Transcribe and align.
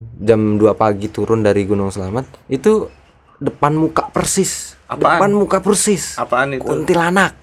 jam 0.00 0.56
2 0.56 0.64
pagi 0.80 1.12
turun 1.12 1.44
dari 1.44 1.68
Gunung 1.68 1.92
Selamat 1.92 2.24
itu 2.48 2.88
depan 3.36 3.76
muka 3.76 4.08
persis 4.08 4.72
Apaan? 4.88 5.20
depan 5.20 5.30
muka 5.36 5.60
persis 5.60 6.16
Apaan 6.16 6.56
itu? 6.56 6.64
kuntilanak 6.64 7.36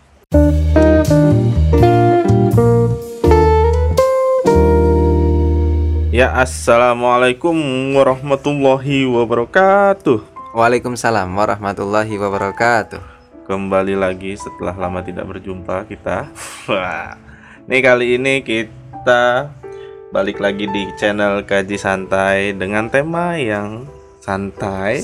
Ya 6.10 6.34
assalamualaikum 6.34 7.54
warahmatullahi 7.94 9.06
wabarakatuh. 9.06 10.26
Waalaikumsalam 10.58 11.30
warahmatullahi 11.30 12.18
wabarakatuh 12.18 12.98
Kembali 13.46 13.94
lagi 13.94 14.34
setelah 14.34 14.74
lama 14.74 15.06
tidak 15.06 15.30
berjumpa 15.30 15.86
kita. 15.86 16.26
Nih 17.70 17.86
kali 17.86 18.18
ini 18.18 18.42
kita 18.42 19.54
balik 20.10 20.40
lagi 20.40 20.66
di 20.66 20.88
channel 20.96 21.44
Kaji 21.44 21.78
Santai 21.78 22.56
dengan 22.56 22.88
tema 22.88 23.36
yang 23.36 23.86
santai. 24.20 25.04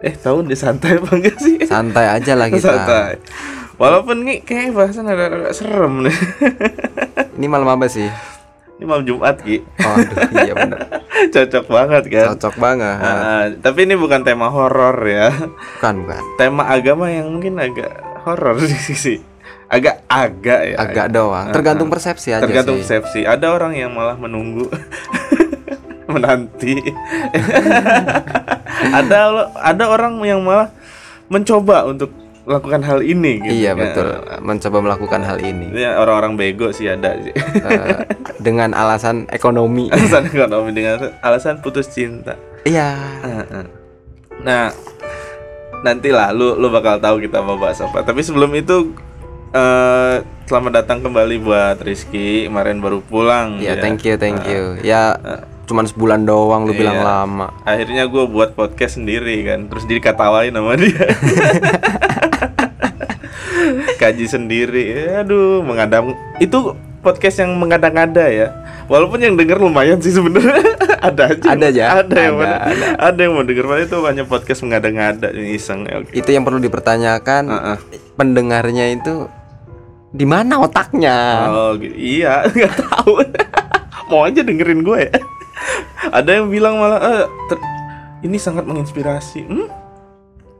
Eh 0.00 0.16
tahu 0.16 0.40
di 0.42 0.56
santai 0.56 0.96
apa 0.96 1.12
enggak 1.12 1.36
sih? 1.36 1.60
santai 1.62 2.08
aja 2.10 2.32
lah 2.32 2.48
kita 2.48 2.72
Santai. 2.72 3.20
Walaupun 3.76 4.24
nih 4.24 4.40
kayak 4.40 4.72
bahasan 4.72 5.08
agak-agak 5.08 5.52
serem 5.52 6.04
nih. 6.04 6.16
ini 7.36 7.46
malam 7.46 7.68
apa 7.70 7.84
sih 7.86 8.08
Ini 8.76 8.84
malam 8.84 9.04
Jumat 9.04 9.40
Ki. 9.40 9.60
oh 9.60 9.92
aduh, 9.94 10.16
iya 10.40 10.52
bener 10.52 10.80
Cocok 11.36 11.64
banget 11.68 12.02
kan? 12.08 12.26
cocok 12.32 12.54
banget 12.56 12.96
Ah, 12.96 13.44
tapi 13.60 13.84
ini 13.84 13.92
bukan 13.92 14.24
tema 14.24 14.48
horor 14.48 14.96
ya. 15.04 15.28
bukan 15.76 15.94
bukan 16.00 16.22
Tema 16.36 16.64
agama 16.66 17.08
yang 17.08 17.28
mungkin 17.28 17.56
agak 17.56 17.92
horor 18.24 18.56
di 18.64 18.72
sisi. 18.72 19.20
Agak 19.70 20.02
agak 20.10 20.60
ya. 20.66 20.76
agak 20.82 21.06
doang 21.14 21.54
tergantung 21.54 21.86
persepsi 21.86 22.34
aja 22.34 22.42
tergantung 22.42 22.82
sih 22.82 22.90
persepsi. 22.90 23.20
Ada 23.22 23.54
orang 23.54 23.78
yang 23.78 23.94
malah 23.94 24.18
menunggu 24.18 24.66
menanti. 26.12 26.74
ada 28.98 29.18
ada 29.54 29.84
orang 29.86 30.18
yang 30.26 30.42
malah 30.42 30.74
mencoba 31.30 31.86
untuk 31.86 32.10
melakukan 32.42 32.82
hal 32.82 32.98
ini 33.04 33.38
gitu. 33.46 33.52
iya 33.52 33.76
kan. 33.76 33.84
betul 33.84 34.08
mencoba 34.42 34.78
melakukan 34.82 35.22
hal 35.22 35.38
ini 35.38 35.70
Ya, 35.70 36.00
orang-orang 36.02 36.34
bego 36.34 36.74
sih 36.74 36.90
ada 36.90 37.14
sih. 37.22 37.30
Eh, 37.30 37.98
dengan 38.46 38.74
alasan 38.74 39.30
ekonomi 39.30 39.86
alasan 39.94 40.26
ekonomi 40.26 40.74
dengan 40.74 41.14
alasan 41.22 41.62
putus 41.62 41.86
cinta. 41.92 42.34
iya. 42.66 42.96
Nah, 44.40 44.72
nantilah 45.84 46.32
lu 46.32 46.56
lu 46.56 46.72
bakal 46.72 46.96
tahu 46.98 47.20
kita 47.20 47.44
mau 47.44 47.60
bahas 47.60 47.78
apa. 47.84 48.00
Tapi 48.00 48.24
sebelum 48.24 48.50
itu 48.56 48.96
eh 49.50 50.14
selamat 50.46 50.72
datang 50.76 50.98
kembali 51.00 51.36
buat 51.38 51.78
Rizky. 51.80 52.46
Kemarin 52.46 52.78
baru 52.78 53.02
pulang. 53.02 53.58
ya 53.58 53.74
ya. 53.74 53.82
thank 53.82 54.02
you 54.02 54.14
thank 54.14 54.38
you 54.44 54.78
ya 54.80 55.14
cuman 55.66 55.86
sebulan 55.86 56.22
doang 56.22 56.66
lu 56.66 56.74
bilang 56.74 56.98
Iya. 56.98 57.06
lama 57.06 57.46
Akhirnya 57.62 58.02
gue 58.04 58.24
buat 58.26 58.54
podcast 58.54 58.94
sendiri 58.96 59.42
kan. 59.44 59.66
Terus 59.66 59.86
dikatawain 59.86 60.50
sama 60.50 60.74
dia. 60.74 60.98
Kaji 63.96 64.26
sendiri. 64.26 64.84
Aduh, 65.16 65.62
mengadang 65.62 66.10
itu 66.38 66.74
podcast 67.00 67.38
yang 67.38 67.54
mengada-ngada 67.54 68.26
ya. 68.26 68.48
Walaupun 68.86 69.22
yang 69.22 69.38
denger 69.38 69.62
lumayan 69.62 70.02
sih 70.02 70.10
sebenarnya. 70.10 70.58
ada 71.06 71.30
aja. 71.30 71.46
Ada 71.54 71.64
aja. 71.70 71.82
Ada 72.02 72.18
yang 72.18 72.34
Ada, 72.34 72.50
mau, 72.50 72.98
ada. 72.98 73.20
yang 73.22 73.32
mau 73.38 73.44
denger. 73.46 73.64
Padahal 73.64 73.86
itu 73.86 73.98
hanya 74.02 74.24
podcast 74.26 74.60
mengada-ngada 74.62 75.30
ini 75.30 75.54
iseng. 75.54 75.86
ya, 75.86 76.02
Oke. 76.02 76.10
itu 76.12 76.26
yang 76.26 76.42
perlu 76.42 76.58
dipertanyakan 76.58 77.42
Heeh. 77.46 77.78
pendengarnya 78.16 78.90
itu 78.90 79.30
di 80.10 80.26
mana 80.26 80.58
otaknya? 80.58 81.46
Oh 81.46 81.74
iya 81.94 82.42
nggak 82.50 82.74
tahu. 82.76 83.22
Mau 84.10 84.26
aja 84.26 84.42
dengerin 84.42 84.82
gue. 84.82 85.06
Ada 86.10 86.40
yang 86.42 86.50
bilang 86.50 86.82
malah 86.82 86.98
"Eh, 86.98 87.24
ini 88.26 88.36
sangat 88.36 88.66
menginspirasi. 88.66 89.46
Hmm? 89.46 89.68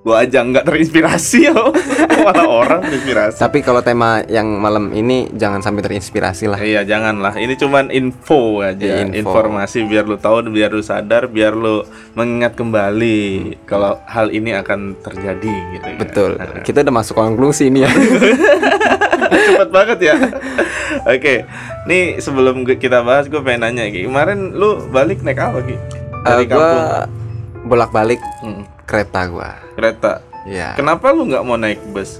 Gue 0.00 0.16
aja 0.16 0.40
nggak 0.40 0.64
terinspirasi 0.64 1.38
ya 1.44 1.52
malah 2.24 2.46
orang 2.46 2.80
terinspirasi. 2.82 3.36
Tapi 3.36 3.60
kalau 3.60 3.80
tema 3.80 4.24
yang 4.26 4.48
malam 4.56 4.88
ini 4.90 5.28
jangan 5.30 5.60
sampai 5.60 5.82
terinspirasi 5.82 6.44
lah. 6.46 6.56
Iya 6.56 6.82
janganlah. 6.82 7.34
Ini 7.34 7.52
cuman 7.54 7.88
info 7.90 8.60
aja 8.60 8.80
Iya, 8.80 9.04
info. 9.06 9.28
informasi 9.28 9.84
biar 9.84 10.04
lu 10.04 10.16
tahu 10.16 10.40
biar 10.46 10.70
lu 10.70 10.80
sadar 10.80 11.26
biar 11.26 11.52
lu 11.52 11.84
mengingat 12.12 12.54
kembali 12.54 13.20
kalau 13.62 14.00
hal 14.04 14.28
ini 14.30 14.52
akan 14.54 14.96
terjadi 14.98 15.54
gitu 15.70 15.84
kan. 15.86 15.96
betul. 15.98 16.30
Kita 16.62 16.80
udah 16.80 16.94
masuk 16.94 17.14
konklusi 17.14 17.68
ini 17.68 17.84
ya. 17.84 17.90
Cepet 19.46 19.68
banget 19.70 19.98
ya. 20.02 20.14
Oke. 21.06 21.44
Nih 21.82 22.18
sebelum 22.18 22.64
kita 22.64 23.00
bahas 23.00 23.26
gue 23.26 23.38
pengen 23.38 23.68
nanya 23.68 23.84
Ki. 23.86 24.04
kemarin 24.04 24.52
lu 24.52 24.80
balik 24.86 25.20
naik 25.20 25.38
apa 25.38 25.60
Ki? 25.60 25.76
dari 26.20 26.44
Eh, 26.44 26.46
gua 26.46 26.60
kampung. 26.60 26.88
bolak 27.62 27.90
balik 27.90 28.20
Hmm, 28.40 28.64
kereta 28.90 29.20
gua. 29.26 29.54
Kereta? 29.72 30.12
Ya 30.42 30.74
kenapa 30.74 31.14
lu 31.14 31.24
nggak 31.24 31.44
mau 31.44 31.54
naik 31.54 31.78
bus? 31.92 32.18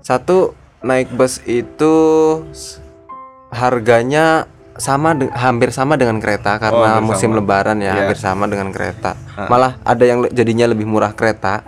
Satu 0.00 0.54
naik 0.80 1.10
bus 1.10 1.42
itu 1.42 1.94
harganya 3.50 4.46
sama 4.78 5.12
hampir 5.34 5.74
sama 5.74 6.00
dengan 6.00 6.16
kereta 6.16 6.56
karena 6.56 6.96
hampir 6.96 7.06
musim 7.06 7.30
sama. 7.30 7.38
lebaran 7.42 7.78
ya 7.78 7.90
Iya. 7.90 7.94
hampir 7.98 8.18
sama 8.18 8.44
dengan 8.46 8.70
kereta. 8.70 9.12
Ah. 9.34 9.44
malah 9.46 9.72
ada 9.82 10.04
yang 10.04 10.24
jadinya 10.30 10.64
lebih 10.64 10.86
murah 10.86 11.12
kereta. 11.12 11.66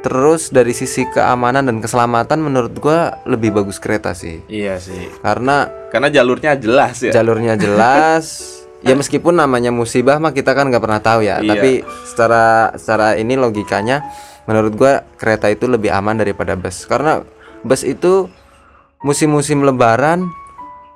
Terus 0.00 0.48
dari 0.48 0.72
sisi 0.72 1.04
keamanan 1.04 1.68
dan 1.68 1.76
keselamatan 1.76 2.40
menurut 2.40 2.72
gua 2.74 3.20
lebih 3.28 3.52
bagus 3.52 3.76
kereta 3.76 4.16
sih. 4.16 4.40
Iya 4.48 4.80
sih. 4.80 5.12
Karena 5.20 5.68
karena 5.92 6.08
jalurnya 6.08 6.56
jelas 6.56 7.04
ya. 7.04 7.12
jalurnya 7.12 7.60
jelas 7.60 8.24
ya 8.82 8.94
meskipun 8.94 9.34
namanya 9.34 9.68
musibah 9.68 10.16
mah 10.16 10.30
kita 10.30 10.52
kan 10.52 10.68
nggak 10.68 10.80
pernah 10.80 10.98
tahu 10.98 11.20
ya 11.20 11.38
Iya. 11.38 11.50
tapi 11.50 11.70
secara 12.04 12.44
secara 12.74 13.14
ini 13.14 13.36
logikanya 13.36 14.04
menurut 14.44 14.72
gua 14.74 15.04
kereta 15.14 15.46
itu 15.46 15.64
lebih 15.64 15.88
aman 15.88 16.16
daripada 16.16 16.56
bus 16.56 16.84
karena 16.84 17.20
bus 17.60 17.82
itu 17.82 18.26
musim-musim 19.00 19.60
lebaran 19.60 20.28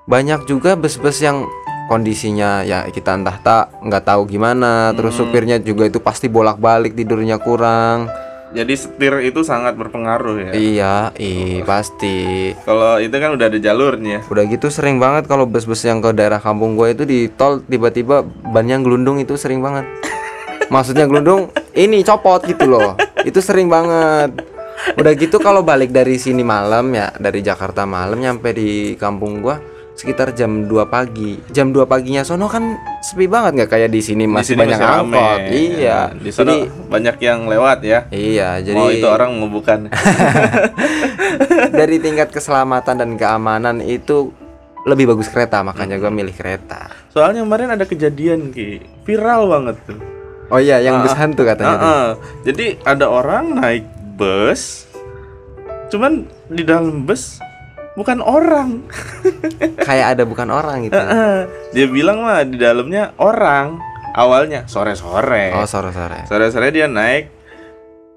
banyak 0.05 0.45
juga 0.45 0.75
bus-bus 0.75 1.21
yang 1.21 1.45
kondisinya 1.87 2.65
ya 2.65 2.89
kita 2.89 3.13
entah 3.13 3.37
tak 3.39 3.65
nggak 3.81 4.05
tahu 4.05 4.25
gimana 4.27 4.93
terus 4.93 5.17
Hmm. 5.17 5.29
supirnya 5.29 5.61
juga 5.61 5.85
itu 5.85 6.01
pasti 6.01 6.29
bolak-balik 6.29 6.93
tidurnya 6.93 7.37
kurang 7.37 8.09
jadi 8.55 8.75
setir 8.79 9.15
itu 9.27 9.43
sangat 9.43 9.75
berpengaruh 9.75 10.37
ya 10.39 10.51
iya 10.55 10.95
ih 11.19 11.67
pasti 11.67 12.55
kalau 12.63 13.03
itu 13.03 13.15
kan 13.19 13.35
udah 13.35 13.47
ada 13.51 13.59
jalurnya 13.59 14.23
Udah 14.31 14.45
gitu 14.51 14.71
sering 14.71 15.03
banget 15.03 15.27
kalau 15.27 15.47
bus-bus 15.47 15.83
yang 15.87 15.99
ke 16.03 16.11
daerah 16.15 16.39
kampung 16.39 16.79
gue 16.79 16.95
itu 16.95 17.03
di 17.07 17.19
tol 17.31 17.63
tiba-tiba 17.63 18.23
bannya 18.25 18.81
gelundung 18.81 19.19
itu 19.21 19.35
sering 19.35 19.63
banget. 19.63 19.87
Maksudnya 20.75 21.07
gelundung 21.07 21.55
ini 21.77 22.03
copot 22.03 22.45
gitu 22.47 22.67
loh. 22.67 22.99
Itu 23.23 23.39
sering 23.39 23.71
banget. 23.71 24.35
Udah 24.99 25.13
gitu 25.17 25.41
kalau 25.41 25.65
balik 25.65 25.95
dari 25.95 26.21
sini 26.21 26.45
malam 26.45 26.93
ya, 26.93 27.15
dari 27.17 27.41
Jakarta 27.41 27.89
malam 27.89 28.21
nyampe 28.21 28.53
di 28.53 28.99
kampung 29.01 29.41
gua 29.41 29.57
sekitar 29.95 30.33
jam 30.33 30.67
2 30.67 30.75
pagi. 30.87 31.39
Jam 31.49 31.71
2 31.71 31.85
paginya 31.85 32.21
sono 32.21 32.45
kan 32.45 32.67
sepi 33.01 33.25
banget 33.25 33.55
nggak 33.57 33.71
kayak 33.71 33.89
di 33.89 34.01
sini 34.01 34.25
Di 34.25 34.33
masih 34.33 34.53
sini 34.53 34.61
banyak 34.61 34.77
masih 34.77 34.91
rame. 34.91 35.15
angkot. 35.15 35.41
Iya. 35.49 35.99
di 36.13 36.31
sana 36.31 36.45
Jadi 36.45 36.57
banyak 36.85 37.17
yang 37.21 37.39
lewat 37.45 37.79
ya 37.81 37.99
iya, 38.09 38.51
jadi 38.59 38.75
oh 38.77 38.91
itu 38.91 39.07
orang 39.07 39.31
mau 39.33 39.47
bukan 39.47 39.87
dari 41.73 41.97
tingkat 41.99 42.29
keselamatan 42.29 42.95
dan 42.97 43.11
keamanan 43.15 43.79
itu 43.81 44.35
lebih 44.85 45.09
bagus 45.09 45.27
kereta, 45.27 45.63
makanya 45.63 45.97
gua 45.97 46.11
milih 46.11 46.33
kereta. 46.33 46.93
soalnya 47.09 47.41
kemarin 47.41 47.73
ada 47.73 47.85
kejadian 47.85 48.51
ki 48.51 48.83
viral 49.03 49.49
banget 49.49 49.79
tuh 49.87 50.01
Oh 50.45 50.61
iya, 50.61 50.77
yang 50.79 51.01
bus 51.01 51.09
Ah, 51.11 51.25
hantu 51.25 51.41
katanya. 51.43 51.73
tuh. 51.73 51.81
Heeh. 51.81 52.07
Jadi 52.45 52.67
ada 52.85 53.09
orang 53.09 53.57
naik 53.57 53.89
bus, 54.13 54.85
cuman 55.89 56.29
di 56.47 56.61
dalam 56.63 57.01
bus 57.03 57.41
bukan 57.95 58.19
orang. 58.21 58.83
Kayak 59.79 60.07
ada 60.15 60.23
bukan 60.23 60.49
orang 60.49 60.85
gitu. 60.85 60.95
Heeh. 60.95 61.37
Dia 61.71 61.87
bilang 61.87 62.21
mah 62.21 62.43
di 62.43 62.57
dalamnya 62.57 63.15
orang. 63.17 63.79
Awalnya 64.15 64.67
sore-sore. 64.67 65.51
Oh, 65.53 65.67
sore-sore. 65.67 66.23
Sore-sore 66.25 66.71
dia 66.71 66.87
naik 66.87 67.31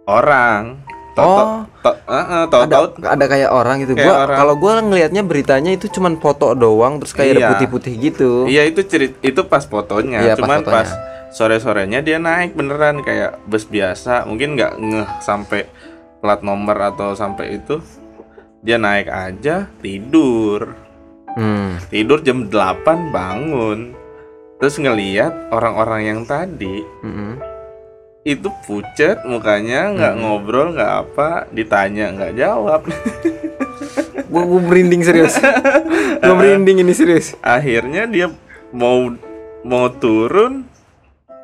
orang. 0.06 0.86
Oh. 1.18 1.66
to- 1.82 1.98
heeh, 2.06 2.46
Ada 2.46 2.46
tahu-tahu 2.46 2.86
ada 3.02 3.26
kayak 3.26 3.50
orang 3.50 3.82
gitu. 3.82 3.98
Kayak 3.98 4.06
Gua 4.06 4.38
kalau 4.38 4.54
gua 4.54 4.74
ngelihatnya 4.80 5.26
beritanya 5.26 5.74
itu 5.74 5.90
cuman 5.90 6.22
foto 6.22 6.54
doang 6.54 7.02
terus 7.02 7.10
kayak 7.10 7.32
ada 7.32 7.42
Iya. 7.42 7.50
putih-putih 7.58 7.94
gitu. 7.98 8.32
Iya 8.46 8.70
itu 8.70 8.86
cerit 8.86 9.18
itu 9.18 9.42
pas 9.44 9.66
fotonya, 9.66 10.22
Iya, 10.22 10.30
pas 10.32 10.38
cuman 10.38 10.58
fotonya. 10.62 10.74
pas 10.78 10.90
sore-sorenya 11.28 12.00
dia 12.02 12.22
naik 12.22 12.54
beneran 12.54 13.02
kayak 13.02 13.42
bus 13.50 13.66
biasa, 13.66 14.30
mungkin 14.30 14.54
nggak 14.54 14.78
ngeh 14.78 15.08
sampai 15.18 15.66
plat 16.22 16.46
nomor 16.46 16.78
atau 16.78 17.18
sampai 17.18 17.58
itu. 17.58 17.82
Dia 18.68 18.76
naik 18.76 19.08
aja 19.08 19.72
tidur. 19.80 20.76
Hmm. 21.40 21.80
Tidur 21.88 22.20
jam 22.20 22.52
8 22.52 23.16
bangun. 23.16 23.96
Terus 24.60 24.76
ngeliat 24.76 25.54
orang-orang 25.54 26.02
yang 26.04 26.20
tadi 26.26 26.82
mm-mm. 27.06 27.38
itu 28.26 28.50
pucet 28.66 29.22
mukanya 29.24 29.94
nggak 29.94 30.14
Hmm. 30.18 30.22
ngobrol 30.26 30.74
nggak 30.74 30.94
apa 31.06 31.46
ditanya 31.54 32.10
nggak 32.12 32.34
jawab 32.42 32.82
gua 34.34 34.44
merinding 34.60 35.06
serius. 35.06 35.38
gua 36.20 36.36
merinding 36.36 36.82
ini 36.82 36.92
serius. 36.92 37.38
akhirnya 37.40 38.10
dia 38.10 38.34
mau 38.74 39.14
mau 39.62 39.88
turun 39.94 40.66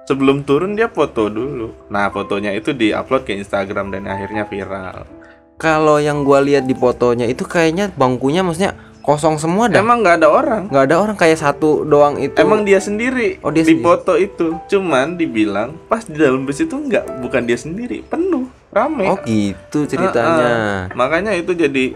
sebelum 0.09 0.43
turun 0.43 0.75
dia 0.75 0.91
foto 0.91 1.31
dulu. 1.31 1.71
Nah, 1.87 2.11
fotonya 2.11 2.51
itu 2.51 2.75
diupload 2.75 3.23
ke 3.23 3.37
Instagram 3.39 3.93
dan 3.93 4.09
akhirnya 4.09 4.43
viral. 4.49 5.07
Kalau 5.55 5.97
yang 5.97 6.21
gua 6.21 6.39
lihat 6.39 6.63
di 6.63 6.73
fotonya 6.73 7.25
itu 7.25 7.43
kayaknya 7.43 7.93
bangkunya 7.93 8.41
maksudnya 8.41 8.73
kosong 8.99 9.35
semua 9.35 9.67
dah. 9.67 9.79
Emang 9.79 9.99
nggak 9.99 10.15
ada 10.17 10.27
orang. 10.27 10.63
nggak 10.67 10.85
ada 10.87 10.95
orang 10.97 11.15
kayak 11.15 11.35
satu 11.35 11.83
doang 11.83 12.15
itu. 12.17 12.35
Emang 12.35 12.63
dia 12.63 12.79
sendiri 12.79 13.37
Oh, 13.39 13.51
dia 13.51 13.61
di 13.61 13.75
sendiri. 13.75 13.83
foto 13.83 14.15
itu. 14.15 14.55
Cuman 14.65 15.15
dibilang 15.15 15.75
pas 15.87 16.03
di 16.03 16.15
dalam 16.15 16.43
bus 16.43 16.57
itu 16.57 16.71
nggak 16.71 17.19
bukan 17.19 17.43
dia 17.43 17.55
sendiri, 17.55 17.99
penuh, 18.01 18.47
rame. 18.69 19.05
Oh 19.05 19.19
gitu 19.21 19.83
ceritanya. 19.85 20.47
Ah, 20.47 20.81
Makanya 20.95 21.35
itu 21.35 21.51
jadi 21.51 21.91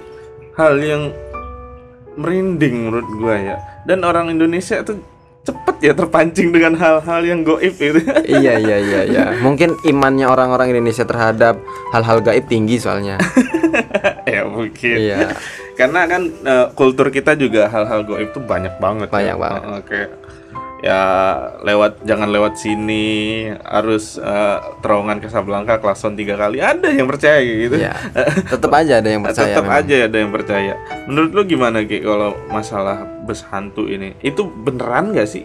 hal 0.53 0.75
yang 0.77 1.03
merinding 2.15 2.88
menurut 2.88 3.07
gua 3.15 3.36
ya. 3.38 3.56
Dan 3.83 4.03
orang 4.03 4.27
Indonesia 4.27 4.81
tuh 4.81 5.00
cepet 5.47 5.75
ya 5.79 5.94
terpancing 5.95 6.51
dengan 6.51 6.75
hal-hal 6.75 7.21
yang 7.23 7.47
goib 7.47 7.75
itu. 7.79 8.03
iya 8.39 8.59
iya 8.59 8.77
iya 8.83 9.01
iya. 9.07 9.23
Mungkin 9.39 9.79
imannya 9.88 10.27
orang-orang 10.27 10.75
Indonesia 10.75 11.07
terhadap 11.07 11.63
hal-hal 11.95 12.19
gaib 12.19 12.45
tinggi 12.51 12.75
soalnya. 12.75 13.15
ya 14.33 14.44
mungkin. 14.44 14.97
iya. 14.99 15.31
Karena 15.79 16.09
kan 16.09 16.27
eh, 16.27 16.67
kultur 16.75 17.07
kita 17.07 17.39
juga 17.39 17.71
hal-hal 17.71 18.03
goib 18.03 18.35
tuh 18.35 18.44
banyak 18.44 18.75
banget. 18.83 19.07
Banyak 19.07 19.38
ya. 19.38 19.39
banget. 19.39 19.61
Eh, 19.63 19.81
kayak 19.88 20.09
ya 20.85 21.01
lewat 21.65 22.06
jangan 22.06 22.29
lewat 22.29 22.53
sini 22.53 23.50
harus 23.65 24.21
eh, 24.21 24.57
terowongan 24.85 25.18
Casablanca 25.18 25.81
klason 25.81 26.13
tiga 26.13 26.38
kali 26.38 26.62
ada 26.62 26.89
yang 26.89 27.09
percaya 27.09 27.41
gitu. 27.41 27.81
Iya. 27.81 27.94
Tetap 28.53 28.71
aja 28.74 29.01
ada 29.01 29.09
yang 29.09 29.24
percaya. 29.25 29.53
Tetap 29.53 29.65
memang. 29.65 29.79
aja 29.81 29.95
ada 30.06 30.18
yang 30.18 30.31
percaya. 30.33 30.74
Menurut 31.09 31.31
lu 31.33 31.41
gimana 31.50 31.81
Ki 31.85 32.01
kalau 32.01 32.38
masalah 32.50 33.06
bus 33.25 33.41
hantu 33.50 33.89
ini? 33.89 34.13
Itu 34.21 34.45
beneran 34.45 35.18
gak 35.18 35.29
sih? 35.29 35.44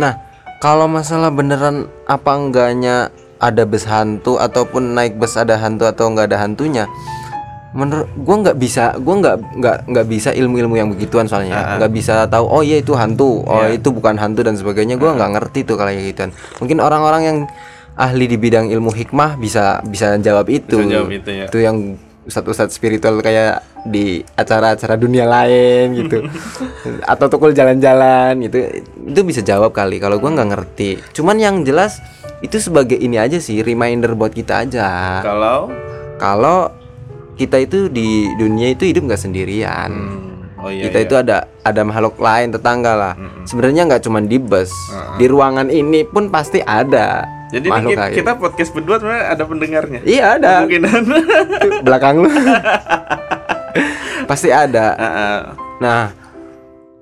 Nah, 0.00 0.16
kalau 0.64 0.88
masalah 0.88 1.28
beneran 1.28 1.88
apa 2.08 2.32
enggaknya 2.36 3.12
ada 3.40 3.64
bus 3.64 3.88
hantu 3.88 4.36
ataupun 4.36 4.92
naik 4.92 5.16
bus 5.16 5.36
ada 5.36 5.56
hantu 5.56 5.88
atau 5.88 6.12
enggak 6.12 6.28
ada 6.32 6.44
hantunya, 6.44 6.84
menurut 7.70 8.10
gua 8.18 8.36
nggak 8.42 8.56
bisa, 8.58 8.98
gua 8.98 9.14
nggak 9.22 9.36
nggak 9.56 9.76
nggak 9.86 10.06
bisa 10.06 10.30
ilmu-ilmu 10.34 10.74
yang 10.74 10.88
begituan 10.90 11.30
soalnya, 11.30 11.78
nggak 11.78 11.92
bisa 11.92 12.26
tahu 12.26 12.42
oh 12.44 12.62
iya 12.62 12.82
itu 12.82 12.98
hantu, 12.98 13.46
oh 13.46 13.62
Iya. 13.62 13.78
itu 13.78 13.88
bukan 13.90 14.18
hantu 14.18 14.42
dan 14.42 14.58
sebagainya, 14.58 14.98
gua 14.98 15.14
nggak 15.14 15.30
ngerti 15.38 15.62
tuh 15.62 15.78
kalau 15.78 15.90
gituan. 15.92 16.34
Mungkin 16.58 16.82
orang-orang 16.82 17.22
yang 17.22 17.38
ahli 17.94 18.26
di 18.26 18.34
bidang 18.34 18.70
ilmu 18.70 18.90
hikmah 18.90 19.36
bisa 19.36 19.78
bisa 19.84 20.18
jawab 20.18 20.50
itu. 20.50 20.82
Bisa 20.82 20.90
jawab 20.98 21.10
itu 21.12 21.30
ya. 21.30 21.46
Itu 21.46 21.58
yang 21.60 21.76
ustadz-ustadz 22.26 22.74
spiritual 22.74 23.18
kayak 23.20 23.62
di 23.86 24.20
acara-acara 24.34 24.96
dunia 24.96 25.24
lain 25.24 25.94
gitu. 25.94 26.26
Atau 27.12 27.28
tukul 27.28 27.52
jalan-jalan 27.52 28.34
gitu. 28.40 28.66
Itu 29.04 29.20
bisa 29.22 29.40
jawab 29.40 29.70
kali 29.70 30.02
kalau 30.02 30.18
gua 30.18 30.34
nggak 30.34 30.50
ngerti. 30.50 30.90
Cuman 31.14 31.38
yang 31.38 31.62
jelas 31.62 32.02
itu 32.40 32.56
sebagai 32.56 32.96
ini 32.96 33.20
aja 33.20 33.36
sih 33.36 33.60
reminder 33.60 34.16
buat 34.16 34.32
kita 34.32 34.64
aja. 34.64 35.20
Kalau? 35.20 35.68
Kalau 36.16 36.79
kita 37.40 37.56
itu 37.58 37.88
di 37.88 38.08
dunia 38.34 38.68
itu 38.68 38.84
hidup 38.84 39.08
nggak 39.08 39.22
sendirian 39.22 39.88
Hmm, 39.88 40.60
oh 40.60 40.68
iya. 40.68 40.84
kita 40.84 40.98
iya. 40.98 41.06
itu 41.06 41.14
ada 41.16 41.36
ada 41.62 41.82
makhluk 41.82 42.16
lain 42.16 42.48
tetangga 42.50 42.92
lah 42.92 43.14
Mm-mm. 43.14 43.44
sebenarnya 43.44 43.88
nggak 43.88 44.02
cuma 44.02 44.20
di 44.20 44.36
bus 44.36 44.68
di 45.16 45.24
ruangan 45.24 45.66
ini 45.66 46.04
pun 46.04 46.28
pasti 46.28 46.60
ada 46.60 47.24
Jadi 47.48 47.66
makhluk 47.66 47.96
kita, 47.96 48.04
kita 48.12 48.32
podcast 48.36 48.70
berdua 48.70 48.96
sebenarnya 48.96 49.26
ada 49.26 49.42
pendengarnya. 49.42 50.00
iya 50.04 50.36
ada 50.36 50.62
Kemungkinan. 50.62 51.02
Belakang 51.82 52.14
lu 52.20 52.30
pasti 54.30 54.48
ada 54.48 54.86
Ah, 54.92 55.06
ah. 55.06 55.38
Nah, 55.78 56.02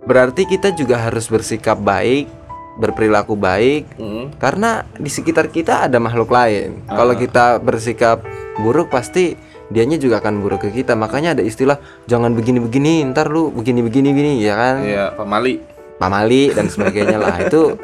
berarti 0.03 0.47
kita 0.47 0.71
juga 0.71 0.97
harus 0.99 1.27
bersikap 1.27 1.77
baik, 1.77 2.31
berperilaku 2.77 3.35
baik, 3.35 3.85
Hmm. 3.93 4.31
karena 4.37 4.87
di 4.95 5.11
sekitar 5.11 5.51
kita 5.51 5.85
ada 5.85 5.99
makhluk 5.99 6.31
lain. 6.31 6.81
Kalau 6.87 7.13
kita 7.13 7.59
bersikap 7.59 8.23
buruk, 8.57 8.89
pasti 8.89 9.35
dianya 9.69 10.01
juga 10.01 10.21
akan 10.21 10.41
buruk 10.41 10.69
ke 10.69 10.83
kita. 10.83 10.97
Makanya 10.97 11.37
ada 11.37 11.45
istilah 11.45 11.77
jangan 12.09 12.33
begini-begini, 12.33 13.05
ntar 13.13 13.29
lu 13.29 13.53
begini-begini 13.53 14.09
gini, 14.13 14.33
ya 14.41 14.55
kan? 14.57 14.77
Iya, 14.85 15.05
Pak 15.15 15.27
Mali. 15.29 15.55
Pamali 15.99 16.55
dan 16.55 16.71
sebagainya 16.71 17.19
lah. 17.19 17.37
Itu 17.47 17.75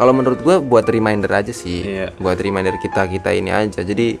kalau 0.00 0.16
menurut 0.16 0.40
gua 0.40 0.58
buat 0.64 0.88
reminder 0.88 1.28
aja 1.28 1.52
sih, 1.52 1.84
Iya. 1.84 2.08
buat 2.16 2.40
reminder 2.40 2.74
kita 2.80 3.04
kita 3.04 3.36
ini 3.36 3.52
aja. 3.52 3.84
Jadi 3.84 4.16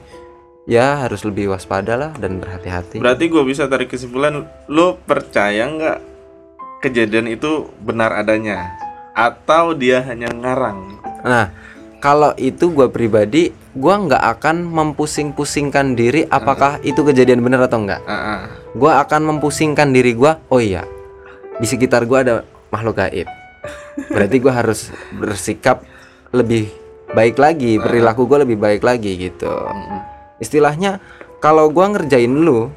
ya 0.68 1.02
harus 1.08 1.24
lebih 1.24 1.50
waspada 1.50 1.96
lah 1.96 2.12
dan 2.20 2.36
berhati-hati. 2.36 3.00
Berarti 3.00 3.32
gue 3.32 3.42
bisa 3.42 3.64
tarik 3.66 3.88
kesimpulan, 3.90 4.44
lu 4.68 4.86
percaya 5.08 5.66
nggak 5.66 5.98
kejadian 6.84 7.32
itu 7.32 7.72
benar 7.80 8.12
adanya, 8.12 8.70
atau 9.16 9.72
dia 9.72 10.04
hanya 10.04 10.28
ngarang? 10.30 11.00
Nah, 11.24 11.48
kalau 11.98 12.36
itu 12.36 12.68
gua 12.68 12.92
pribadi, 12.92 13.52
gua 13.76 13.94
nggak 14.02 14.22
akan 14.38 14.66
mempusing-pusingkan 14.66 15.94
diri 15.94 16.26
apakah 16.26 16.82
itu 16.82 17.00
kejadian 17.06 17.42
benar 17.44 17.70
atau 17.70 17.82
enggak. 17.82 18.02
Ah, 18.06 18.14
ah. 18.14 18.40
Gua 18.74 18.98
akan 19.02 19.36
mempusingkan 19.36 19.94
diri 19.94 20.14
gua, 20.14 20.42
oh 20.50 20.58
iya, 20.58 20.82
di 21.58 21.66
sekitar 21.66 22.06
gua 22.06 22.26
ada 22.26 22.34
makhluk 22.74 22.98
gaib. 22.98 23.28
Berarti 24.10 24.36
gua 24.42 24.52
harus 24.58 24.90
bersikap 25.14 25.86
lebih 26.34 26.70
baik 27.14 27.38
lagi, 27.38 27.78
perilaku 27.78 28.26
gua 28.26 28.42
lebih 28.42 28.58
baik 28.58 28.82
lagi 28.82 29.18
gitu. 29.18 29.50
Istilahnya, 30.42 30.98
kalau 31.38 31.70
gua 31.70 31.94
ngerjain 31.94 32.30
lu, 32.30 32.70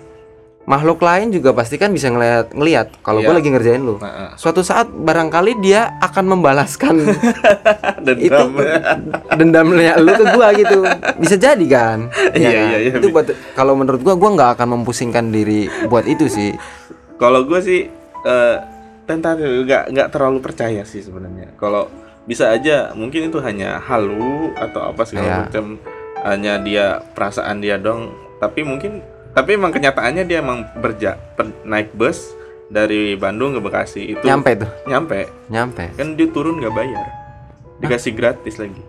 makhluk 0.64 1.00
lain 1.00 1.28
juga 1.28 1.52
pasti 1.52 1.76
kan 1.76 1.92
bisa 1.92 2.08
ngeliat 2.08 2.52
ngeliat 2.52 2.88
kalau 3.00 3.20
gua 3.20 3.36
Iya. 3.36 3.38
lagi 3.38 3.50
ngerjain 3.50 3.82
lu. 3.82 4.00
Ah, 4.00 4.08
ah. 4.08 4.30
Suatu 4.34 4.62
saat 4.62 4.88
barangkali 4.88 5.60
dia 5.60 5.92
akan 6.00 6.24
membalaskan 6.30 7.04
Dan 8.06 8.16
itu 8.18 8.44
dendamnya 9.34 9.98
lu 9.98 10.12
ke 10.14 10.26
gua 10.30 10.52
gitu 10.54 10.88
bisa 11.18 11.36
jadi 11.36 11.66
kan 11.66 12.08
Iya, 12.34 12.40
Ya 12.40 12.50
kan? 12.50 12.66
iya, 12.66 12.78
iya. 12.80 12.94
itu 12.96 13.08
buat 13.10 13.28
kalau 13.54 13.76
menurut 13.76 14.00
gua 14.00 14.16
gua 14.16 14.30
nggak 14.32 14.52
akan 14.56 14.68
mempusingkan 14.80 15.30
diri 15.30 15.68
buat 15.86 16.06
itu 16.06 16.28
sih 16.28 16.56
Kalau 17.14 17.44
gue 17.44 17.60
sih 17.60 17.88
eh, 18.22 18.56
tentatif 19.04 19.44
nggak 19.46 19.92
nggak 19.92 20.08
terlalu 20.10 20.40
percaya 20.40 20.84
sih 20.84 21.00
sebenarnya. 21.00 21.56
Kalau 21.56 21.88
bisa 22.24 22.50
aja 22.50 22.92
mungkin 22.94 23.28
itu 23.28 23.40
hanya 23.40 23.80
halu 23.80 24.52
atau 24.54 24.92
apa 24.92 25.04
segala 25.04 25.28
Iya. 25.28 25.40
macam 25.44 25.66
hanya 26.24 26.54
dia 26.58 26.86
perasaan 27.12 27.60
dia 27.60 27.76
dong. 27.76 28.12
Tapi 28.40 28.64
mungkin 28.64 29.00
tapi 29.34 29.58
emang 29.58 29.70
kenyataannya 29.70 30.24
dia 30.24 30.40
emang 30.40 30.66
berja 30.78 31.18
per- 31.34 31.66
naik 31.66 31.94
bus 31.94 32.34
dari 32.70 33.14
Bandung 33.14 33.54
ke 33.54 33.62
Bekasi 33.62 34.14
itu 34.14 34.24
nyampe 34.24 34.54
tuh? 34.56 34.70
Nyampe. 34.86 35.30
Nyampe. 35.50 35.94
Kan 35.94 36.14
dia 36.14 36.30
turun 36.30 36.58
nggak 36.58 36.74
bayar. 36.74 37.06
Dikasih 37.78 38.14
gratis 38.14 38.58
lagi. 38.58 38.82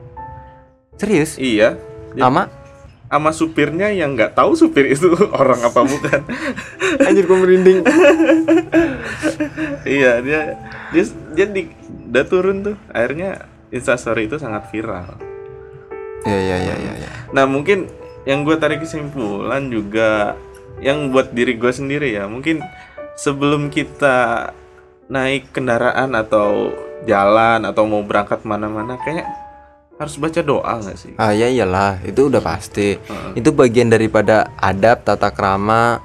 Serius? 0.97 1.37
Iya. 1.37 1.77
Dia- 2.13 2.23
sama 2.23 2.49
sama 3.05 3.31
supirnya 3.31 3.89
yang 3.89 4.17
nggak 4.17 4.35
tahu 4.35 4.53
supir 4.53 4.89
itu 4.89 5.09
orang 5.41 5.61
apa 5.61 5.81
bukan. 5.81 6.21
Anjir 7.09 7.25
gua 7.25 7.39
merinding. 7.41 7.81
Iya 9.85 10.25
dia 10.25 10.41
dia 10.91 11.05
dia 11.37 11.47
di 11.47 11.63
udah 12.09 12.25
turun 12.25 12.57
tuh. 12.63 12.77
Akhirnya 12.89 13.45
instastory 13.69 14.27
itu 14.27 14.37
sangat 14.37 14.69
viral. 14.69 15.17
Ya 16.25 16.39
ya 16.41 16.57
ya 16.57 16.75
ya 16.75 16.93
ya 16.97 17.11
nah 17.35 17.45
mungkin 17.45 17.85
yang 18.25 18.45
gue 18.45 18.57
tarik 18.57 18.85
kesimpulan 18.85 19.69
juga 19.69 20.37
yang 20.81 21.13
buat 21.13 21.33
diri 21.33 21.57
gue 21.57 21.73
sendiri 21.73 22.17
ya 22.17 22.25
mungkin 22.27 22.65
sebelum 23.15 23.71
kita 23.71 24.51
naik 25.09 25.53
kendaraan 25.53 26.17
atau 26.17 26.73
jalan 27.05 27.69
atau 27.69 27.85
mau 27.85 28.01
berangkat 28.01 28.43
mana-mana 28.49 28.97
kayak 29.05 29.29
harus 29.95 30.19
baca 30.19 30.41
doa 30.43 30.73
nggak 30.83 30.99
sih? 30.99 31.13
Ah 31.21 31.31
ya 31.31 31.47
iyalah 31.47 32.03
itu 32.03 32.27
udah 32.27 32.43
pasti. 32.43 32.99
Heeh. 32.99 33.39
itu 33.39 33.55
bagian 33.55 33.93
daripada 33.93 34.51
adab 34.59 35.07
tata 35.07 35.31
krama 35.31 36.03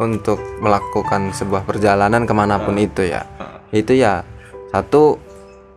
untuk 0.00 0.40
melakukan 0.64 1.30
sebuah 1.36 1.68
perjalanan 1.68 2.24
ke 2.24 2.32
mana 2.32 2.56
pun 2.62 2.80
itu 2.80 3.04
ya. 3.04 3.28
Itu 3.68 3.92
ya 3.92 4.24
satu 4.72 5.20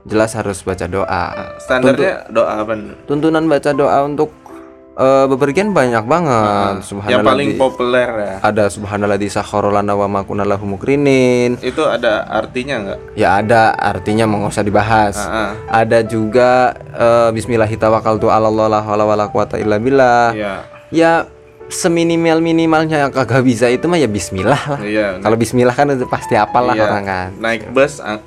jelas 0.07 0.31
harus 0.37 0.63
baca 0.63 0.87
doa. 0.87 1.25
Nah, 1.35 1.49
standarnya 1.59 2.29
doa 2.31 2.63
apa 2.63 2.73
tuntunan 3.09 3.43
baca 3.51 3.75
doa 3.75 3.99
untuk 4.07 4.31
eh, 4.95 5.25
bepergian 5.27 5.75
banyak 5.75 6.03
banget. 6.07 6.73
Yang 6.79 6.87
subhanallah 6.95 7.27
paling 7.27 7.49
populer 7.59 8.09
ya. 8.09 8.33
Ada 8.41 8.63
subhanallah 8.71 9.19
di 9.19 9.27
sakharolana 9.29 9.93
wa 9.93 10.07
makunalahu 10.07 10.65
mukrinin. 10.65 11.59
Itu 11.59 11.85
ada 11.87 12.25
artinya 12.27 12.75
nggak? 12.81 12.99
Ya 13.19 13.39
ada 13.39 13.75
artinya 13.75 14.25
mau 14.25 14.47
usah 14.47 14.63
dibahas. 14.63 15.19
Ah, 15.19 15.29
ah. 15.29 15.51
ada 15.85 16.01
juga 16.01 16.75
eh, 16.95 17.29
bismillahirrahmanirrahim 17.35 18.31
Allah 18.31 18.67
la 18.71 18.79
hawla 18.81 19.03
wala 19.03 19.25
quwata 19.27 19.59
illa 19.59 19.77
billah. 19.77 20.31
Iya, 20.31 20.53
ya 20.91 21.11
seminimal 21.65 22.45
minimalnya 22.45 23.07
yang 23.07 23.11
kagak 23.11 23.41
bisa 23.41 23.65
itu 23.69 23.89
mah 23.89 23.97
ya 23.97 24.05
bismillah 24.05 24.61
lah. 24.69 24.79
Iya. 24.81 25.07
kalau 25.21 25.37
bismillah 25.37 25.73
kan 25.73 25.89
itu 25.93 26.05
pasti 26.05 26.37
apalah 26.37 26.77
Iya. 26.77 26.83
orang 26.85 27.03
kan. 27.05 27.27
Naik 27.41 27.73
bus 27.73 27.97
ah, 28.01 28.21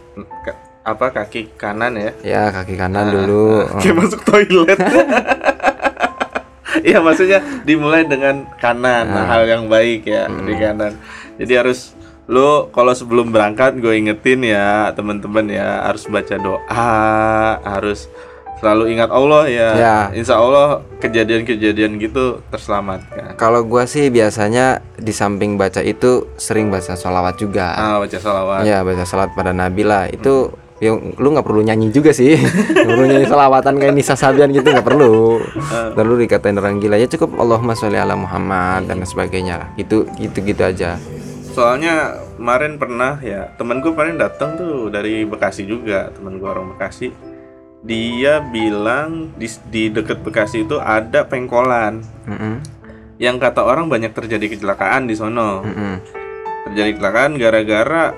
apa 0.82 1.06
kaki 1.12 1.52
kanan 1.54 1.94
ya? 2.00 2.10
ya 2.25 2.42
kaki 2.50 2.75
kanan 2.75 3.12
dulu. 3.12 3.68
Kayak 3.82 3.94
masuk 3.94 4.20
toilet. 4.25 4.78
Iya 6.85 6.99
maksudnya 7.02 7.40
dimulai 7.62 8.04
dengan 8.04 8.47
kanan, 8.58 9.08
nah, 9.08 9.25
hal 9.26 9.47
yang 9.47 9.64
baik 9.66 10.06
ya 10.06 10.28
di 10.28 10.54
kanan. 10.56 10.99
Jadi 11.38 11.52
harus 11.54 11.94
lu 12.28 12.68
kalau 12.75 12.92
sebelum 12.92 13.32
berangkat 13.32 13.80
gue 13.80 13.97
ingetin 13.97 14.44
ya 14.44 14.92
teman-teman 14.92 15.49
ya 15.49 15.88
harus 15.88 16.04
baca 16.06 16.37
doa, 16.37 17.00
harus 17.64 18.06
selalu 18.58 18.99
ingat 18.99 19.11
Allah 19.14 19.47
ya. 19.47 19.68
Ya. 19.78 19.99
Insya 20.12 20.38
Allah 20.38 20.82
kejadian-kejadian 20.99 22.02
gitu 22.02 22.42
terselamatkan. 22.50 23.38
Kalau 23.38 23.62
gua 23.62 23.87
sih 23.87 24.11
biasanya 24.11 24.82
di 24.99 25.14
samping 25.14 25.54
baca 25.54 25.80
itu 25.80 26.26
sering 26.37 26.68
baca 26.68 26.99
sholawat 26.99 27.38
juga. 27.38 27.75
Ah, 27.78 27.97
baca 28.02 28.18
salawat. 28.18 28.66
Ya 28.66 28.82
baca 28.82 29.04
salat 29.06 29.30
pada 29.32 29.54
Nabi 29.54 29.87
lah 29.87 30.11
itu 30.11 30.50
yang 30.78 31.18
lu 31.18 31.35
nggak 31.35 31.42
perlu 31.42 31.62
nyanyi 31.66 31.90
juga 31.90 32.14
sih. 32.14 32.38
Nggak 32.75 32.94
perlu 32.94 33.06
nyanyi 33.11 33.26
selawatan 33.26 33.75
kayak 33.82 33.94
Nisa 33.99 34.14
Sabian 34.14 34.54
gitu 34.54 34.70
nggak 34.70 34.87
perlu. 34.87 35.42
Lalu 35.99 36.26
dikatain 36.26 36.54
orang 36.54 36.78
gila. 36.78 36.94
Ya 36.94 37.11
cukup. 37.11 37.35
Allahumma 37.35 37.75
sholli 37.75 37.99
ala 37.99 38.14
Muhammad 38.14 38.87
dan 38.87 39.02
sebagainya 39.02 39.54
lah. 39.58 39.68
Itu 39.75 40.06
gitu 40.23 40.38
gitu 40.38 40.62
aja. 40.62 40.94
Soalnya 41.50 42.23
kemarin 42.38 42.78
pernah 42.78 43.18
ya 43.18 43.50
temen 43.58 43.82
gue 43.82 43.90
kemarin 43.90 44.23
datang 44.23 44.54
tuh 44.54 44.87
dari 44.87 45.26
Bekasi 45.26 45.66
juga. 45.66 46.14
Temen 46.14 46.38
gue 46.38 46.47
orang 46.47 46.70
Bekasi. 46.78 47.11
Dia 47.82 48.42
bilang 48.42 49.35
di, 49.35 49.50
di 49.70 49.90
deket 49.90 50.23
Bekasi 50.23 50.62
itu 50.62 50.78
ada 50.78 51.26
pengkolan. 51.26 52.02
Mm-mm, 52.26 52.62
yang 53.18 53.42
kata 53.42 53.66
orang 53.66 53.90
banyak 53.90 54.14
terjadi 54.14 54.54
kecelakaan 54.54 55.11
di 55.11 55.18
sono. 55.18 55.66
mm-mm. 55.66 55.94
Terjadi 56.70 56.90
kecelakaan 56.94 57.35
gara-gara 57.38 58.14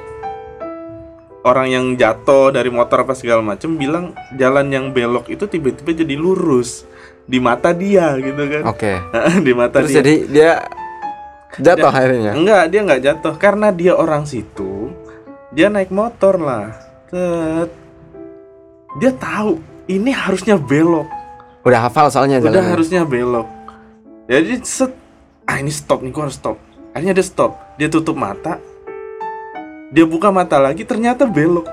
orang 1.44 1.66
yang 1.72 1.84
jatuh 1.96 2.52
dari 2.52 2.68
motor 2.68 3.04
apa 3.04 3.16
segala 3.16 3.40
macem 3.40 3.76
bilang 3.80 4.12
jalan 4.36 4.68
yang 4.68 4.92
belok 4.92 5.32
itu 5.32 5.48
tiba-tiba 5.48 6.04
jadi 6.04 6.14
lurus 6.16 6.84
di 7.24 7.38
mata 7.38 7.70
dia 7.70 8.12
gitu 8.18 8.42
kan. 8.44 8.62
oke 8.68 8.92
di 9.46 9.52
mata 9.54 9.80
terus 9.80 9.94
dia. 9.94 9.98
jadi 10.02 10.14
dia 10.28 10.52
jatuh 11.58 11.90
akhirnya 11.90 12.32
Enggak, 12.38 12.62
dia 12.70 12.80
nggak 12.86 13.02
jatuh 13.02 13.34
karena 13.34 13.74
dia 13.74 13.98
orang 13.98 14.22
situ. 14.22 14.94
Dia 15.50 15.66
naik 15.66 15.90
motor 15.90 16.38
lah. 16.38 16.70
Tet. 17.10 17.70
Dia 19.02 19.10
tahu 19.18 19.58
ini 19.90 20.14
harusnya 20.14 20.54
belok. 20.54 21.18
udah 21.60 21.90
hafal 21.90 22.08
soalnya 22.08 22.40
Udah 22.40 22.56
jalannya 22.56 22.72
harusnya 22.72 23.02
belok. 23.04 23.48
Jadi 24.30 24.64
set 24.64 24.94
ah 25.44 25.58
ini 25.58 25.68
stop 25.68 26.00
nih 26.06 26.14
gua 26.14 26.30
harus 26.30 26.38
stop. 26.38 26.56
Akhirnya 26.94 27.18
dia 27.18 27.26
stop. 27.26 27.58
Dia 27.76 27.90
tutup 27.90 28.14
mata. 28.14 28.62
Dia 29.90 30.06
buka 30.06 30.30
mata 30.30 30.62
lagi 30.62 30.86
ternyata 30.86 31.26
belok. 31.26 31.66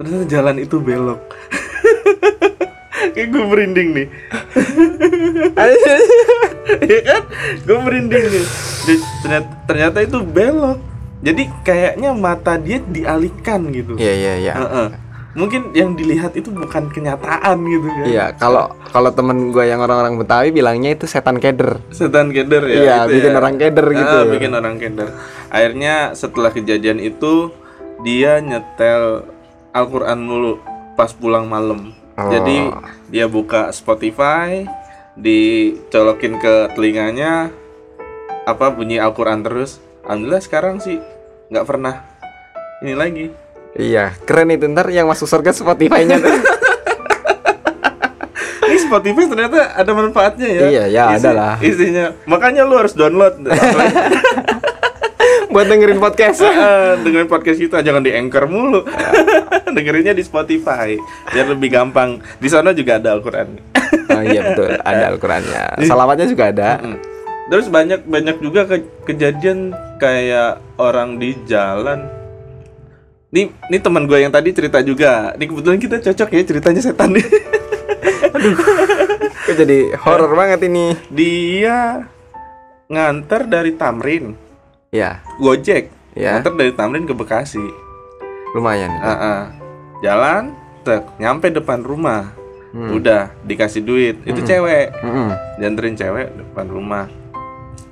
Ternyata 0.00 0.24
jalan 0.24 0.56
itu 0.58 0.80
belok. 0.80 1.20
Kayak 3.14 3.28
gue 3.32 3.44
merinding 3.44 3.88
nih. 3.92 4.08
Iya 6.66 6.98
kan? 7.06 7.22
Gue 7.62 7.78
merinding 7.78 8.24
nih. 8.26 8.44
Dia- 8.84 9.06
ternyata, 9.22 9.48
ternyata 9.70 9.98
itu 10.02 10.18
belok. 10.20 10.78
Jadi 11.22 11.42
kayaknya 11.62 12.10
mata 12.12 12.58
dia 12.58 12.76
dialihkan 12.82 13.72
gitu. 13.72 13.96
iya 13.96 14.12
iya 14.12 14.32
iya 14.36 14.52
Heeh. 14.52 14.88
Mungkin 15.36 15.76
yang 15.76 15.92
dilihat 15.92 16.32
itu 16.32 16.48
bukan 16.48 16.88
kenyataan 16.88 17.60
gitu 17.62 17.84
kan. 17.86 18.04
iya 18.04 18.26
kalau 18.32 18.72
kalau 18.88 19.12
temen 19.12 19.52
gue 19.52 19.62
yang 19.62 19.78
orang-orang 19.78 20.16
Betawi 20.16 20.48
bilangnya 20.48 20.96
itu 20.96 21.04
setan 21.04 21.36
keder 21.36 21.76
Setan 21.92 22.32
keder 22.32 22.64
ya. 22.64 22.76
iya 22.80 22.96
itu 23.04 23.20
bikin 23.20 23.32
ya. 23.32 23.36
orang 23.36 23.54
keder 23.54 23.86
gitu 23.86 24.16
Ah, 24.16 24.24
bikin 24.24 24.50
orang 24.50 24.76
keder. 24.76 25.08
Akhirnya 25.46 25.94
setelah 26.12 26.48
kejadian 26.48 26.98
itu 26.98 27.52
dia 28.00 28.40
nyetel 28.40 29.28
Al-Qur'an 29.70 30.16
mulu 30.18 30.56
pas 30.96 31.12
pulang 31.12 31.44
malam. 31.44 31.92
Oh. 32.16 32.32
Jadi 32.32 32.72
dia 33.06 33.28
buka 33.28 33.68
Spotify, 33.70 34.64
dicolokin 35.14 36.36
ke 36.36 36.72
telinganya 36.72 37.52
apa 38.44 38.72
bunyi 38.72 38.96
Al-Qur'an 38.96 39.40
terus. 39.40 39.84
Alhamdulillah 40.00 40.40
sekarang 40.40 40.80
sih 40.80 40.96
nggak 41.48 41.66
pernah 41.66 42.08
ini 42.80 42.94
lagi. 42.94 43.26
Iya 43.76 44.12
keren 44.24 44.50
itu 44.50 44.66
ntar 44.68 44.88
yang 44.88 45.06
masuk 45.06 45.28
surga 45.28 45.52
Spotify-nya 45.52 46.16
Ini 48.66 48.82
Spotify 48.82 49.30
ternyata 49.30 49.78
ada 49.78 49.94
manfaatnya 49.94 50.48
ya. 50.50 50.62
Iya, 50.66 50.84
ya, 50.90 51.04
ada 51.14 51.30
lah. 51.30 51.54
Isinya. 51.62 52.10
Makanya 52.26 52.66
lu 52.66 52.74
harus 52.74 52.98
download. 52.98 53.38
buat 55.54 55.66
dengerin 55.70 55.96
podcast 55.96 56.42
Eh, 56.44 56.92
dengerin 57.00 57.30
podcast 57.30 57.56
kita 57.56 57.80
jangan 57.80 58.02
di 58.02 58.10
Anchor 58.12 58.44
mulu. 58.44 58.82
Dengerinnya 59.70 60.12
di 60.12 60.20
Spotify 60.20 60.98
biar 61.30 61.46
lebih 61.48 61.72
gampang. 61.72 62.18
Di 62.36 62.48
sana 62.50 62.74
juga 62.74 62.98
ada 62.98 63.14
Al-Qur'an. 63.14 63.48
Oh 64.10 64.22
iya 64.26 64.52
betul, 64.52 64.74
ada 64.76 65.04
Al-Qur'annya. 65.14 65.86
Salawatnya 65.86 66.26
juga 66.26 66.50
ada. 66.50 66.70
Mm. 66.82 66.96
Terus 67.46 67.66
banyak 67.70 68.00
banyak 68.04 68.36
juga 68.42 68.66
ke- 68.66 68.90
kejadian 69.06 69.70
kayak 69.96 70.58
orang 70.76 71.16
di 71.16 71.38
jalan. 71.46 72.04
Nih, 73.36 73.52
nih 73.68 73.80
teman 73.84 74.08
gue 74.08 74.16
yang 74.16 74.32
tadi 74.32 74.48
cerita 74.50 74.80
juga. 74.80 75.36
Nih 75.36 75.44
kebetulan 75.44 75.76
kita 75.76 76.00
cocok 76.00 76.28
ya 76.32 76.42
ceritanya 76.42 76.80
setan 76.80 77.12
nih. 77.16 77.26
Kok 79.44 79.54
jadi 79.54 79.92
horor 80.00 80.32
banget 80.32 80.64
ini. 80.64 80.96
Dia 81.08 82.08
nganter 82.88 83.44
dari 83.44 83.76
Tamrin, 83.76 84.32
Ya, 84.88 85.20
Gojek. 85.36 85.92
Ya. 86.16 86.38
Nganter 86.38 86.56
dari 86.56 86.72
Tamrin 86.72 87.04
ke 87.04 87.12
Bekasi. 87.12 87.60
lumayan. 88.56 88.88
Ah, 88.96 89.12
ah. 89.12 89.40
Jalan, 90.00 90.56
tek, 90.80 91.04
nyampe 91.20 91.52
depan 91.52 91.84
rumah. 91.84 92.32
Hmm. 92.72 92.96
Udah 92.96 93.36
dikasih 93.44 93.84
duit. 93.84 94.16
Itu 94.24 94.40
cewek. 94.40 94.96
Mm-mm. 94.96 95.28
Dianterin 95.60 95.92
cewek 95.92 96.32
depan 96.32 96.64
rumah. 96.64 97.04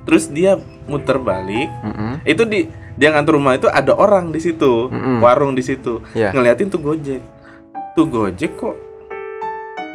Terus 0.08 0.32
dia 0.32 0.56
muter 0.88 1.20
balik. 1.20 1.68
Mm-mm. 1.84 2.24
Itu 2.24 2.48
di 2.48 2.64
dia 2.94 3.10
nganter 3.10 3.34
rumah 3.34 3.54
itu 3.54 3.66
ada 3.66 3.92
orang 3.92 4.30
di 4.30 4.38
situ, 4.38 4.88
Mm-mm. 4.88 5.18
warung 5.18 5.52
di 5.52 5.62
situ. 5.62 5.98
Ya. 6.14 6.30
Ngeliatin 6.30 6.70
tuh 6.70 6.78
Gojek. 6.78 7.22
Tuh 7.94 8.06
Gojek 8.06 8.54
kok 8.54 8.76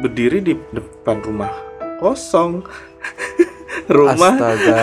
berdiri 0.00 0.40
di 0.40 0.52
depan 0.72 1.20
rumah 1.20 1.52
kosong. 1.98 2.60
rumah 3.90 4.34
Astaga. 4.36 4.78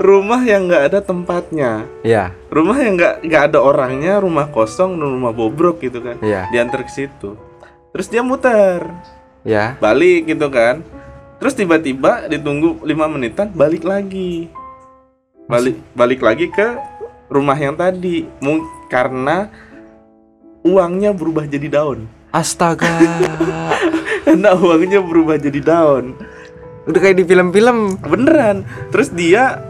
rumah 0.08 0.42
yang 0.42 0.66
nggak 0.68 0.84
ada 0.92 1.00
tempatnya. 1.00 1.70
Ya, 2.02 2.34
Rumah 2.50 2.76
yang 2.80 2.94
nggak 2.98 3.14
nggak 3.24 3.42
ada 3.52 3.58
orangnya, 3.62 4.18
rumah 4.18 4.48
kosong, 4.48 4.96
rumah 4.96 5.32
bobrok 5.32 5.80
gitu 5.80 6.02
kan. 6.02 6.16
ya, 6.20 6.46
Diantar 6.50 6.84
ke 6.84 6.92
situ. 6.92 7.36
Terus 7.92 8.12
dia 8.12 8.20
muter, 8.20 8.84
ya. 9.40 9.72
balik 9.80 10.28
gitu 10.28 10.52
kan. 10.52 10.84
Terus 11.36 11.52
tiba-tiba 11.52 12.28
ditunggu 12.28 12.80
lima 12.84 13.08
menitan 13.08 13.48
balik 13.52 13.84
lagi. 13.84 14.48
Balik 15.46 15.78
balik 15.94 16.20
lagi 16.20 16.50
ke 16.50 16.74
rumah 17.30 17.58
yang 17.58 17.74
tadi. 17.74 18.26
Mung- 18.40 18.66
karena 18.86 19.50
uangnya 20.62 21.14
berubah 21.14 21.46
jadi 21.46 21.66
daun. 21.70 22.06
Astaga. 22.34 22.86
Karena 24.26 24.58
uangnya 24.58 25.00
berubah 25.00 25.38
jadi 25.38 25.62
daun. 25.62 26.18
Udah 26.84 27.00
kayak 27.00 27.22
di 27.22 27.24
film-film. 27.24 27.98
Beneran. 28.02 28.66
Terus 28.90 29.14
dia 29.14 29.62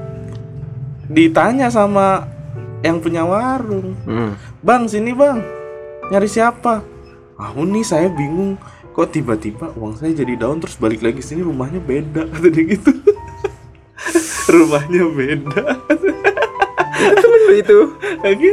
ditanya 1.07 1.69
sama 1.69 2.27
yang 2.81 2.99
punya 2.99 3.23
warung. 3.23 3.95
Mm. 4.09 4.33
Bang, 4.65 4.89
sini 4.89 5.13
bang. 5.13 5.45
Nyari 6.11 6.29
siapa? 6.29 6.83
Ah, 7.37 7.53
nih 7.53 7.85
saya 7.85 8.09
bingung. 8.09 8.57
Kok 8.97 9.13
tiba-tiba 9.13 9.77
uang 9.77 10.01
saya 10.01 10.17
jadi 10.17 10.41
daun 10.41 10.57
terus 10.57 10.81
balik 10.81 11.05
lagi 11.05 11.21
sini 11.21 11.45
rumahnya 11.45 11.85
beda 11.85 12.25
kata 12.33 12.49
dia 12.49 12.65
gitu. 12.65 12.91
rumahnya 14.57 15.05
beda. 15.13 15.63
Itu. 17.57 17.97
Lagi 18.21 18.51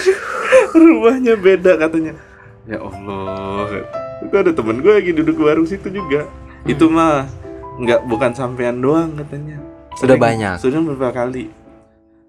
rumahnya 0.76 1.34
beda 1.34 1.76
katanya. 1.76 2.12
Ya 2.64 2.78
Allah. 2.78 3.88
Itu 4.20 4.34
ada 4.34 4.50
temen 4.52 4.78
gue 4.78 4.92
lagi 4.92 5.10
duduk 5.10 5.34
di 5.34 5.42
warung 5.42 5.64
situ 5.64 5.88
juga. 5.88 6.28
Itu 6.62 6.86
mah 6.86 7.24
nggak 7.80 8.04
bukan 8.04 8.30
sampean 8.32 8.78
doang 8.78 9.16
katanya. 9.16 9.56
Sudah 9.96 10.14
Sering- 10.14 10.22
banyak. 10.22 10.54
Sudah 10.60 10.78
beberapa 10.80 11.12
kali. 11.16 11.48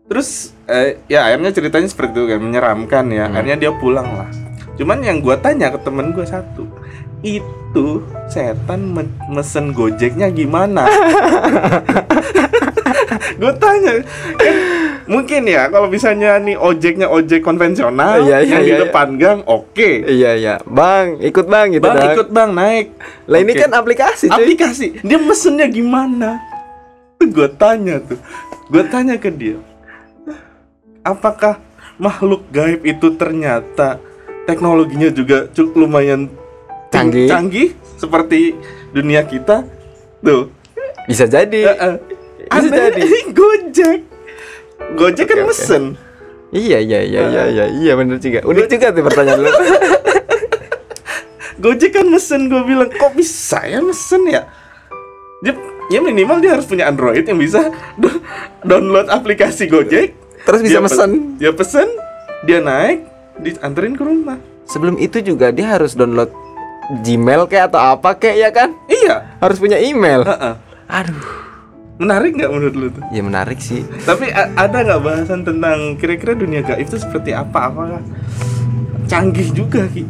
Terus 0.07 0.51
eh, 0.65 0.99
ya 1.07 1.23
akhirnya 1.23 1.51
ceritanya 1.51 1.87
seperti 1.87 2.11
itu 2.15 2.23
kan 2.27 2.39
menyeramkan 2.39 3.03
ya. 3.07 3.27
Hmm. 3.27 3.35
Akhirnya 3.35 3.57
dia 3.59 3.71
pulang 3.71 4.07
lah. 4.11 4.27
Cuman 4.75 4.99
yang 4.99 5.19
gua 5.19 5.35
tanya 5.37 5.69
ke 5.69 5.77
temen 5.83 6.09
gue 6.09 6.25
satu, 6.25 6.65
itu 7.21 8.01
setan 8.25 8.81
me- 8.87 9.13
mesen 9.29 9.71
gojeknya 9.71 10.31
gimana? 10.31 10.87
gue 13.39 13.53
tanya, 13.57 13.93
kan 14.37 14.55
mungkin 15.09 15.47
ya 15.47 15.69
kalau 15.69 15.87
misalnya 15.89 16.37
nih 16.37 16.57
ojeknya 16.57 17.07
ojek 17.07 17.41
konvensional 17.41 18.21
Iya, 18.21 18.43
iya, 18.43 18.51
yang 18.57 18.63
di 18.65 18.73
iya, 18.73 18.81
depan 18.85 19.07
gang, 19.17 19.39
oke. 19.45 19.89
Iya, 20.05 20.31
iya. 20.37 20.55
Bang, 20.67 21.17
ikut 21.21 21.45
Bang 21.47 21.73
gitu 21.73 21.85
Bang 21.85 21.97
dah. 21.97 22.13
ikut 22.13 22.27
bang 22.29 22.51
naik. 22.53 22.87
Lah 23.25 23.37
ini 23.41 23.51
Oke. 23.53 23.61
kan 23.65 23.71
aplikasi, 23.73 24.25
cuy. 24.29 24.35
aplikasi 24.37 24.87
dia 25.01 25.17
mesennya 25.17 25.67
gimana 25.71 26.41
tuh 27.21 27.29
gue 27.29 27.49
tanya 27.53 28.01
tuh 28.01 28.17
gue 28.73 28.83
tanya 28.89 29.13
ke 29.13 29.29
dia 29.29 29.61
apakah 31.05 31.61
makhluk 32.01 32.41
gaib 32.49 32.81
itu 32.81 33.13
ternyata 33.13 34.01
teknologinya 34.49 35.13
juga 35.13 35.45
cukup 35.53 35.85
lumayan 35.85 36.25
Canggih. 36.89 37.29
canggih 37.29 37.69
seperti 37.95 38.57
dunia 38.89 39.21
kita 39.23 39.63
tuh 40.19 40.49
Bisa 41.01 41.25
jadi. 41.25 41.61
Eh, 41.65 41.77
eh. 41.77 41.95
Bisa 42.45 42.67
Aneh, 42.69 42.77
jadi. 42.77 43.01
Gojek 43.37 43.99
Gojek 44.93 45.25
kan 45.25 45.43
mesen 45.43 45.83
Iya, 46.51 46.77
iya, 46.77 46.99
iya, 46.99 47.21
iya, 47.25 47.43
iya, 47.47 47.65
iya 47.71 47.93
bener 47.93 48.19
juga. 48.19 48.43
Unik 48.43 48.67
juga 48.67 48.91
tuh 48.91 49.03
pertanyaan 49.03 49.39
lu. 49.39 49.51
Gojek 51.57 51.91
kan 51.93 52.07
mesen 52.07 52.47
gue 52.47 52.61
bilang 52.61 52.89
kok 52.89 53.13
bisa 53.13 53.61
ya 53.63 53.79
mesen 53.79 54.25
ya 54.25 54.49
dia, 55.39 55.53
ya 55.87 55.99
minimal 55.99 56.37
dia 56.37 56.53
harus 56.53 56.65
punya 56.65 56.85
Android 56.85 57.21
yang 57.21 57.37
bisa 57.37 57.69
do- 57.95 58.21
download 58.61 59.07
aplikasi 59.07 59.65
Gojek 59.65 60.17
Terus 60.41 60.59
bisa 60.59 60.73
Dia 60.73 60.79
pe- 60.79 60.85
mesen. 60.87 61.11
dia 61.37 61.51
pesen 61.53 61.87
dia 62.41 62.59
naik 62.59 63.05
dianterin 63.37 63.93
ke 63.93 64.01
rumah 64.01 64.41
Sebelum 64.65 64.97
itu 64.97 65.21
juga 65.21 65.51
dia 65.51 65.71
harus 65.71 65.93
download 65.93 66.33
Gmail 66.99 67.45
kayak 67.45 67.69
atau 67.69 67.95
apa 67.95 68.11
kayak 68.13 68.37
ya 68.37 68.49
kan? 68.51 68.69
iya 68.85 69.37
Harus 69.37 69.57
punya 69.57 69.77
email. 69.77 70.23
Heeh. 70.23 70.53
Aduh, 70.89 71.23
menarik 72.01 72.31
nggak 72.33 72.49
menurut 72.49 72.73
lu 72.73 72.87
tuh 72.89 73.03
ya 73.13 73.21
menarik 73.21 73.61
sih. 73.61 73.85
tapi 74.01 74.33
ada 74.33 74.77
nggak 74.81 75.01
bahasan 75.05 75.45
tentang 75.45 75.93
kira-kira 76.01 76.33
dunia 76.33 76.65
gaib 76.65 76.81
itu 76.81 76.97
seperti 76.97 77.29
apa 77.31 77.69
apakah 77.69 78.01
canggih 79.05 79.53
juga 79.53 79.85
ki 79.85 80.03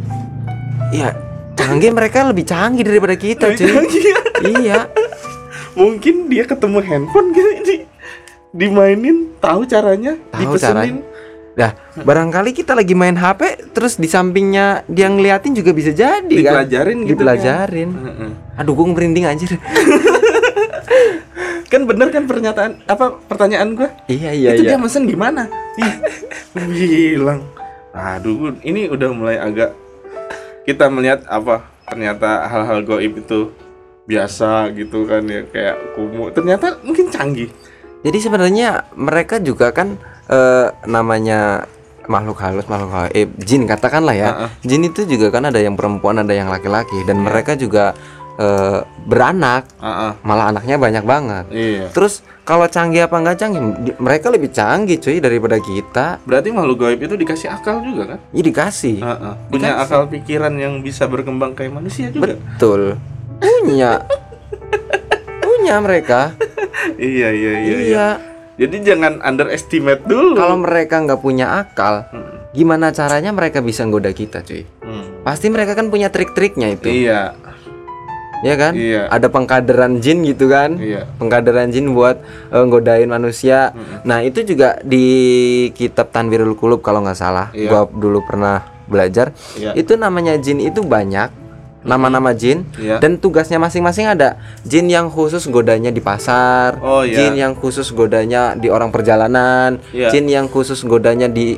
Iya, 0.92 1.16
canggih 1.56 1.96
mereka 1.96 2.28
lebih 2.28 2.44
canggih 2.44 2.84
daripada 2.84 3.16
kita, 3.16 3.48
Lebih 3.48 3.60
cuy. 3.60 3.72
canggih. 3.72 4.04
iya. 4.60 4.92
mungkin 5.80 6.28
dia 6.28 6.44
ketemu 6.44 6.84
handphone 6.84 7.32
gitu 7.32 7.50
di, 7.64 7.76
dimainin 8.52 9.32
tahu 9.40 9.64
caranya 9.64 10.20
Tahu 10.36 10.52
dipesenin 10.52 11.00
Nah, 11.52 11.76
barangkali 12.00 12.56
kita 12.56 12.72
lagi 12.72 12.96
main 12.96 13.20
HP 13.20 13.72
terus 13.76 14.00
di 14.00 14.08
sampingnya 14.08 14.88
dia 14.88 15.12
ngeliatin 15.12 15.52
juga 15.52 15.76
bisa 15.76 15.92
jadi 15.92 16.24
kan. 16.24 16.64
Dipelajarin 16.64 16.98
gitu 17.04 17.12
Dipelajarin. 17.12 17.90
Heeh. 17.92 18.32
Aduh, 18.56 18.72
gue 18.72 18.88
merinding 18.88 19.28
anjir. 19.28 19.52
kan 21.72 21.82
bener 21.88 22.08
kan 22.12 22.24
pernyataan 22.28 22.72
apa 22.88 23.18
pertanyaan 23.26 23.76
gua? 23.78 23.90
Iya, 24.12 24.32
iya, 24.36 24.50
itu 24.56 24.68
iya. 24.68 24.76
dia 24.76 24.80
mesen 24.80 25.08
gimana? 25.08 25.48
Ih, 25.80 25.94
bilang. 27.16 27.42
Aduh 27.92 28.56
ini 28.64 28.88
udah 28.88 29.10
mulai 29.12 29.38
agak 29.40 29.76
kita 30.64 30.88
melihat 30.88 31.28
apa 31.28 31.68
ternyata 31.88 32.48
hal-hal 32.48 32.88
goib 32.88 33.20
itu 33.20 33.52
biasa 34.08 34.72
gitu 34.76 35.08
kan 35.08 35.24
ya 35.28 35.44
kayak 35.48 35.96
kumuh. 35.96 36.32
Ternyata 36.32 36.80
mungkin 36.84 37.12
canggih. 37.12 37.52
Jadi 38.02 38.18
sebenarnya 38.18 38.90
mereka 38.98 39.38
juga 39.38 39.70
kan 39.72 40.00
eh, 40.28 40.68
namanya 40.90 41.70
makhluk 42.10 42.42
halus, 42.42 42.66
makhluk 42.66 42.92
gaib, 42.92 43.30
jin 43.40 43.64
katakanlah 43.70 44.16
ya. 44.16 44.30
Heeh. 44.34 44.50
Jin 44.66 44.84
itu 44.88 45.06
juga 45.06 45.30
kan 45.30 45.48
ada 45.48 45.60
yang 45.62 45.78
perempuan, 45.78 46.20
ada 46.20 46.34
yang 46.34 46.50
laki-laki. 46.50 47.06
Dan 47.06 47.22
mereka 47.22 47.54
juga 47.54 47.94
eh, 48.34 48.80
beranak, 49.02 49.68
Ah, 49.78 49.90
ah. 50.08 50.12
malah 50.22 50.50
anaknya 50.50 50.76
banyak 50.76 51.02
banget. 51.02 51.46
iya 51.50 51.90
Terus 51.90 52.20
kalau 52.42 52.66
canggih 52.66 53.02
apa 53.02 53.16
enggak 53.16 53.38
canggih? 53.38 53.62
Mereka 53.96 54.28
lebih 54.30 54.50
canggih 54.50 54.98
cuy 54.98 55.18
daripada 55.18 55.58
kita. 55.58 56.20
berarti 56.22 56.50
makhluk 56.50 56.78
goib 56.80 57.00
itu 57.00 57.16
dikasih 57.16 57.50
akal 57.50 57.82
juga 57.82 58.16
kan 58.16 58.20
Ya 58.30 58.42
dikasih. 58.42 58.98
Ah, 59.00 59.12
ah. 59.12 59.36
punya 59.46 59.76
akal 59.78 60.06
pikiran 60.08 60.54
yang 60.54 60.80
bisa 60.80 61.06
berkembang 61.06 61.52
kayak 61.52 61.74
manusia 61.74 62.08
juga 62.08 62.36
Betul. 62.36 62.96
Punya. 63.62 64.06
Punya 65.40 65.76
mereka. 65.78 66.34
iya 66.98 67.30
iya 67.30 67.52
iya, 67.54 67.54
iya. 67.62 67.78
Iya. 67.84 68.08
jadi 68.58 68.76
jangan 68.86 69.22
underestimate 69.22 70.02
dulu 70.04 70.34
Kalau 70.36 70.58
mereka 70.58 70.98
nggak 71.00 71.18
punya 71.20 71.60
akal, 71.60 72.06
Hmm. 72.08 72.46
gimana 72.52 72.90
caranya 72.90 73.32
mereka 73.32 73.58
bisa 73.60 73.82
nggoda 73.82 74.12
kita, 74.12 74.42
cuy? 74.42 74.66
Hmm. 74.80 75.22
Pasti 75.22 75.48
mereka 75.48 75.74
kan 75.74 75.88
punya 75.88 76.10
trik-triknya 76.10 76.68
itu. 76.72 76.90
iya 76.90 77.34
Ya 78.42 78.56
kan? 78.58 78.74
Iya. 78.74 79.06
Ada 79.08 79.30
pengkaderan 79.30 80.02
jin 80.02 80.26
gitu 80.26 80.50
kan? 80.50 80.82
iya 80.82 81.06
Pengkaderan 81.22 81.70
jin 81.70 81.94
buat 81.94 82.18
eh, 82.50 82.62
nggodain 82.62 83.06
manusia. 83.06 83.72
Nah, 84.02 84.26
itu 84.26 84.42
juga 84.42 84.82
di 84.82 85.06
kitab 85.72 86.10
Tanwirul 86.10 86.58
Kulub 86.58 86.82
kalau 86.82 87.06
nggak 87.06 87.18
salah. 87.18 87.54
Iya. 87.54 87.70
Gua 87.70 87.82
dulu 87.86 88.26
pernah 88.26 88.66
belajar. 88.90 89.32
Iya. 89.56 89.78
Itu 89.78 89.96
namanya 89.96 90.36
jin 90.42 90.58
itu 90.60 90.82
banyak. 90.82 91.42
Nama-nama 91.82 92.30
jin 92.38 92.62
Iya. 92.78 93.02
dan 93.02 93.18
tugasnya 93.18 93.58
masing-masing 93.58 94.06
ada. 94.06 94.38
Jin 94.62 94.86
yang 94.86 95.10
khusus 95.10 95.50
godanya 95.50 95.90
di 95.90 95.98
pasar, 95.98 96.78
Oh, 96.78 97.02
iya. 97.02 97.18
jin 97.18 97.34
yang 97.34 97.54
khusus 97.58 97.90
godanya 97.90 98.54
di 98.54 98.70
orang 98.70 98.94
perjalanan, 98.94 99.82
Iya. 99.90 100.14
jin 100.14 100.30
yang 100.30 100.46
khusus 100.46 100.86
godanya 100.86 101.26
di 101.26 101.58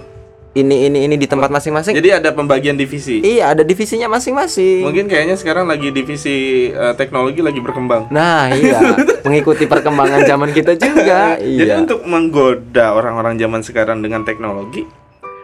ini 0.53 0.85
ini 0.85 0.99
ini 1.03 1.15
di 1.15 1.25
tempat 1.25 1.49
masing-masing. 1.49 1.93
jadi 1.93 2.21
ada 2.21 2.29
pembagian 2.29 2.77
divisi 2.77 3.17
Iya, 3.19 3.51
ada 3.51 3.61
divisinya 3.61 4.05
masing-masing. 4.07 4.85
mungkin 4.85 5.09
kayaknya 5.09 5.33
sekarang 5.33 5.65
lagi 5.65 5.89
divisi 5.89 6.35
eh, 6.69 6.93
teknologi 6.93 7.41
lagi 7.41 7.57
berkembang 7.57 8.09
Nah, 8.09 8.53
iya, 8.53 8.77
mengikuti 9.25 9.65
perkembangan 9.65 10.21
zaman 10.23 10.53
kita 10.53 10.77
juga. 10.77 11.41
jadi 11.41 11.73
iya. 11.73 11.81
untuk 11.81 12.05
menggoda 12.05 12.93
orang-orang 12.93 13.33
zaman 13.35 13.61
sekarang 13.61 13.99
dengan 13.99 14.21
teknologi 14.21 14.85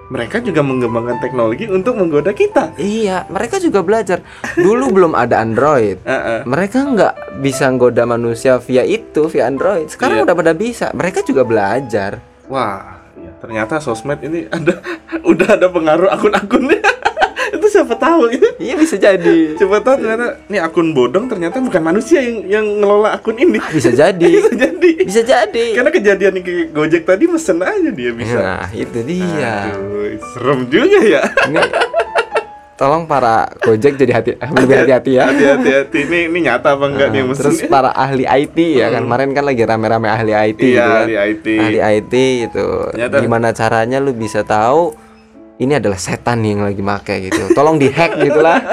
mereka 0.09 0.41
juga 0.41 0.61
mengembangkan 0.61 1.17
teknologi 1.17 1.65
untuk 1.65 1.93
menggoda 1.93 2.33
kita 2.33 2.73
Iya, 2.75 3.29
mereka 3.29 3.57
juga 3.57 3.81
belajar. 3.81 4.25
Dulu 4.55 4.89
belum 4.95 5.13
ada 5.13 5.37
Android. 5.37 6.01
Eh. 6.01 6.41
Mereka 6.45 6.81
nggak 6.81 7.13
bisa 7.39 7.69
nggoda 7.69 8.09
manusia 8.09 8.57
via 8.57 8.81
itu, 8.81 9.29
via 9.29 9.45
Android. 9.45 9.85
Sekarang 9.85 10.21
Iya. 10.21 10.25
udah 10.25 10.35
pada 10.35 10.53
bisa. 10.53 10.89
Mereka 10.91 11.21
juga 11.21 11.45
belajar. 11.45 12.17
wah 12.49 12.98
ternyata 13.39 13.79
sosmed 13.79 14.19
ini 14.23 14.45
ada 14.51 14.79
udah 15.31 15.55
ada 15.55 15.67
pengaruh 15.71 16.11
akun-akunnya 16.11 16.79
itu 17.55 17.65
siapa 17.71 17.97
tahu 17.97 18.29
ya 18.29 18.49
Iya 18.59 18.75
bisa 18.75 18.99
jadi. 18.99 19.55
Coba 19.55 19.79
tahu 19.79 20.03
ternyata 20.03 20.43
nih 20.51 20.59
akun 20.59 20.91
bodong 20.91 21.31
ternyata 21.31 21.63
bukan 21.63 21.79
manusia 21.79 22.19
yang 22.19 22.37
yang 22.45 22.65
ngelola 22.83 23.15
akun 23.15 23.39
ini. 23.39 23.55
Bisa 23.71 23.89
jadi. 23.95 24.27
Bisa 24.35 24.51
jadi. 24.51 24.91
Bisa 24.99 25.21
jadi. 25.23 25.65
Karena 25.73 25.89
kejadian 25.89 26.31
yang 26.37 26.45
kayak 26.45 26.67
Gojek 26.75 27.03
tadi 27.07 27.23
mesen 27.31 27.63
aja 27.63 27.89
dia 27.89 28.11
bisa. 28.11 28.37
Nah, 28.37 28.67
itu 28.75 28.99
dia. 29.07 29.71
Aduh, 29.71 30.11
serem 30.35 30.59
juga 30.67 30.99
ya. 31.01 31.23
Ini 31.47 31.57
tolong 32.79 33.03
para 33.03 33.51
Gojek 33.59 33.99
jadi 33.99 34.11
hati 34.15 34.31
lebih 34.55 34.75
hati-hati 34.79 35.11
ya. 35.13 35.27
Hati-hati 35.27 35.69
hati. 35.75 35.97
Ini 36.07 36.19
ini 36.25 36.39
nyata 36.41 36.79
apa 36.79 36.85
enggak 36.87 37.07
nih 37.11 37.17
yang 37.19 37.27
mesen? 37.27 37.43
Terus 37.43 37.59
para 37.67 37.91
ahli 37.91 38.23
IT 38.23 38.55
ya 38.55 38.87
kan 38.87 39.03
kemarin 39.03 39.35
kan 39.35 39.43
lagi 39.43 39.61
rame-rame 39.61 40.07
ahli 40.07 40.31
IT 40.31 40.59
Iya, 40.59 40.63
gitu 40.63 40.79
kan. 40.79 40.99
ahli 41.03 41.15
IT. 41.19 41.45
Ahli 41.59 41.79
IT 41.83 42.13
itu. 42.47 42.67
Gimana 42.95 43.51
caranya 43.51 43.99
lu 43.99 44.15
bisa 44.15 44.41
tahu 44.41 44.95
ini 45.59 45.75
adalah 45.75 45.99
setan 45.99 46.39
nih 46.39 46.55
yang 46.55 46.63
lagi 46.63 46.79
make 46.79 47.15
gitu. 47.21 47.51
Tolong 47.51 47.75
dihack 47.75 48.15
gitu 48.15 48.39
lah. 48.39 48.63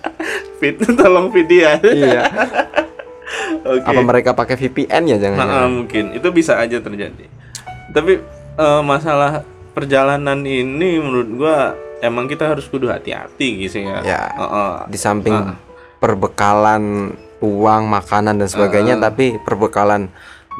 Fit, 0.58 0.76
tolong 0.76 1.28
video 1.28 1.68
ya. 1.68 1.72
iya. 1.84 2.22
Oke. 3.60 3.84
Apa 3.84 4.00
mereka 4.00 4.32
pakai 4.32 4.56
VPN 4.56 5.04
ya 5.06 5.14
Nah, 5.14 5.20
jangan-jangan? 5.20 5.68
mungkin 5.70 6.04
itu 6.12 6.28
bisa 6.32 6.56
aja 6.56 6.80
terjadi. 6.80 7.28
Tapi 7.92 8.20
eh, 8.56 8.82
masalah 8.82 9.44
perjalanan 9.70 10.40
ini 10.42 10.96
menurut 10.96 11.28
gua 11.30 11.56
emang 12.00 12.26
kita 12.26 12.48
harus 12.48 12.66
kudu 12.66 12.88
hati-hati 12.88 13.64
gitu 13.64 13.80
ya. 13.80 14.00
Ya. 14.02 14.22
Heeh. 14.32 14.74
Di 14.88 14.98
samping 14.98 15.36
perbekalan 16.00 17.14
uang, 17.38 17.82
makanan 17.86 18.36
dan 18.36 18.48
sebagainya 18.48 18.96
tapi 18.96 19.38
perbekalan 19.38 20.08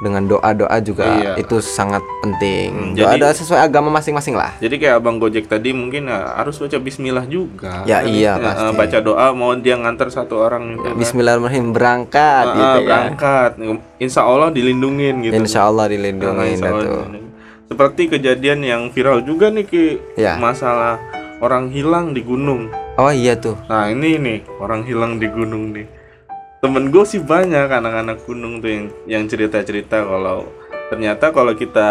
dengan 0.00 0.24
doa-doa 0.24 0.80
juga 0.80 1.04
Iya. 1.04 1.32
itu 1.36 1.60
sangat 1.60 2.00
penting. 2.24 2.72
Hmm, 2.72 2.92
Doa-doa 2.96 3.20
jadi- 3.20 3.36
sesuai 3.36 3.60
agama 3.60 3.92
masing-masing 3.92 4.32
lah. 4.32 4.56
Jadi 4.56 4.80
kayak 4.80 4.96
abang 4.96 5.20
Gojek 5.20 5.44
tadi 5.44 5.76
mungkin 5.76 6.08
ya, 6.08 6.40
harus 6.40 6.56
baca 6.56 6.80
Bismillah 6.80 7.28
juga. 7.28 7.84
Ya, 7.84 8.00
Kan? 8.00 8.08
iya, 8.08 8.32
Eh, 8.32 8.40
pasti. 8.40 8.76
baca 8.80 8.98
doa 9.04 9.26
mau 9.36 9.52
dia 9.52 9.76
nganter 9.76 10.08
satu 10.08 10.40
orang 10.40 10.72
gitu. 10.72 10.88
kan. 10.88 10.96
Bismillahirrahmanirrahim 10.96 11.76
berangkat 11.76 12.44
Ah, 12.46 12.54
gitu 12.54 12.64
ya. 12.80 12.86
berangkat. 12.88 13.50
Insya 14.00 14.22
Allah 14.24 14.48
dilindungin 14.48 15.14
gitu. 15.20 15.36
Insya 15.36 15.60
Allah 15.62 15.84
Ah, 15.84 15.92
insya 15.92 16.00
dilindungin. 16.00 17.28
Seperti 17.68 18.02
kejadian 18.08 18.58
yang 18.64 18.82
viral 18.88 19.20
juga 19.20 19.52
nih 19.52 19.62
ki 19.62 19.84
Ya. 20.16 20.40
masalah 20.40 20.96
orang 21.40 21.72
hilang 21.72 22.12
di 22.12 22.20
gunung. 22.20 22.68
Oh 23.00 23.10
iya 23.10 23.34
tuh. 23.36 23.56
Nah 23.66 23.88
ini 23.88 24.20
nih 24.20 24.38
orang 24.60 24.84
hilang 24.84 25.16
di 25.16 25.26
gunung 25.26 25.72
nih. 25.72 25.88
Temen 26.60 26.92
gue 26.92 27.04
sih 27.08 27.20
banyak 27.20 27.72
anak-anak 27.72 28.20
gunung 28.28 28.60
tuh 28.60 28.68
yang 28.68 28.86
yang 29.08 29.24
cerita-cerita 29.24 30.04
kalau 30.04 30.44
ternyata 30.92 31.32
kalau 31.32 31.56
kita 31.56 31.88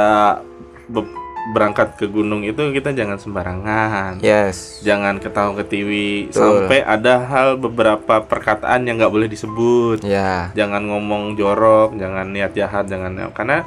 be- 0.86 1.18
berangkat 1.50 1.98
ke 1.98 2.06
gunung 2.06 2.46
itu 2.46 2.62
kita 2.70 2.94
jangan 2.94 3.18
sembarangan. 3.18 4.22
Yes. 4.22 4.86
Jangan 4.86 5.18
ketawa 5.18 5.58
ketiwi 5.58 6.30
Betul. 6.30 6.38
sampai 6.38 6.80
ada 6.86 7.26
hal 7.26 7.58
beberapa 7.58 8.22
perkataan 8.22 8.86
yang 8.86 9.02
nggak 9.02 9.14
boleh 9.14 9.26
disebut. 9.26 10.06
Ya. 10.06 10.54
Jangan 10.54 10.86
ngomong 10.86 11.34
jorok, 11.34 11.98
jangan 11.98 12.30
niat 12.30 12.54
jahat, 12.54 12.86
jangan 12.86 13.34
karena 13.34 13.66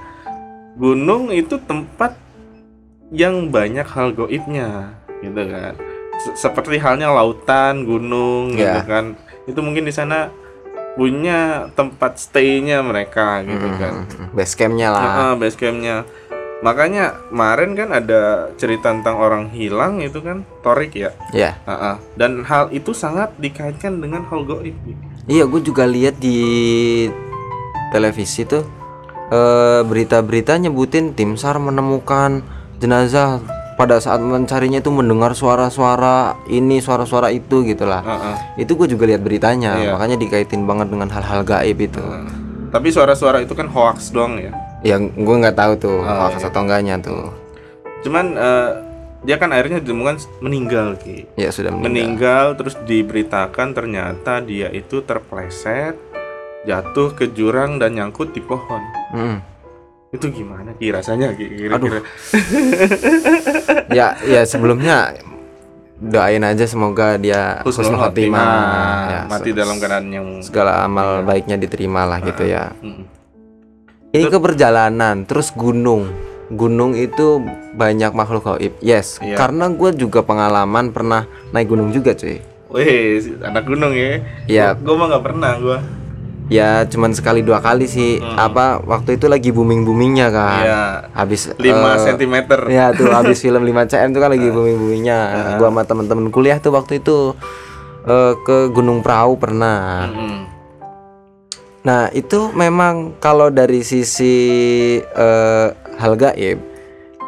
gunung 0.79 1.35
itu 1.35 1.59
tempat 1.59 2.15
yang 3.13 3.53
banyak 3.53 3.85
hal 3.85 4.17
goibnya, 4.17 4.97
gitu 5.23 5.43
kan. 5.47 5.73
Se- 6.19 6.37
Seperti 6.37 6.77
halnya 6.77 7.09
lautan, 7.09 7.87
gunung, 7.87 8.53
gitu 8.53 8.67
Ya. 8.69 8.85
kan. 8.85 9.17
Itu 9.47 9.59
mungkin 9.59 9.87
di 9.87 9.95
sana 9.95 10.29
punya 10.93 11.73
tempat 11.73 12.21
stay-nya 12.21 12.85
mereka, 12.85 13.41
gitu 13.41 13.65
kan. 13.81 14.05
Hmm, 14.05 14.29
Base 14.37 14.53
campnya 14.53 14.93
lah. 14.93 15.03
Nah, 15.03 15.35
base 15.35 15.57
campnya. 15.57 16.05
Makanya 16.61 17.27
kemarin 17.27 17.75
kan 17.75 17.91
ada 17.91 18.21
cerita 18.55 18.95
tentang 18.95 19.19
orang 19.19 19.51
hilang 19.51 19.99
itu 19.99 20.23
kan 20.23 20.47
Torik 20.63 20.95
ya. 20.95 21.11
Ya. 21.33 21.59
Ah, 21.65 21.73
ah. 21.75 21.97
Dan 22.15 22.45
hal 22.45 22.71
itu 22.71 22.93
sangat 22.93 23.35
dikaitkan 23.35 23.99
dengan 23.99 24.23
hal 24.29 24.47
goib. 24.47 24.77
Iya, 25.27 25.43
gue 25.43 25.59
juga 25.59 25.83
lihat 25.83 26.23
di 26.23 26.39
televisi 27.91 28.45
tuh 28.45 28.63
eh, 29.29 29.81
berita-berita 29.83 30.55
nyebutin 30.57 31.15
tim 31.15 31.35
SAR 31.35 31.59
menemukan 31.59 32.45
jenazah 32.79 33.43
pada 33.73 33.97
saat 33.97 34.19
mencarinya 34.19 34.79
itu 34.79 34.89
mendengar 34.89 35.33
suara-suara 35.33 36.37
ini 36.47 36.79
suara-suara 36.79 37.29
itu 37.29 37.65
gitulah 37.65 38.01
Heeh. 38.01 38.37
itu 38.61 38.73
gue 38.73 38.87
juga 38.87 39.05
lihat 39.07 39.21
beritanya 39.21 39.77
Iya. 39.77 39.91
makanya 39.93 40.17
dikaitin 40.17 40.63
banget 40.63 40.89
dengan 40.89 41.09
hal-hal 41.09 41.41
gaib 41.43 41.79
itu 41.79 42.05
Tapi 42.69 42.89
suara-suara 42.89 43.41
itu 43.41 43.53
kan 43.53 43.69
hoax 43.69 44.09
doang 44.11 44.37
ya. 44.37 44.53
yang 44.83 45.09
gue 45.09 45.37
nggak 45.39 45.55
tahu 45.55 45.73
tuh 45.79 45.99
Oh, 45.99 46.09
hoax 46.27 46.41
atau 46.43 46.61
enggaknya 46.61 46.97
tuh 46.99 47.33
Cuman 48.03 48.35
eh, 48.35 48.71
dia 49.23 49.37
kan 49.37 49.51
akhirnya 49.51 49.79
ditemukan 49.79 50.19
meninggal 50.41 50.99
Ki. 50.99 51.31
ya 51.35 51.49
sudah 51.49 51.71
meninggal 51.71 51.87
Meninggal 51.87 52.47
terus 52.59 52.75
diberitakan 52.83 53.69
ternyata 53.71 54.43
dia 54.43 54.69
itu 54.69 55.01
terpleset 55.01 55.95
jatuh 56.63 57.11
ke 57.13 57.27
jurang 57.29 57.77
dan 57.77 57.95
nyangkut 57.95 58.31
di 58.31 58.39
pohon. 58.39 58.83
Mm. 59.11 59.39
Itu 60.13 60.29
gimana 60.29 60.77
Ki 60.77 60.93
rasanya 60.93 61.33
Ki 61.33 61.49
kira-kira? 61.49 62.05
ya 63.99 64.13
ya 64.23 64.45
sebelumnya 64.45 65.17
doain 65.97 66.43
aja 66.45 66.69
semoga 66.69 67.17
dia 67.17 67.63
Husnul 67.65 67.95
husnul 67.95 67.99
khotimah, 68.03 69.07
ya, 69.09 69.21
mati 69.31 69.55
dalam 69.55 69.79
keadaan 69.79 70.11
yang 70.11 70.29
segala 70.43 70.83
amal 70.83 71.23
baiknya 71.23 71.55
diterima 71.57 72.05
lah 72.05 72.19
gitu 72.21 72.43
ya 72.45 72.75
Mm. 72.83 73.07
ini 74.13 74.27
ke 74.29 74.37
perjalanan 74.37 75.25
terus 75.25 75.55
gunung 75.55 76.11
gunung 76.51 76.93
itu 76.93 77.41
banyak 77.73 78.13
makhluk 78.13 78.45
gaib 78.45 78.75
yes 78.83 79.17
Iya. 79.23 79.39
karena 79.41 79.71
gue 79.73 79.95
juga 79.97 80.21
pengalaman 80.21 80.93
pernah 80.93 81.25
naik 81.55 81.71
gunung 81.71 81.89
juga 81.89 82.13
cuy 82.13 82.43
Wih, 82.73 83.37
anak 83.45 83.69
gunung 83.69 83.93
ya. 83.93 84.17
Iya. 84.49 84.67
Gue 84.81 84.97
mah 84.97 85.13
nggak 85.13 85.25
pernah 85.29 85.61
gue. 85.61 85.77
Ya 86.51 86.85
cuman 86.91 87.15
sekali 87.15 87.41
dua 87.47 87.63
kali 87.63 87.87
sih 87.87 88.19
apa 88.19 88.83
waktu 88.83 89.15
itu 89.21 89.31
lagi 89.31 89.55
booming 89.55 89.87
boomingnya 89.87 90.29
kan 90.33 90.51
Hmm. 90.53 90.67
Iya. 90.67 90.83
habis 91.15 91.41
5 91.55 91.63
eh, 91.63 91.97
cm. 92.03 92.35
Ya 92.69 92.87
tuh 92.91 93.09
habis 93.17 93.39
film 93.39 93.63
5 93.63 93.91
cm 93.91 94.09
tuh 94.11 94.21
kan 94.21 94.31
lagi 94.33 94.49
booming 94.51 94.79
boomingnya. 94.79 95.19
Gua 95.57 95.71
sama 95.71 95.83
temen-temen 95.87 96.29
kuliah 96.35 96.59
tuh 96.59 96.75
waktu 96.75 96.99
itu 96.99 97.37
eh, 98.07 98.35
ke 98.43 98.69
Gunung 98.75 99.01
Perahu 99.01 99.39
pernah. 99.39 100.11
Mm. 100.11 100.41
Nah 101.83 102.11
itu 102.15 102.51
memang 102.55 103.19
kalau 103.19 103.51
dari 103.51 103.83
sisi 103.83 104.35
eh, 105.03 105.67
hal 105.99 106.13
gaib 106.15 106.59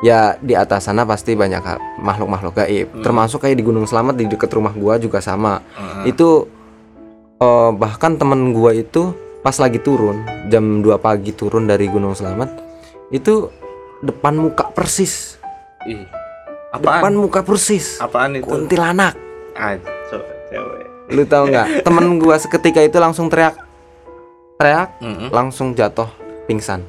ya 0.04 0.36
di 0.36 0.52
atas 0.52 0.84
sana 0.90 1.08
pasti 1.08 1.32
banyak 1.34 1.62
makhluk-makhluk 2.02 2.54
gaib. 2.60 2.86
Termasuk 3.00 3.40
kayak 3.46 3.56
di 3.56 3.64
Gunung 3.64 3.88
Selamat 3.88 4.18
di 4.18 4.28
dekat 4.28 4.50
rumah 4.52 4.74
gua 4.74 5.00
juga 5.00 5.18
sama. 5.24 5.58
Heeh. 5.74 6.12
Itu 6.14 6.53
eh, 7.36 7.70
bahkan 7.72 8.14
temen 8.14 8.50
gua 8.50 8.72
itu 8.72 9.12
pas 9.40 9.54
lagi 9.54 9.76
turun 9.76 10.20
jam 10.46 10.80
2 10.80 10.96
pagi 10.96 11.30
turun 11.30 11.64
dari 11.64 11.86
Gunung 11.86 12.12
Selamat 12.12 12.48
itu 13.10 13.52
depan 14.00 14.34
muka 14.34 14.68
persis 14.68 15.36
Ih. 15.84 16.04
depan 16.72 17.00
Apaan? 17.04 17.14
muka 17.14 17.40
persis 17.40 17.98
Apaan 17.98 18.34
itu? 18.34 18.44
kuntilanak 18.44 19.14
Aco, 19.54 20.18
cewek. 20.48 20.86
lu 21.08 21.22
tahu 21.24 21.44
nggak 21.46 21.68
temen 21.86 22.16
gua 22.16 22.36
seketika 22.36 22.80
itu 22.80 22.96
langsung 22.96 23.28
teriak 23.28 23.54
teriak 24.56 24.96
Mm-mm. 24.98 25.28
langsung 25.30 25.72
jatuh 25.72 26.08
pingsan 26.44 26.82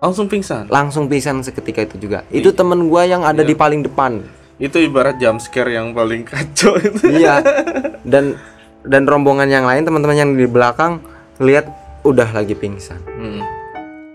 Langsung 0.00 0.26
pingsan. 0.26 0.64
langsung 0.66 1.04
pingsan 1.06 1.44
seketika 1.44 1.84
itu 1.84 2.00
juga 2.00 2.24
itu 2.30 2.48
temen 2.50 2.88
gua 2.88 3.04
yang 3.04 3.20
ada 3.20 3.44
di 3.44 3.52
paling 3.52 3.84
depan 3.84 4.24
Itu 4.56 4.76
ibarat 4.76 5.16
jump 5.16 5.38
scare 5.38 5.72
yang 5.72 5.92
paling 5.92 6.24
kacau 6.28 6.76
itu. 6.76 7.04
iya 7.10 7.40
dan 8.12 8.36
dan 8.82 9.04
rombongan 9.04 9.46
yang 9.46 9.64
lain 9.64 9.82
teman-teman 9.82 10.16
yang 10.16 10.30
di 10.32 10.44
belakang 10.44 11.00
lihat 11.36 11.68
udah 12.00 12.28
lagi 12.30 12.52
pingsan 12.52 12.96
Mm. 13.10 13.40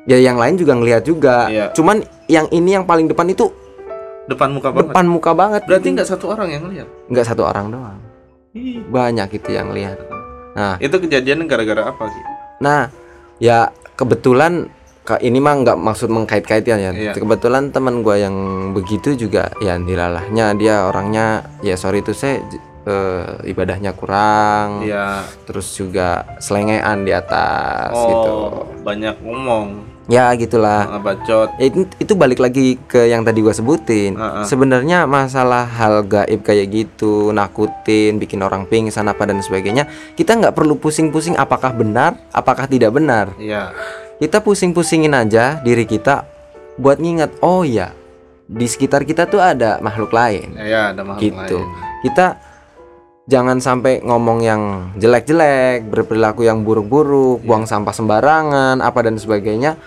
ya 0.04 0.18
yang 0.18 0.36
lain 0.36 0.56
juga 0.56 0.74
ngelihat 0.74 1.04
juga 1.04 1.46
Iya. 1.48 1.66
cuman 1.72 2.02
yang 2.26 2.50
ini 2.50 2.74
yang 2.74 2.84
paling 2.84 3.06
depan 3.06 3.28
itu 3.28 3.50
Depan 4.26 4.50
muka 4.50 4.74
banget. 4.74 4.90
depan 4.90 5.06
muka 5.06 5.32
banget 5.32 5.62
Berarti 5.64 5.88
nggak 5.92 6.10
satu 6.10 6.26
orang 6.28 6.50
yang 6.50 6.66
lihat. 6.66 6.88
nggak 7.08 7.26
satu 7.26 7.46
orang 7.46 7.70
doang 7.70 8.00
Ih. 8.52 8.82
banyak 8.84 9.30
itu 9.32 9.50
yang 9.52 9.70
lihat 9.70 10.02
nah 10.56 10.80
Itu 10.80 10.98
kejadian 10.98 11.46
gara-gara 11.46 11.86
apa 11.86 12.08
sih? 12.08 12.24
Nah, 12.58 12.88
ya 13.38 13.68
kebetulan 13.94 14.72
Kak 15.04 15.22
ini 15.22 15.38
mah 15.38 15.54
nggak 15.56 15.78
maksud 15.78 16.10
mengkait-kaitkan 16.10 16.80
ya. 16.80 16.90
Iya. 16.90 17.14
Kebetulan 17.14 17.70
teman 17.70 18.02
gua 18.02 18.18
yang 18.18 18.34
begitu 18.74 19.14
juga 19.14 19.54
ya 19.60 19.78
dilalahnya 19.78 20.58
dia 20.58 20.82
orangnya 20.82 21.46
ya 21.62 21.78
sorry 21.78 22.02
itu 22.02 22.10
saya 22.10 22.42
eh, 22.86 23.26
ibadahnya 23.46 23.92
kurang. 23.92 24.82
Iya. 24.82 25.26
Terus 25.44 25.74
juga 25.74 26.38
selengean 26.38 27.02
di 27.02 27.12
atas 27.12 27.92
gitu. 27.92 28.32
Oh, 28.32 28.70
banyak 28.82 29.18
ngomong, 29.20 29.68
Ya 30.06 30.30
gitulah. 30.32 30.86
nggak 30.88 31.02
bacot. 31.04 31.50
Ya, 31.58 31.66
itu, 31.66 31.90
itu 31.98 32.14
balik 32.14 32.38
lagi 32.38 32.78
ke 32.80 33.10
yang 33.10 33.26
tadi 33.26 33.42
gua 33.42 33.52
sebutin. 33.52 34.14
Heeh. 34.14 34.46
Sebenarnya 34.46 35.04
masalah 35.04 35.66
hal 35.66 36.06
gaib 36.06 36.40
kayak 36.40 36.70
gitu, 36.70 37.34
nakutin, 37.34 38.16
bikin 38.16 38.40
orang 38.40 38.64
pingsan 38.64 39.06
apa 39.06 39.26
dan 39.26 39.42
sebagainya, 39.42 39.90
kita 40.14 40.38
nggak 40.38 40.54
perlu 40.54 40.78
pusing-pusing 40.78 41.34
apakah 41.34 41.74
benar, 41.74 42.22
apakah 42.30 42.66
tidak 42.66 42.94
benar. 42.94 43.34
Iya. 43.36 43.74
kita 44.16 44.40
pusing-pusingin 44.40 45.12
aja 45.12 45.60
diri 45.60 45.84
kita 45.84 46.24
buat 46.78 47.04
nginget 47.04 47.36
oh 47.42 47.68
ya 47.68 47.92
di 48.46 48.64
sekitar 48.64 49.04
kita 49.04 49.28
tuh 49.28 49.44
ada 49.44 49.76
makhluk 49.80 50.08
lain 50.08 50.56
Ya, 50.56 50.96
ada 50.96 51.04
makhluk 51.04 51.20
gitu 51.36 51.60
lain. 51.60 51.68
kita 52.00 52.40
jangan 53.26 53.58
sampai 53.58 54.06
ngomong 54.06 54.40
yang 54.46 54.62
jelek-jelek 55.02 55.90
berperilaku 55.90 56.46
yang 56.46 56.62
buruk-buruk 56.62 57.42
Iya. 57.42 57.46
buang 57.46 57.66
sampah 57.66 57.94
sembarangan 57.94 58.82
apa 58.82 59.00
dan 59.02 59.18
sebagainya. 59.18 59.78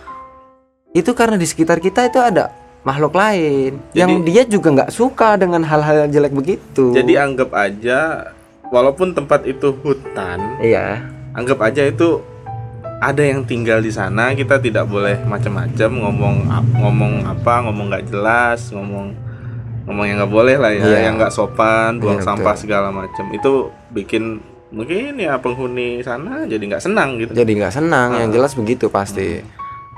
Itu 0.91 1.15
karena 1.15 1.39
di 1.39 1.47
sekitar 1.47 1.79
kita 1.79 2.11
itu 2.11 2.19
ada 2.19 2.51
makhluk 2.83 3.15
lain 3.15 3.79
yang 3.95 4.23
dia 4.25 4.43
juga 4.47 4.73
nggak 4.75 4.95
suka 4.95 5.39
dengan 5.39 5.63
hal-hal 5.63 6.11
jelek 6.11 6.35
begitu. 6.35 6.91
Jadi 6.95 7.15
anggap 7.15 7.55
aja 7.55 8.33
walaupun 8.73 9.15
tempat 9.15 9.47
itu 9.47 9.75
hutan, 9.85 10.59
iya. 10.59 11.05
anggap 11.37 11.63
aja 11.63 11.87
itu 11.87 12.19
ada 12.99 13.23
yang 13.23 13.47
tinggal 13.47 13.79
di 13.79 13.95
sana, 13.95 14.35
kita 14.35 14.59
tidak 14.59 14.91
boleh 14.91 15.15
macam-macam 15.23 15.91
ngomong 16.03 16.37
ngomong 16.83 17.15
apa, 17.31 17.55
ngomong 17.69 17.87
nggak 17.95 18.07
jelas, 18.11 18.75
ngomong 18.75 19.15
ngomong 19.89 20.05
yang 20.05 20.17
nggak 20.19 20.31
boleh 20.31 20.57
lah 20.57 20.71
ya, 20.71 20.85
Iya. 20.85 20.99
yang 21.03 21.17
nggak 21.17 21.33
sopan, 21.33 21.97
buang 21.97 22.21
Iya, 22.21 22.27
sampah 22.29 22.53
betul. 22.53 22.63
segala 22.63 22.89
macam. 22.91 23.25
Itu 23.31 23.53
bikin 23.89 24.39
mungkin 24.69 25.17
ya 25.17 25.35
penghuni 25.35 25.99
sana 25.99 26.45
jadi 26.45 26.61
nggak 26.61 26.85
senang 26.85 27.17
gitu. 27.17 27.33
jadi 27.33 27.49
nggak 27.49 27.73
senang 27.73 28.09
yang 28.15 28.29
Ah. 28.29 28.35
jelas 28.37 28.53
begitu 28.53 28.87
pasti 28.87 29.41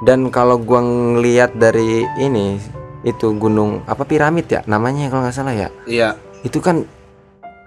dan 0.01 0.31
kalau 0.31 0.57
gua 0.57 0.79
ngelihat 0.79 1.59
dari 1.59 2.07
ini 2.17 2.55
itu 3.03 3.35
gunung 3.35 3.83
apa 3.85 4.07
piramid 4.07 4.47
ya 4.47 4.63
namanya 4.65 5.11
kalau 5.11 5.27
nggak 5.27 5.35
salah 5.35 5.51
ya 5.51 5.75
Iya. 5.85 6.15
itu 6.41 6.63
kan 6.63 6.87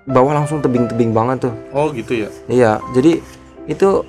bawah 0.06 0.32
langsung 0.34 0.64
tebing-tebing 0.64 1.12
banget 1.12 1.44
tuh 1.44 1.54
Oh 1.72 1.92
gitu 1.92 2.16
ya. 2.18 2.32
iya 2.48 2.72
jadi 2.96 3.20
itu 3.66 4.08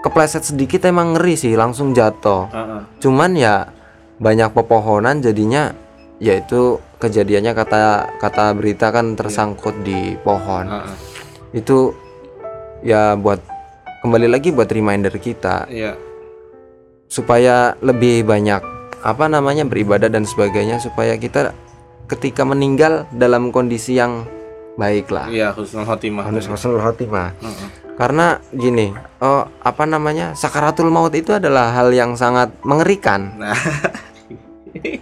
kepleset 0.00 0.44
sedikit 0.44 0.84
emang 0.84 1.16
ngeri 1.16 1.40
sih 1.40 1.56
langsung 1.56 1.92
jatuh 1.92 2.48
Heeh. 2.48 2.80
cuman 3.00 3.32
ya 3.32 3.72
banyak 4.16 4.52
pepohonan 4.52 5.20
jadinya 5.20 5.72
yaitu 6.18 6.76
kejadiannya 7.00 7.52
kata 7.52 7.80
kata 8.16 8.52
berita 8.52 8.88
kan 8.88 9.16
tersangkut 9.16 9.72
di 9.80 10.14
pohon 10.16 10.68
Heeh. 10.68 10.94
itu 11.54 11.96
ya 12.80 13.16
buat 13.16 13.40
kembali 14.00 14.28
lagi 14.28 14.52
buat 14.52 14.68
reminder 14.68 15.12
kita 15.12 15.64
Iya. 15.66 15.96
supaya 17.06 17.74
lebih 17.80 18.22
banyak 18.22 18.62
apa 19.00 19.24
namanya 19.26 19.64
beribadah 19.64 20.06
dan 20.06 20.22
sebagainya 20.22 20.76
supaya 20.76 21.16
kita 21.16 21.56
ketika 22.06 22.44
meninggal 22.44 23.08
dalam 23.10 23.48
kondisi 23.48 23.96
yang 23.96 24.28
baik 24.76 25.08
lah 25.08 25.26
Iya, 25.26 25.52
husnul 25.52 25.84
khotimah. 25.84 26.28
harus 26.28 26.44
husnul 26.44 26.78
khotimah 26.78 27.32
Heeh. 27.34 27.68
karena 27.96 28.26
gini 28.50 28.92
oh 29.18 29.48
apa 29.58 29.84
namanya 29.84 30.32
sakaratul 30.32 30.88
maut 30.88 31.12
itu 31.12 31.32
adalah 31.32 31.72
hal 31.72 31.90
yang 31.90 32.12
sangat 32.14 32.52
mengerikan 32.60 33.36
Nah. 33.36 33.56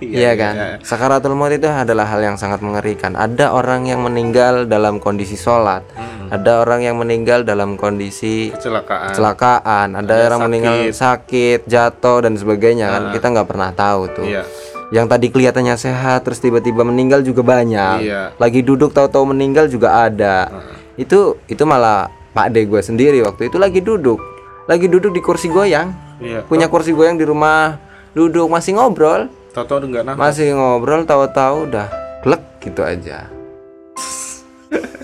Iya 0.01 0.33
kan 0.33 0.55
sakaratul 0.81 1.33
maut 1.33 1.51
itu 1.51 1.65
adalah 1.65 2.07
hal 2.07 2.21
yang 2.23 2.37
sangat 2.37 2.59
mengerikan 2.59 3.13
ada 3.13 3.51
orang 3.51 3.85
yang 3.85 4.01
meninggal 4.01 4.65
dalam 4.65 4.97
kondisi 4.97 5.35
sholat 5.35 5.85
Mm. 5.89 6.29
ada 6.31 6.61
orang 6.61 6.81
yang 6.83 6.97
meninggal 6.97 7.41
dalam 7.41 7.75
kondisi 7.75 8.49
Kecelakaan. 8.51 9.11
kecelakaan 9.11 9.89
ada, 9.95 10.13
Ada 10.15 10.25
orang 10.27 10.41
meninggal 10.45 10.77
sakit. 10.87 10.93
sakit 10.95 11.61
jatuh 11.65 12.19
dan 12.21 12.35
sebagainya 12.35 12.87
kan 12.87 13.03
Ah. 13.03 13.13
kita 13.13 13.27
nggak 13.29 13.45
pernah 13.47 13.71
tahu 13.71 14.03
tuh 14.11 14.25
Iya. 14.25 14.43
yang 14.91 15.05
tadi 15.05 15.29
kelihatannya 15.29 15.75
sehat 15.75 16.23
terus 16.23 16.37
tiba-tiba 16.39 16.81
meninggal 16.81 17.21
juga 17.21 17.41
banyak 17.43 17.97
Iya. 18.03 18.23
lagi 18.35 18.61
duduk 18.61 18.91
tahu-tahu 18.91 19.29
meninggal 19.29 19.67
juga 19.67 20.03
ada 20.03 20.49
Heeh. 20.49 21.03
itu 21.03 21.19
itu 21.45 21.63
malah 21.63 22.09
pak 22.31 22.49
de 22.51 22.63
gue 22.63 22.81
sendiri 22.81 23.21
waktu 23.21 23.49
itu 23.49 23.57
lagi 23.57 23.81
duduk 23.81 24.21
lagi 24.65 24.85
duduk 24.85 25.11
di 25.11 25.21
kursi 25.21 25.49
goyang 25.49 25.93
Iya. 26.19 26.45
punya 26.45 26.67
kursi 26.67 26.91
goyang 26.91 27.15
di 27.15 27.25
rumah 27.25 27.81
duduk 28.11 28.49
masih 28.49 28.75
ngobrol 28.75 29.29
Tahu-tahu 29.61 29.89
enggak 29.89 30.05
nafas. 30.05 30.21
masih 30.21 30.47
ngobrol 30.53 31.03
tahu-tahu 31.03 31.57
udah 31.67 31.87
klek 32.21 32.43
gitu 32.61 32.83
aja 32.83 33.27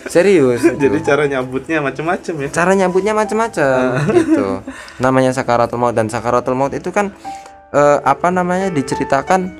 serius 0.06 0.60
itu. 0.62 0.76
Jadi 0.84 0.98
cara 1.02 1.24
nyambutnya 1.24 1.80
macam-macam 1.80 2.34
ya. 2.38 2.48
cara 2.50 2.72
nyambutnya 2.72 3.12
macam-macam 3.12 3.78
gitu 4.14 4.46
namanya 4.98 5.32
sakaratul 5.32 5.80
maut 5.80 5.92
dan 5.92 6.06
sakaratul 6.06 6.54
maut 6.54 6.70
itu 6.70 6.88
kan 6.88 7.10
eh, 7.70 7.98
apa 8.00 8.28
namanya 8.28 8.70
diceritakan 8.70 9.50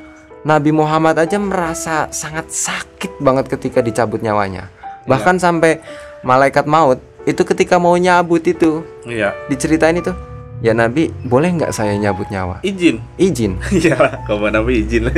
Nabi 0.44 0.70
Muhammad 0.70 1.16
aja 1.16 1.40
merasa 1.40 2.06
sangat 2.10 2.52
sakit 2.52 3.16
banget 3.16 3.48
ketika 3.48 3.80
dicabut 3.80 4.20
nyawanya. 4.20 4.68
Bahkan 5.04 5.40
sampai 5.40 5.80
malaikat 6.20 6.68
maut 6.68 7.00
itu 7.24 7.40
ketika 7.42 7.80
mau 7.80 7.96
nyabut 7.96 8.44
itu 8.44 8.84
Iya. 9.02 9.32
diceritain 9.48 9.96
itu, 9.96 10.12
ya 10.64 10.72
Nabi 10.72 11.12
boleh 11.20 11.52
nggak 11.52 11.76
saya 11.76 11.92
nyabut 11.92 12.32
nyawa? 12.32 12.64
Izin. 12.64 12.96
Izin. 13.14 13.60
Iya, 13.76 14.24
kamu 14.24 14.48
Nabi 14.48 14.80
izin. 14.80 15.12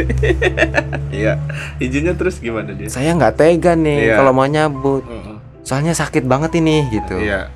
Iya. 1.16 1.38
Izinnya 1.78 2.18
terus 2.18 2.42
gimana 2.42 2.74
dia? 2.74 2.90
Saya 2.90 3.14
nggak 3.14 3.38
tega 3.38 3.72
nih 3.72 4.10
Iya. 4.10 4.14
kalau 4.18 4.34
mau 4.34 4.44
nyabut. 4.44 5.06
Mm-mm. 5.06 5.38
Soalnya 5.62 5.94
sakit 5.94 6.26
banget 6.26 6.58
ini 6.58 6.90
gitu. 6.90 7.16
Iya. 7.16 7.46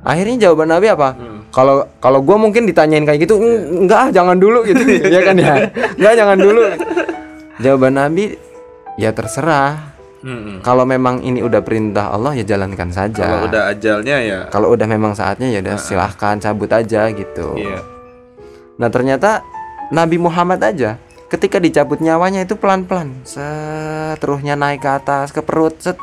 Akhirnya 0.00 0.46
jawaban 0.46 0.70
Nabi 0.70 0.86
apa? 0.88 1.18
Mm. 1.18 1.38
Kalau 1.50 1.90
kalau 1.98 2.22
gue 2.22 2.36
mungkin 2.38 2.62
ditanyain 2.64 3.02
kayak 3.02 3.26
gitu, 3.26 3.34
"Eng- 3.36 3.84
enggak 3.84 3.98
ah, 3.98 4.10
jangan 4.14 4.38
dulu 4.38 4.62
gitu, 4.62 4.78
ya 5.10 5.20
kan 5.26 5.34
ya, 5.34 5.66
enggak 5.98 6.14
jangan 6.14 6.38
dulu. 6.38 6.62
Jawaban 7.58 7.98
Nabi, 7.98 8.38
ya 8.94 9.10
terserah. 9.10 9.97
Mm-mm. 10.18 10.60
Kalau 10.60 10.82
memang 10.82 11.22
ini 11.22 11.38
udah 11.38 11.62
perintah 11.62 12.10
Allah 12.10 12.34
ya 12.34 12.42
jalankan 12.42 12.90
saja. 12.90 13.22
Kalau 13.22 13.46
udah 13.46 13.62
ajalnya 13.70 14.16
ya. 14.18 14.38
Kalau 14.48 14.68
udah 14.68 14.84
memang 14.84 15.14
saatnya 15.14 15.46
ya 15.48 15.62
udah 15.62 15.76
silahkan 15.76 16.36
cabut 16.36 16.66
aja 16.68 17.06
gitu. 17.08 17.54
Iya. 17.54 17.78
Nah 18.76 18.88
ternyata 18.88 19.46
Nabi 19.88 20.18
Muhammad 20.18 20.58
aja 20.60 20.98
ketika 21.26 21.56
dicabut 21.56 21.98
nyawanya 21.98 22.42
itu 22.42 22.54
pelan-pelan, 22.54 23.14
seterusnya 23.22 24.54
naik 24.54 24.80
ke 24.80 24.90
atas 24.92 25.30
ke 25.30 25.38
perut, 25.38 25.78
set. 25.78 25.94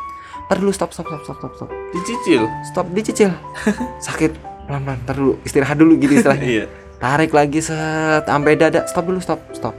Ntar 0.46 0.62
dulu 0.62 0.70
stop 0.70 0.94
stop 0.94 1.10
stop 1.10 1.22
stop 1.26 1.38
stop 1.42 1.54
stop 1.58 1.70
Dicicil. 1.90 2.46
stop 2.64 2.86
dicicil 2.94 3.34
sakit 4.06 4.30
pelan-pelan 4.64 5.02
ntar 5.02 5.18
dulu 5.18 5.42
istirahat 5.42 5.74
dulu 5.74 5.98
gitu 5.98 6.22
istilahnya 6.22 6.46
Iya. 6.46 6.66
tarik 6.96 7.34
lagi 7.34 7.60
set 7.60 8.24
sampai 8.24 8.54
dada 8.54 8.86
stop 8.86 9.10
dulu 9.10 9.18
stop 9.18 9.42
stop 9.52 9.74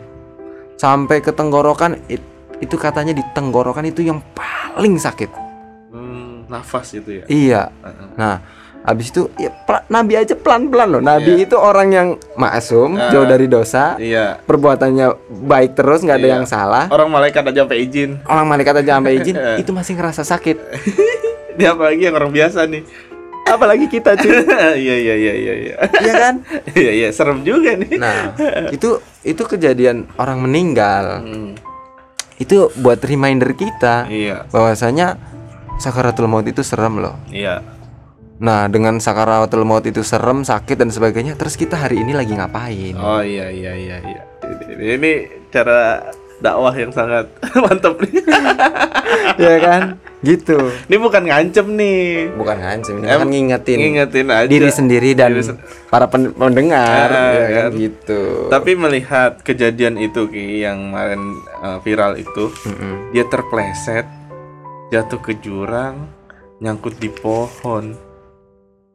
sampai 0.75 1.23
ke 1.23 1.31
tenggorokan 1.31 2.03
it- 2.07 2.27
itu 2.59 2.75
katanya 2.75 3.11
di 3.11 3.25
tenggorokan 3.31 3.85
itu 3.85 4.01
yang 4.03 4.21
paling 4.33 4.97
sakit 4.97 5.29
Hmm, 5.89 6.45
nafas 6.47 6.93
itu 6.93 7.11
ya. 7.15 7.25
iya 7.27 7.63
nah 8.15 8.41
habis 8.83 9.11
itu 9.11 9.27
ya, 9.35 9.51
pela- 9.65 9.83
nabi 9.89 10.15
aja 10.15 10.33
pelan-pelan 10.33 10.89
loh 10.89 11.03
nabi 11.03 11.43
itu 11.43 11.55
orang 11.55 11.89
yang 11.91 12.09
maksum 12.35 12.95
Ah. 12.95 13.11
jauh 13.11 13.25
dari 13.25 13.47
dosa 13.47 13.97
Iya. 13.97 14.39
perbuatannya 14.41 15.07
baik 15.43 15.75
terus 15.75 16.01
nggak 16.01 16.17
ada 16.17 16.29
Iya. 16.29 16.35
yang 16.35 16.45
salah 16.45 16.87
Orang 16.89 17.09
malaikat 17.09 17.43
aja 17.45 17.63
sampai 17.63 17.83
izin. 17.83 18.23
orang 18.25 18.47
malaikat 18.47 18.75
aja 18.79 18.93
sampai 18.95 19.13
izin 19.19 19.35
itu 19.57 19.71
masih 19.71 19.93
ngerasa 19.95 20.23
sakit 20.23 20.57
Dia 21.57 21.73
apalagi 21.73 22.05
yang 22.05 22.15
orang 22.15 22.31
biasa 22.31 22.65
nih. 22.65 22.85
apalagi 23.45 23.87
kita 23.87 24.15
cuy 24.15 24.31
Iya 24.85 24.97
iya 24.97 25.15
iya 25.17 25.35
iya 25.35 25.55
iya. 25.57 25.75
iya 25.97 26.13
kan 26.15 26.35
Iya 26.73 26.93
iya 26.95 27.09
serem 27.11 27.43
juga 27.43 27.75
nih. 27.75 27.95
nah 27.97 28.35
itu 28.69 28.97
itu 29.23 29.43
kejadian 29.43 30.07
orang 30.15 30.39
meninggal 30.41 31.23
Hmm, 31.23 31.59
itu 32.37 32.69
buat 32.81 33.01
reminder 33.01 33.57
kita 33.57 34.07
iya 34.13 34.45
bahwasanya 34.53 35.17
sakaratul 35.77 36.29
maut 36.29 36.45
itu 36.49 36.65
serem 36.65 37.01
loh. 37.01 37.17
iya. 37.29 37.61
Nah, 38.37 38.69
dengan 38.69 39.01
sakaratul 39.01 39.65
maut 39.65 39.89
itu 39.89 40.05
serem, 40.05 40.45
sakit 40.45 40.77
dan 40.77 40.93
sebagainya, 40.93 41.41
terus 41.41 41.57
kita 41.57 41.73
hari 41.73 42.05
ini 42.05 42.13
lagi 42.13 42.37
ngapain? 42.37 42.93
Oh 43.01 43.25
iya 43.25 43.49
iya 43.49 43.73
iya 43.73 43.97
iya. 44.05 44.23
Ini, 44.77 45.01
ini 45.01 45.13
cara 45.49 46.05
dakwah 46.39 46.73
yang 46.73 46.91
sangat 46.91 47.27
mantap 47.63 47.97
nih. 47.99 48.23
ya 49.39 49.55
kan? 49.59 49.83
Gitu. 50.19 50.57
Ini 50.87 50.97
bukan 50.97 51.23
ngancem 51.23 51.67
nih. 51.73 52.33
Bukan 52.33 52.57
ngancem, 52.57 52.95
ini 52.97 53.07
kan 53.07 53.21
ngingetin 53.23 53.77
Ngingetin 53.79 54.27
aja. 54.27 54.49
diri 54.49 54.71
sendiri 54.71 55.11
dan 55.13 55.31
Diri 55.31 55.45
sen- 55.45 55.61
para 55.87 56.07
pen- 56.07 56.33
pendengar, 56.33 57.09
Ah, 57.09 57.31
ya 57.31 57.47
kan? 57.47 57.53
kan. 57.55 57.71
Gitu. 57.77 58.21
Tapi 58.49 58.71
melihat 58.75 59.33
kejadian 59.41 59.97
itu 59.97 60.27
Ki 60.27 60.61
yang 60.61 60.91
kemarin 60.91 61.23
uh, 61.59 61.79
viral 61.79 62.17
itu, 62.17 62.51
Mm-mm. 62.65 63.13
dia 63.13 63.23
terpleset, 63.25 64.09
jatuh 64.89 65.21
ke 65.21 65.37
jurang, 65.37 66.11
nyangkut 66.59 66.97
di 66.97 67.09
pohon. 67.09 67.95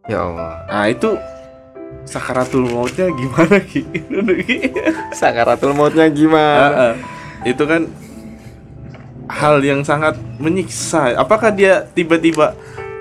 Ya 0.04 0.26
Allah. 0.26 0.66
Nah, 0.68 0.86
itu 0.90 1.16
sakaratul 2.04 2.66
mautnya 2.66 3.08
gimana 3.08 3.62
Ki? 3.62 3.86
Sakaratul 5.14 5.72
mautnya 5.72 6.10
gimana? 6.10 6.60
Ah, 6.60 6.82
ah. 6.90 6.94
Itu 7.46 7.64
kan 7.66 7.90
hal 9.32 9.64
yang 9.64 9.82
sangat 9.82 10.20
menyiksa. 10.38 11.16
Apakah 11.16 11.54
dia 11.54 11.88
tiba-tiba 11.96 12.54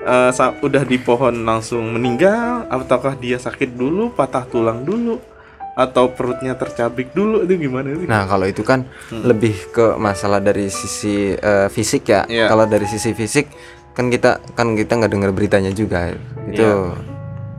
uh, 0.05 0.31
udah 0.61 0.83
di 0.87 0.97
pohon 0.97 1.43
langsung 1.43 1.91
meninggal, 1.93 2.65
ataukah 2.71 3.17
dia 3.19 3.37
sakit 3.37 3.75
dulu, 3.75 4.13
patah 4.15 4.47
tulang 4.47 4.87
dulu, 4.87 5.19
atau 5.75 6.11
perutnya 6.11 6.55
tercabik 6.55 7.11
dulu? 7.11 7.43
Itu 7.43 7.59
gimana 7.59 7.93
sih? 7.93 8.07
Nah, 8.07 8.23
kalau 8.25 8.45
itu 8.47 8.63
kan 8.63 8.87
lebih 9.11 9.71
ke 9.71 9.95
masalah 9.99 10.39
dari 10.39 10.71
sisi 10.71 11.35
eh, 11.35 11.67
fisik 11.67 12.07
ya. 12.07 12.23
Iya. 12.27 12.47
Kalau 12.49 12.65
dari 12.65 12.87
sisi 12.87 13.11
fisik 13.11 13.51
kan 13.91 14.07
kita 14.07 14.39
kan 14.55 14.71
kita 14.71 15.03
nggak 15.03 15.11
dengar 15.11 15.31
beritanya 15.35 15.71
juga 15.75 16.15
itu. 16.47 16.63
Iya. 16.63 16.95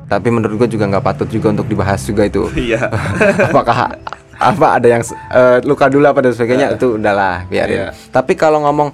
Tapi 0.09 0.29
menurut 0.29 0.61
gua 0.61 0.69
juga 0.69 0.85
nggak 0.93 1.05
patut 1.05 1.29
juga 1.29 1.57
untuk 1.57 1.69
dibahas 1.69 2.01
juga 2.05 2.29
itu. 2.29 2.49
Iya. 2.53 2.89
Apakah 3.53 3.97
apa 4.43 4.67
ada 4.77 4.89
yang 4.91 5.03
eh, 5.31 5.59
luka 5.63 5.87
dulu 5.87 6.03
apa 6.05 6.19
dan 6.21 6.33
sebagainya 6.35 6.75
itu 6.75 6.99
udahlah 6.99 7.47
biarin. 7.47 7.79
Iya. 7.79 7.89
Tapi 8.11 8.35
kalau 8.35 8.67
ngomong 8.67 8.91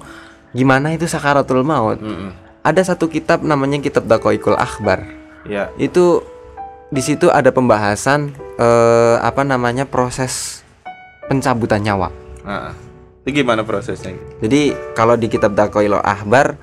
gimana 0.53 0.93
itu 0.93 1.05
sakaratul 1.05 1.65
maut, 1.65 1.97
Mm-mm. 1.97 2.31
ada 2.61 2.81
satu 2.81 3.09
kitab 3.09 3.41
namanya 3.41 3.81
kitab 3.81 4.05
Dakoikul 4.05 4.53
Akhbar. 4.53 5.05
Iya. 5.43 5.73
Itu 5.75 6.21
di 6.89 7.01
situ 7.01 7.29
ada 7.29 7.49
pembahasan 7.49 8.33
eh, 8.57 9.15
apa 9.19 9.41
namanya 9.41 9.85
proses 9.85 10.61
pencabutan 11.29 11.81
nyawa. 11.85 12.09
Nah, 12.45 12.73
itu 13.25 13.45
gimana 13.45 13.61
prosesnya? 13.61 14.17
Jadi 14.41 14.73
kalau 14.97 15.13
di 15.13 15.29
kitab 15.29 15.53
Dakoilo 15.53 16.01
Ahbar 16.01 16.57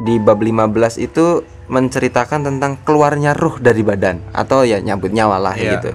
di 0.00 0.16
bab 0.18 0.40
15 0.40 0.96
itu 0.98 1.44
menceritakan 1.70 2.42
tentang 2.42 2.74
keluarnya 2.82 3.30
ruh 3.36 3.62
dari 3.62 3.86
badan 3.86 4.18
atau 4.34 4.66
ya 4.66 4.82
nyabut 4.82 5.14
nyawa 5.14 5.38
lah 5.38 5.54
Iya. 5.54 5.78
gitu. 5.78 5.90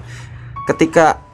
Ketika 0.72 1.25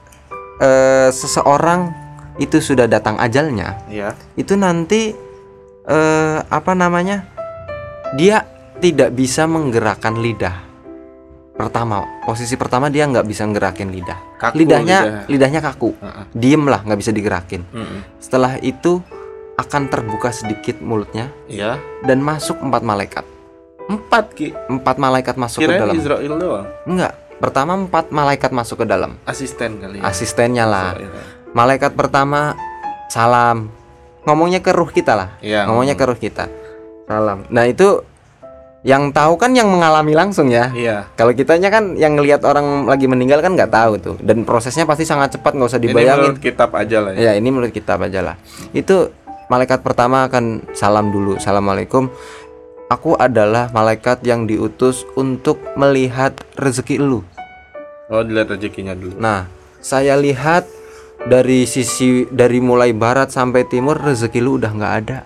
eh, 0.61 1.09
seseorang 1.09 1.89
itu 2.37 2.61
sudah 2.61 2.85
datang 2.85 3.17
ajalnya, 3.17 3.81
Iya. 3.89 4.13
itu 4.33 4.53
nanti 4.53 5.11
eh, 5.81 6.37
apa 6.39 6.71
namanya? 6.71 7.25
Dia 8.13 8.45
tidak 8.77 9.11
bisa 9.11 9.45
menggerakkan 9.45 10.15
lidah. 10.15 10.69
Pertama, 11.51 12.01
posisi 12.23 12.55
pertama 12.55 12.89
dia 12.89 13.05
nggak 13.05 13.27
bisa 13.27 13.45
ngerakin 13.45 13.89
lidah. 13.89 14.17
Kaku 14.37 14.55
lidahnya 14.57 14.99
lidah. 14.99 15.25
lidahnya 15.27 15.61
kaku. 15.61 15.93
Heeh. 15.93 16.25
Diem 16.33 16.63
lah, 16.65 16.81
nggak 16.81 16.99
bisa 16.99 17.11
digerakin. 17.11 17.61
Mm-mm. 17.69 17.99
Setelah 18.17 18.57
itu 18.57 19.01
akan 19.55 19.81
terbuka 19.87 20.33
sedikit 20.33 20.81
mulutnya 20.81 21.29
Iya. 21.45 21.77
dan 22.01 22.17
masuk 22.19 22.57
empat 22.57 22.81
malaikat. 22.81 23.25
Empat 23.85 24.33
ki. 24.33 24.57
Empat 24.69 24.97
malaikat 24.97 25.35
masuk 25.37 25.61
ke 25.61 25.67
Kirain 25.67 25.81
dalam. 25.81 25.93
Israel 25.93 26.33
doang. 26.39 26.65
Enggak. 26.87 27.13
Pertama 27.41 27.73
empat 27.73 28.13
malaikat 28.13 28.53
masuk 28.53 28.81
ke 28.81 28.85
dalam. 28.85 29.17
Asisten 29.25 29.81
kali 29.81 29.97
ya. 29.97 30.05
Asistennya 30.05 30.69
lah. 30.69 30.93
Israel. 30.93 31.25
Malaikat 31.57 31.91
pertama 31.97 32.53
salam. 33.09 33.73
Ngomongnya 34.29 34.61
ke 34.61 34.69
ruh 34.69 34.93
kita 34.93 35.17
lah. 35.17 35.29
Iya. 35.41 35.65
Ngomongnya 35.65 35.97
ke 35.97 36.05
ruh 36.05 36.19
kita. 36.21 36.45
Salam. 37.09 37.49
Nah, 37.49 37.65
itu 37.65 38.05
yang 38.81 39.13
tahu 39.13 39.37
kan 39.37 39.53
yang 39.53 39.69
mengalami 39.69 40.13
langsung 40.13 40.49
ya. 40.53 40.69
Iya. 40.73 41.09
Kalau 41.17 41.33
kitanya 41.33 41.69
kan 41.69 41.97
yang 41.97 42.17
ngelihat 42.17 42.45
orang 42.45 42.85
lagi 42.85 43.05
meninggal 43.05 43.41
kan 43.41 43.57
nggak 43.57 43.73
tahu 43.73 43.93
tuh. 43.97 44.15
Dan 44.21 44.45
prosesnya 44.45 44.85
pasti 44.85 45.05
sangat 45.05 45.37
cepat 45.37 45.57
nggak 45.57 45.69
usah 45.69 45.81
Ini 45.81 45.85
dibayangin. 45.89 46.21
menurut 46.37 46.41
kitab 46.41 46.69
aja 46.77 46.97
lah 47.01 47.11
ya. 47.13 47.19
Ya 47.19 47.31
ini 47.37 47.49
menurut 47.49 47.73
kita 47.73 47.97
aja 47.97 48.21
lah. 48.21 48.35
Itu 48.73 49.13
malaikat 49.49 49.81
pertama 49.85 50.25
akan 50.29 50.73
salam 50.77 51.13
dulu. 51.13 51.37
Assalamualaikum. 51.37 52.09
Aku 52.91 53.15
adalah 53.15 53.71
malaikat 53.71 54.19
yang 54.27 54.43
diutus 54.43 55.07
untuk 55.15 55.61
melihat 55.79 56.35
rezeki 56.59 56.99
lu. 56.99 57.23
Oh, 58.11 58.21
dilihat 58.21 58.51
rezekinya 58.51 58.91
dulu. 58.91 59.15
Nah, 59.15 59.47
saya 59.79 60.19
lihat 60.19 60.67
dari 61.23 61.63
sisi 61.63 62.27
dari 62.27 62.59
mulai 62.59 62.91
barat 62.91 63.31
sampai 63.31 63.63
timur 63.63 63.95
rezeki 63.95 64.39
lu 64.43 64.59
udah 64.59 64.71
nggak 64.75 64.95
ada. 65.05 65.19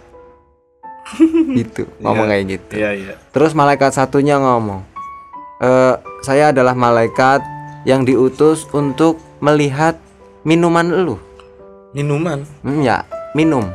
gitu, 1.60 1.90
ngomong 2.02 2.30
Iya. 2.30 2.32
kayak 2.34 2.46
gitu. 2.50 2.74
Iya, 2.78 2.92
iya. 2.94 3.14
Terus 3.34 3.58
malaikat 3.58 3.94
satunya 3.94 4.38
ngomong, 4.38 4.86
"Eh, 5.62 5.96
saya 6.22 6.54
adalah 6.54 6.78
malaikat 6.78 7.42
yang 7.86 8.06
diutus 8.06 8.66
untuk 8.70 9.22
melihat 9.42 9.98
minuman 10.42 10.86
lu. 11.06 11.18
Minuman. 11.94 12.46
Hmm, 12.66 12.82
ya, 12.82 13.06
minum. 13.34 13.66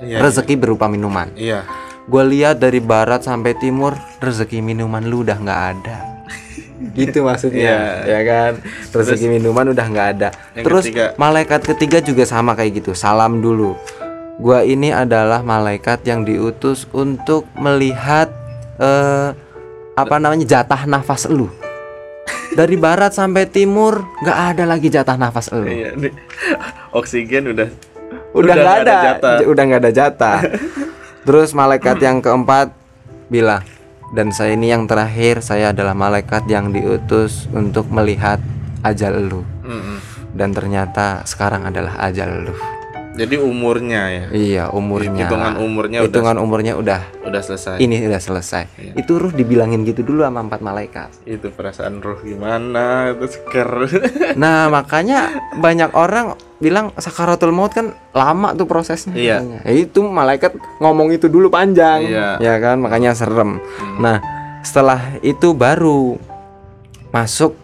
Iya. 0.00 0.16
rezeki 0.24 0.56
berupa 0.56 0.88
minuman. 0.88 1.28
Iya. 1.36 1.68
Gue 2.08 2.24
lihat 2.24 2.56
dari 2.56 2.80
barat 2.80 3.20
sampai 3.20 3.52
timur 3.52 3.92
rezeki 4.16 4.64
minuman 4.64 5.04
lu 5.04 5.20
udah 5.20 5.36
nggak 5.36 5.62
ada. 5.76 5.96
Gitu 6.92 7.22
maksudnya, 7.22 8.02
Iya. 8.02 8.08
ya 8.08 8.20
kan? 8.24 8.52
Rezeki 8.90 9.26
minuman 9.28 9.68
udah 9.68 9.86
nggak 9.86 10.08
ada. 10.16 10.28
Terus 10.54 10.88
ketiga. 10.88 11.12
malaikat 11.14 11.60
ketiga 11.62 11.98
juga 12.00 12.24
sama 12.24 12.52
kayak 12.52 12.80
gitu. 12.80 12.92
Salam 12.92 13.38
dulu. 13.38 13.76
Gua 14.36 14.64
ini 14.64 14.88
adalah 14.88 15.40
malaikat 15.40 16.00
yang 16.02 16.24
diutus 16.24 16.88
untuk 16.90 17.44
melihat 17.54 18.32
eh 18.76 19.36
apa 19.92 20.16
namanya 20.16 20.48
jatah 20.48 20.88
nafas 20.88 21.28
lu. 21.28 21.52
Dari 22.50 22.74
barat 22.74 23.12
sampai 23.12 23.44
timur 23.44 24.00
nggak 24.24 24.38
ada 24.56 24.64
lagi 24.64 24.88
jatah 24.88 25.14
nafas 25.14 25.52
lu. 25.52 25.68
Iya, 25.68 25.92
nih. 25.94 26.12
Oksigen 26.90 27.52
udah 27.52 27.68
udah 28.32 28.54
nggak 28.56 28.76
ada, 28.80 28.94
jatah. 29.04 29.36
j- 29.38 29.46
udah 29.46 29.62
nggak 29.62 29.80
ada 29.82 29.92
jatah. 29.92 30.38
Terus 31.20 31.52
malaikat 31.52 32.00
yang 32.00 32.18
keempat 32.18 32.72
bilang, 33.28 33.60
dan 34.10 34.34
saya 34.34 34.58
ini 34.58 34.74
yang 34.74 34.90
terakhir, 34.90 35.38
saya 35.38 35.70
adalah 35.70 35.94
malaikat 35.94 36.42
yang 36.50 36.74
diutus 36.74 37.46
untuk 37.54 37.86
melihat 37.94 38.42
ajal 38.82 39.14
lu. 39.22 39.46
Mm-mm. 39.62 39.98
Dan 40.34 40.50
ternyata 40.50 41.22
sekarang 41.22 41.70
adalah 41.70 41.94
ajal 42.02 42.50
lu. 42.50 42.54
Jadi 43.10 43.42
umurnya 43.42 44.02
ya. 44.06 44.24
Iya, 44.30 44.64
umurnya. 44.70 45.26
Hitungan 45.26 45.54
umurnya 45.58 45.98
Hitungan 46.06 46.36
umurnya 46.38 46.78
udah 46.78 47.00
udah 47.20 47.26
udah 47.26 47.42
selesai. 47.42 47.76
ini 47.82 48.06
udah 48.06 48.22
selesai. 48.22 48.62
Iya. 48.78 48.92
Itu 48.98 49.18
ruh 49.18 49.34
dibilangin 49.34 49.82
gitu 49.82 50.06
dulu 50.06 50.22
sama 50.22 50.46
empat 50.46 50.60
malaikat. 50.62 51.10
Itu 51.26 51.50
perasaan 51.50 51.98
roh 51.98 52.22
gimana? 52.22 53.14
Itu 53.14 53.26
seger. 53.26 53.70
Nah, 54.40 54.70
makanya 54.70 55.34
banyak 55.58 55.90
orang 55.92 56.38
bilang 56.62 56.94
sakaratul 56.96 57.50
maut 57.50 57.74
kan 57.74 57.92
lama 58.14 58.54
tuh 58.54 58.64
prosesnya. 58.70 59.12
Iya. 59.12 59.42
Ya, 59.66 59.72
itu 59.74 60.00
malaikat 60.06 60.54
ngomong 60.78 61.10
itu 61.10 61.26
dulu 61.26 61.50
panjang. 61.50 62.06
Iya. 62.06 62.38
Ya 62.38 62.54
kan, 62.62 62.78
makanya 62.78 63.12
serem. 63.12 63.58
Hmm. 63.58 63.98
Nah, 63.98 64.16
setelah 64.62 65.18
itu 65.20 65.50
baru 65.50 66.14
masuk 67.10 67.58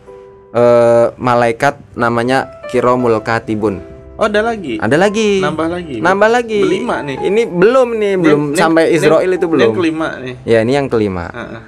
eh, 0.52 1.06
malaikat 1.16 1.78
namanya 1.94 2.50
Kiromul 2.66 3.22
Katibun. 3.22 3.95
Oh, 4.16 4.24
ada 4.32 4.40
lagi. 4.40 4.80
Ada 4.80 4.96
lagi. 4.96 5.44
Nambah 5.44 5.68
lagi. 5.68 5.96
Nambah 6.00 6.28
lagi. 6.32 6.60
Berlima 6.64 6.96
nih. 7.04 7.16
Ini 7.20 7.42
belum 7.52 7.88
nih, 8.00 8.14
belum 8.16 8.42
Ini- 8.52 8.56
sampai 8.56 8.84
ini- 8.88 8.96
Israel 8.96 9.30
itu 9.30 9.44
ini 9.44 9.52
belum. 9.52 9.64
Yang 9.68 9.76
kelima 9.76 10.08
nih. 10.16 10.34
Ya, 10.48 10.58
ini 10.64 10.72
yang 10.72 10.88
kelima. 10.88 11.24
Heeh. 11.28 11.60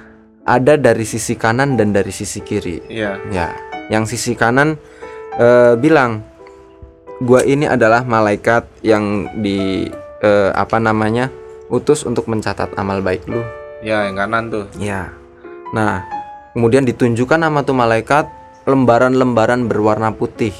Ada 0.49 0.73
dari 0.81 1.05
sisi 1.05 1.37
kanan 1.37 1.77
dan 1.77 1.93
dari 1.93 2.09
sisi 2.09 2.41
kiri. 2.41 2.81
Iya. 2.89 3.21
Ya, 3.29 3.53
yang 3.93 4.09
sisi 4.09 4.33
kanan 4.33 4.81
eh, 5.37 5.77
bilang, 5.77 6.25
gua 7.21 7.45
ini 7.45 7.69
adalah 7.69 8.01
malaikat 8.01 8.65
yang 8.81 9.29
di 9.37 9.85
eh, 10.19 10.49
apa 10.51 10.81
namanya 10.81 11.29
utus 11.69 12.01
untuk 12.01 12.25
mencatat 12.25 12.73
amal 12.75 13.05
baik 13.05 13.29
lu. 13.29 13.45
Ya, 13.85 14.09
yang 14.09 14.17
kanan 14.17 14.49
tuh. 14.49 14.65
Ya. 14.81 15.13
Nah, 15.69 16.01
kemudian 16.57 16.81
ditunjukkan 16.81 17.39
nama 17.39 17.61
tuh 17.61 17.77
malaikat 17.77 18.25
lembaran-lembaran 18.65 19.69
berwarna 19.69 20.09
putih. 20.11 20.51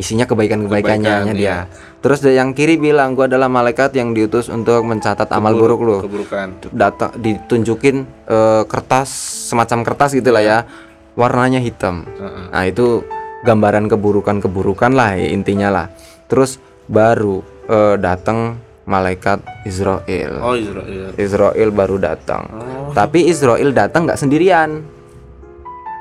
Isinya 0.00 0.24
kebaikan-kebaikannya 0.24 1.12
Kebaikan, 1.28 1.36
dia. 1.36 1.68
Terus 2.00 2.24
dari 2.24 2.34
yang 2.34 2.56
kiri 2.56 2.74
bilang, 2.74 3.12
gua 3.12 3.28
adalah 3.28 3.46
malaikat 3.46 3.92
yang 3.92 4.16
diutus 4.16 4.48
untuk 4.48 4.80
mencatat 4.80 5.28
amal 5.28 5.52
buruk 5.52 5.80
lu 5.80 5.96
Keburukan. 6.00 6.72
data 6.72 7.12
ditunjukin 7.12 7.96
eh, 8.24 8.62
kertas 8.64 9.12
semacam 9.46 9.84
kertas 9.84 10.16
gitulah 10.16 10.40
ya 10.40 10.64
warnanya 11.12 11.60
hitam 11.60 12.08
Heeh. 12.08 12.44
nah 12.48 12.64
itu 12.64 13.04
gambaran 13.42 13.86
keburukan-keburukan 13.86 14.90
lah 14.90 15.14
ya, 15.14 15.28
intinya 15.28 15.68
lah 15.68 15.86
terus 16.24 16.56
baru 16.86 17.44
eh, 17.66 17.96
datang 17.98 18.56
malaikat 18.82 19.44
Israel 19.62 20.32
Oh, 20.40 20.56
Israel. 20.56 21.12
Israel 21.14 21.68
baru 21.70 22.00
datang 22.00 22.48
Oh. 22.48 22.90
tapi 22.90 23.28
Israel 23.28 23.68
datang 23.70 24.08
nggak 24.08 24.16
sendirian 24.16 24.80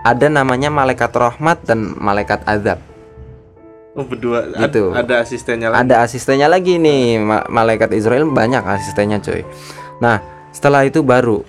ada 0.02 0.26
namanya 0.26 0.72
malaikat 0.72 1.12
rahmat 1.12 1.68
dan 1.68 1.92
malaikat 1.94 2.40
azab 2.46 2.80
Oh, 3.92 4.04
berdua. 4.04 4.46
Ad- 4.48 4.70
Gitu. 4.70 4.94
ada 4.94 5.16
asistennya 5.20 5.68
lagi. 5.68 5.82
ada 5.82 5.96
asistennya 6.00 6.48
lagi 6.48 6.78
nih 6.78 7.18
Ma- 7.18 7.48
malaikat 7.48 7.90
Israel 7.92 8.24
banyak 8.26 8.62
asistennya 8.62 9.18
coy 9.18 9.42
nah 9.98 10.22
setelah 10.50 10.84
itu 10.84 11.02
baru 11.02 11.42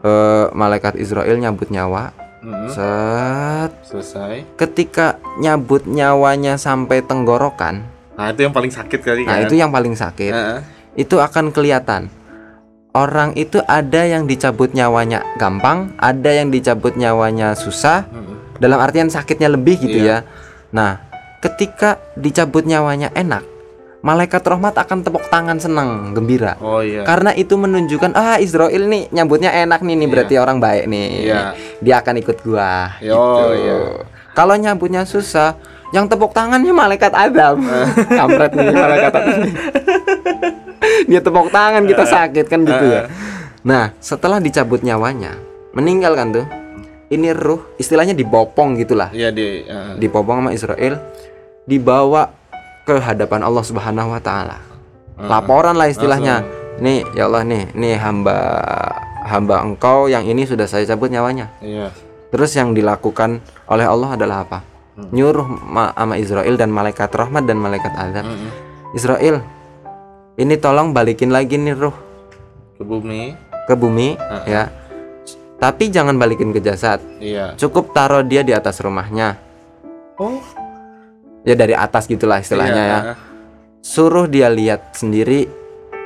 eh, 0.00 0.46
malaikat 0.52 0.94
Israel 0.94 1.34
nyabut 1.34 1.66
nyawa 1.66 2.12
Mm-mm. 2.38 2.68
set 2.68 3.72
Selesai. 3.82 4.44
ketika 4.54 5.06
nyabut 5.36 5.82
nyawanya 5.84 6.54
sampai 6.56 7.00
tenggorokan 7.00 7.82
Nah, 8.12 8.30
itu 8.30 8.40
yang 8.42 8.54
paling 8.54 8.70
sakit 8.70 9.00
kali 9.02 9.22
nah 9.22 9.34
kan. 9.34 9.44
itu 9.44 9.54
yang 9.54 9.68
paling 9.68 9.92
sakit 9.92 10.30
Heeh. 10.30 10.58
itu 10.96 11.16
akan 11.16 11.50
kelihatan 11.50 12.08
orang 12.92 13.34
itu 13.34 13.58
ada 13.62 14.04
yang 14.04 14.24
dicabut 14.24 14.70
nyawanya 14.70 15.20
gampang 15.34 15.90
ada 15.96 16.30
yang 16.30 16.48
dicabut 16.48 16.94
nyawanya 16.94 17.52
susah 17.52 18.04
Mm-mm. 18.06 18.56
dalam 18.56 18.78
artian 18.78 19.08
sakitnya 19.08 19.48
lebih 19.48 19.80
gitu 19.80 19.98
Iya. 19.98 20.22
ya 20.22 20.28
nah 20.70 20.92
ketika 21.46 22.02
dicabut 22.18 22.66
nyawanya 22.66 23.14
enak 23.14 23.46
malaikat 24.02 24.42
rahmat 24.42 24.74
akan 24.78 25.02
tepuk 25.02 25.26
tangan 25.30 25.58
senang 25.58 26.14
gembira. 26.14 26.54
Oh 26.62 26.78
iya. 26.78 27.02
karena 27.02 27.34
itu 27.34 27.58
menunjukkan 27.58 28.14
ah 28.14 28.38
Israel 28.38 28.86
nih 28.86 29.10
nyambutnya 29.10 29.50
enak 29.50 29.82
nih 29.82 29.94
nih 29.98 30.08
berarti 30.10 30.34
orang 30.38 30.62
baik 30.62 30.86
nih. 30.86 31.06
Iya. 31.26 31.40
dia 31.82 31.94
akan 31.98 32.14
ikut 32.22 32.38
gua. 32.46 32.94
Yo, 33.02 33.14
gitu. 33.14 33.46
Iya. 33.58 33.76
kalau 34.34 34.54
nyambutnya 34.54 35.02
susah 35.02 35.58
yang 35.90 36.06
tepuk 36.06 36.30
tangannya 36.34 36.70
malaikat 36.70 37.10
Adam. 37.14 37.62
Kampret 38.18 38.54
nih 38.54 38.74
malaikat 38.74 39.12
Adam. 39.14 39.38
Dia 41.10 41.20
tepuk 41.22 41.50
tangan 41.50 41.82
kita 41.82 42.04
sakit 42.06 42.46
kan 42.46 42.62
gitu 42.62 42.84
ya. 42.86 43.10
Nah 43.66 43.90
setelah 43.98 44.38
dicabut 44.38 44.86
nyawanya 44.86 45.34
meninggal 45.74 46.14
kan 46.14 46.30
tuh 46.30 46.46
ini 47.10 47.34
ruh 47.34 47.74
istilahnya 47.78 48.14
dibopong 48.14 48.78
gitulah. 48.78 49.10
Iya 49.10 49.34
di 49.34 49.66
heeh. 49.66 49.98
dibopong 49.98 50.46
sama 50.46 50.50
Israel 50.54 50.94
dibawa 51.66 52.30
ke 52.86 52.96
hadapan 52.96 53.42
Allah 53.42 53.64
Subhanahu 53.66 54.14
wa 54.14 54.22
taala. 54.22 54.62
Laporan 55.18 55.74
lah 55.74 55.90
istilahnya. 55.90 56.46
Nih 56.76 57.02
ya 57.12 57.26
Allah 57.26 57.42
nih, 57.42 57.72
nih 57.72 57.96
hamba 57.96 58.36
hamba 59.26 59.64
Engkau 59.64 60.06
yang 60.06 60.22
ini 60.22 60.46
sudah 60.46 60.68
saya 60.68 60.86
cabut 60.86 61.10
nyawanya. 61.10 61.50
Iya. 61.58 61.90
Terus 62.30 62.52
yang 62.54 62.76
dilakukan 62.76 63.40
oleh 63.66 63.86
Allah 63.88 64.14
adalah 64.14 64.44
apa? 64.44 64.58
Nyuruh 64.96 65.44
ma- 65.44 65.92
sama 65.92 66.16
Israel 66.16 66.54
dan 66.56 66.72
malaikat 66.72 67.08
rahmat 67.12 67.44
dan 67.44 67.56
malaikat 67.60 67.92
azab. 67.92 68.24
Mm-mm. 68.24 68.50
Israel, 68.92 69.40
ini 70.36 70.54
tolong 70.56 70.92
balikin 70.92 71.32
lagi 71.32 71.56
nih 71.56 71.76
ruh 71.76 71.92
Ke 72.76 72.84
bumi. 72.84 73.32
ke 73.66 73.74
bumi 73.74 74.14
ya. 74.46 74.68
Tapi 75.56 75.88
jangan 75.88 76.20
balikin 76.20 76.52
ke 76.52 76.60
jasad. 76.60 77.00
Iya. 77.18 77.56
Cukup 77.56 77.96
taruh 77.96 78.20
dia 78.20 78.44
di 78.44 78.52
atas 78.52 78.76
rumahnya. 78.78 79.40
Oh, 80.20 80.40
Ya 81.46 81.54
dari 81.54 81.72
atas 81.72 82.04
gitulah 82.04 82.42
istilahnya 82.42 82.82
iya, 82.82 82.98
ya. 83.06 83.14
suruh 83.78 84.26
dia 84.26 84.50
lihat 84.50 84.92
sendiri 84.92 85.46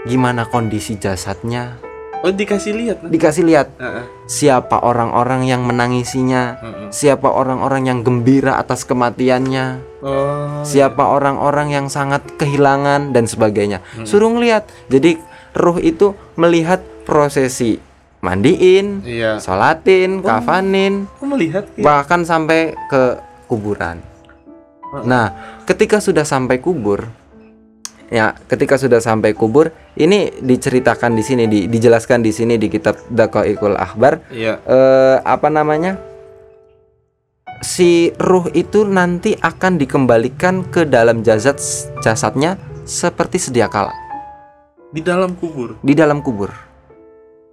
gimana 0.04 0.44
kondisi 0.44 0.94
jasadnya 0.94 1.80
Oh, 2.20 2.28
dikasih 2.28 2.76
lihat. 2.76 2.96
nah. 3.00 3.08
dikasih 3.08 3.44
lihat 3.48 3.72
Heeh. 3.74 4.04
siapa 4.28 4.76
orang-orang 4.76 5.48
yang 5.48 5.64
menangisinya 5.64 6.60
Mm-mm. 6.60 6.88
siapa 6.92 7.32
orang-orang 7.32 7.88
yang 7.88 7.98
gembira 8.00 8.60
atas 8.60 8.84
kematiannya 8.84 9.80
Oh. 10.00 10.60
siapa 10.60 11.00
orang-orang 11.02 11.72
yang 11.72 11.86
sangat 11.88 12.20
kehilangan 12.36 13.12
dan 13.12 13.24
sebagainya 13.24 13.80
suruh 14.04 14.28
ngeliat 14.28 14.68
jadi 14.88 15.16
ruh 15.52 15.80
itu 15.80 16.12
melihat 16.36 16.84
prosesi 17.04 17.80
mandiin 18.20 19.00
Iya. 19.00 19.40
sholatin 19.40 20.20
kafanin 20.20 21.08
Aku 21.16 21.24
melihat 21.24 21.64
ya. 21.72 21.80
bahkan 21.80 22.20
sampai 22.22 22.76
ke 22.92 23.16
kuburan. 23.44 23.96
Nah, 24.90 25.26
ketika 25.64 26.02
sudah 26.02 26.26
sampai 26.26 26.58
kubur, 26.58 27.06
ya, 28.10 28.34
ketika 28.50 28.74
sudah 28.74 28.98
sampai 28.98 29.32
kubur, 29.32 29.70
ini 29.94 30.34
diceritakan 30.36 31.14
di 31.14 31.22
sini, 31.22 31.44
di- 31.46 31.70
dijelaskan 31.70 32.20
di 32.20 32.34
sini 32.34 32.58
di 32.58 32.66
kitab 32.66 32.98
Daqaiqul 33.06 33.78
Akhbar, 33.78 34.18
Iya. 34.34 34.58
eh, 34.60 35.16
apa 35.22 35.46
namanya? 35.46 35.94
Si 37.60 38.08
ruh 38.16 38.48
itu 38.50 38.82
nanti 38.82 39.36
akan 39.36 39.76
dikembalikan 39.76 40.64
ke 40.64 40.88
dalam 40.88 41.20
jasad 41.20 41.60
jasadnya 42.00 42.56
seperti 42.82 43.36
sedia 43.36 43.68
kala 43.68 43.92
Di 44.90 45.04
dalam 45.04 45.36
kubur. 45.36 45.76
di 45.78 45.92
dalam 45.92 46.24
kubur. 46.24 46.48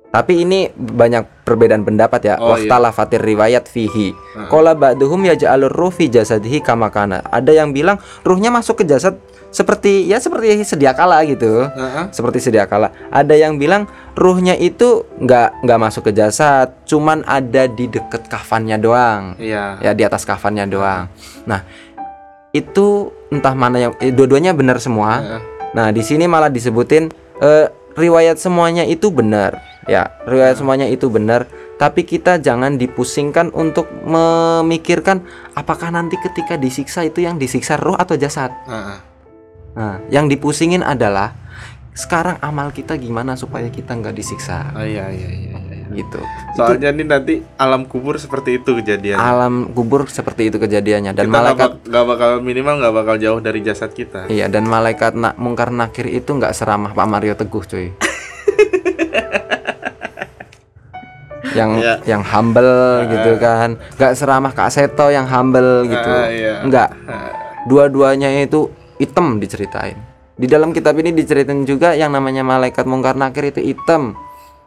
Tapi 0.08 0.48
ini 0.48 0.72
banyak 0.74 1.46
perbedaan 1.46 1.84
pendapat 1.84 2.22
ya. 2.26 2.36
Oh, 2.40 2.56
iya. 2.56 2.66
Waktalafatir 2.66 3.22
riwayat 3.22 3.68
fihi. 3.68 4.16
Qala 4.48 4.74
ba'duhum 4.74 5.28
yaj'alur 5.28 5.70
ruh 5.70 5.92
fi 5.92 6.08
jasadihi 6.08 6.64
kama 6.64 6.90
kana. 6.90 7.22
Ada 7.28 7.54
yang 7.54 7.76
bilang 7.76 8.00
ruhnya 8.24 8.50
masuk 8.50 8.82
ke 8.82 8.86
jasad 8.88 9.20
seperti 9.48 10.06
ya 10.08 10.20
seperti 10.20 10.64
sedia 10.64 10.96
kala 10.96 11.24
gitu. 11.28 11.68
Heeh. 11.68 12.04
Seperti 12.12 12.40
sedia 12.40 12.68
kala. 12.68 12.92
Ada 13.12 13.36
yang 13.36 13.60
bilang 13.60 13.88
ruhnya 14.16 14.56
itu 14.56 15.08
nggak 15.20 15.64
nggak 15.64 15.80
masuk 15.80 16.10
ke 16.10 16.12
jasad, 16.16 16.72
cuman 16.88 17.24
ada 17.28 17.68
di 17.68 17.92
deket 17.92 18.32
kafannya 18.32 18.80
doang. 18.80 19.36
Iya. 19.40 19.80
Ya 19.84 19.92
di 19.92 20.04
atas 20.08 20.24
kafannya 20.24 20.68
doang. 20.72 21.12
Nah, 21.48 21.68
itu 22.56 23.12
entah 23.28 23.54
mana 23.54 23.78
yang 23.78 23.94
eh, 24.00 24.12
dua-duanya 24.12 24.56
benar 24.56 24.80
semua. 24.80 25.20
Heeh. 25.20 25.42
Nah, 25.76 25.92
di 25.92 26.02
sini 26.02 26.26
malah 26.32 26.50
disebutin 26.50 27.12
eh, 27.44 27.68
riwayat 27.98 28.40
semuanya 28.40 28.88
itu 28.88 29.12
benar. 29.12 29.60
Ya, 29.88 30.12
riwayat 30.28 30.60
semuanya 30.60 30.84
itu 30.92 31.08
benar, 31.08 31.48
tapi 31.80 32.04
kita 32.04 32.44
jangan 32.44 32.76
dipusingkan 32.76 33.56
untuk 33.56 33.88
memikirkan 34.04 35.24
apakah 35.56 35.96
nanti 35.96 36.20
ketika 36.20 36.60
disiksa 36.60 37.08
itu 37.08 37.24
yang 37.24 37.40
disiksa 37.40 37.80
roh 37.80 37.96
atau 37.96 38.20
jasad. 38.20 38.52
Heeh. 38.68 39.00
Nah, 39.78 40.02
yang 40.12 40.28
dipusingin 40.28 40.84
adalah 40.84 41.32
sekarang 41.98 42.38
amal 42.46 42.70
kita 42.70 42.94
gimana 42.94 43.34
supaya 43.34 43.72
kita 43.74 43.98
nggak 43.98 44.14
disiksa. 44.14 44.70
Oh 44.78 44.86
iya 44.86 45.10
iya 45.10 45.30
iya 45.34 45.58
iya. 45.58 45.60
iya. 45.82 45.96
gitu. 45.98 46.22
Soalnya 46.54 46.94
nih 46.94 47.08
nanti 47.10 47.34
alam 47.58 47.90
kubur 47.90 48.22
seperti 48.22 48.62
itu 48.62 48.78
kejadian. 48.78 49.18
Alam 49.18 49.74
kubur 49.74 50.06
seperti 50.06 50.54
itu 50.54 50.62
kejadiannya 50.62 51.18
dan 51.18 51.26
kita 51.26 51.32
nggak 51.34 51.42
malaikat 51.42 51.70
bak- 51.74 51.82
nggak 51.90 52.06
bakal 52.06 52.30
minimal 52.46 52.76
nggak 52.78 52.94
bakal 52.94 53.16
jauh 53.18 53.40
dari 53.42 53.66
jasad 53.66 53.96
kita. 53.98 54.30
Iya 54.30 54.46
dan 54.46 54.70
malaikat 54.70 55.18
nak 55.18 55.42
mungkar 55.42 55.74
nakir 55.74 56.06
itu 56.06 56.30
nggak 56.30 56.54
seramah 56.54 56.94
Pak 56.94 57.08
Mario 57.10 57.34
Teguh 57.34 57.66
cuy. 57.66 57.88
yang 61.54 61.78
Iya. 61.78 61.96
yang 62.06 62.24
humble 62.24 62.76
gitu 63.06 63.38
kan, 63.38 63.76
nggak 63.94 64.14
seramah 64.14 64.52
Kak 64.52 64.68
Seto 64.68 65.08
yang 65.08 65.24
humble 65.26 65.86
gitu, 65.86 66.10
Ah, 66.10 66.28
iya. 66.28 66.64
nggak. 66.64 66.90
Dua-duanya 67.66 68.32
itu 68.38 68.68
hitam 68.96 69.38
diceritain. 69.38 69.96
Di 70.34 70.46
dalam 70.46 70.72
kitab 70.72 70.96
ini 70.96 71.12
diceritain 71.12 71.64
juga 71.64 71.92
yang 71.92 72.10
namanya 72.10 72.42
malaikat 72.42 72.84
mungkar 72.84 73.14
nakir 73.14 73.50
itu 73.50 73.60
hitam, 73.60 74.16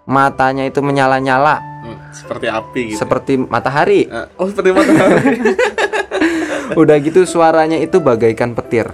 matanya 0.05 0.65
itu 0.65 0.81
menyala-nyala 0.81 1.63
Hmm, 1.81 1.97
seperti 2.11 2.47
api 2.47 2.81
gitu. 2.91 2.99
seperti 2.99 3.33
matahari. 3.39 4.05
Ah, 4.07 4.29
oh 4.37 4.47
seperti 4.47 4.71
matahari. 4.71 5.37
Udah 6.77 6.97
gitu 6.99 7.25
suaranya 7.25 7.77
itu 7.77 7.99
bagaikan 7.99 8.53
petir. 8.53 8.87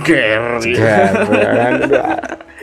Ger. 0.00 0.60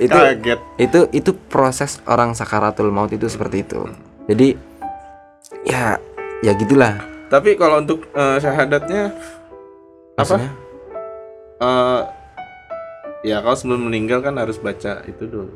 Itu 0.01 0.11
Kaget. 0.11 0.59
itu 0.77 0.99
itu 1.13 1.31
proses 1.45 2.01
orang 2.03 2.33
sakaratul 2.33 2.89
maut 2.89 3.09
itu 3.09 3.25
seperti 3.25 3.61
itu 3.61 3.85
jadi 4.25 4.57
ya 5.63 6.01
ya 6.41 6.51
gitulah 6.53 6.97
Tapi 7.27 7.53
kalau 7.53 7.79
untuk 7.79 8.09
eh, 8.11 8.37
syahadatnya 8.37 9.13
apa? 10.11 10.19
maksudnya 10.19 10.51
Eh, 11.61 12.01
ya 13.23 13.37
kalau 13.39 13.53
sebelum 13.53 13.85
meninggal 13.85 14.19
kan 14.19 14.33
harus 14.33 14.57
baca 14.57 15.05
itu 15.05 15.23
dulu. 15.23 15.53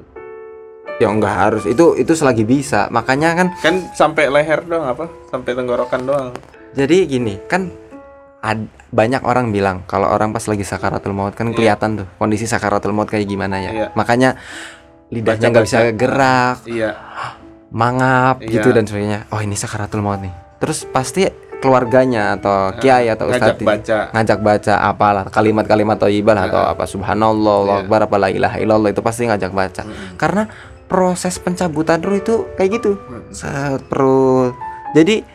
ya 0.95 1.09
enggak 1.09 1.33
harus 1.35 1.63
itu 1.65 1.97
itu 1.97 2.13
selagi 2.13 2.45
bisa 2.45 2.85
makanya 2.87 3.33
kan 3.33 3.47
Kan 3.57 3.75
sampai 3.91 4.29
leher 4.29 4.61
doang 4.61 4.85
apa? 4.87 5.09
Sampai 5.27 5.51
tenggorokan 5.51 6.01
doang. 6.01 6.29
jadi 6.71 7.03
gini 7.03 7.41
kan 7.43 7.73
ad- 8.45 8.69
banyak 8.89 9.21
orang 9.21 9.49
bilang 9.49 9.81
kalau 9.83 10.07
orang 10.07 10.29
pas 10.29 10.45
lagi 10.45 10.61
sakaratul 10.61 11.11
maut 11.11 11.33
kan 11.33 11.49
Iya. 11.49 11.55
kelihatan 11.55 11.89
tuh 11.97 12.07
kondisi 12.15 12.45
sakaratul 12.45 12.93
maut 12.93 13.09
kayak 13.09 13.25
gimana 13.25 13.57
ya 13.59 13.71
Iya. 13.71 13.87
makanya 13.91 14.37
lidahnya 15.07 15.49
nggak 15.49 15.65
bisa 15.65 15.79
gerak 15.91 16.57
Iya. 16.63 16.93
mangap 17.69 18.39
Iya. 18.39 18.49
gitu 18.51 18.69
dan 18.71 18.85
sebagainya 18.85 19.25
oh 19.29 19.39
ini 19.39 19.53
sakaratul 19.53 19.99
maut 19.99 20.19
nih 20.19 20.31
terus 20.57 20.85
pasti 20.85 21.27
keluarganya 21.55 22.35
atau 22.35 22.77
kiai 22.77 23.09
atau 23.09 23.25
Ngajak 23.25 23.57
ustadz 23.57 23.63
baca. 23.63 23.97
ngajak 24.13 24.39
baca 24.39 24.73
apalah 24.79 25.23
kalimat-kalimat 25.27 25.97
thayyibah 25.97 26.35
atau 26.39 26.61
Heeh. 26.61 26.71
apa 26.71 26.83
subhanallah 26.85 27.33
Allahu 27.57 27.73
Iya. 27.73 27.83
akbar 27.83 27.99
apa 28.03 28.15
la 28.17 28.29
ilaha 28.29 28.57
illallah 28.59 28.89
itu 28.89 29.01
pasti 29.01 29.25
ngajak 29.25 29.51
baca 29.51 29.81
Mm-mm. 29.81 30.15
karena 30.15 30.45
proses 30.85 31.35
pencabutan 31.35 31.99
ruh 31.99 32.15
itu 32.15 32.45
kayak 32.53 32.69
gitu 32.75 32.91
Mm. 33.01 33.21
set 33.31 33.81
perut 33.87 34.53
jadi 34.93 35.25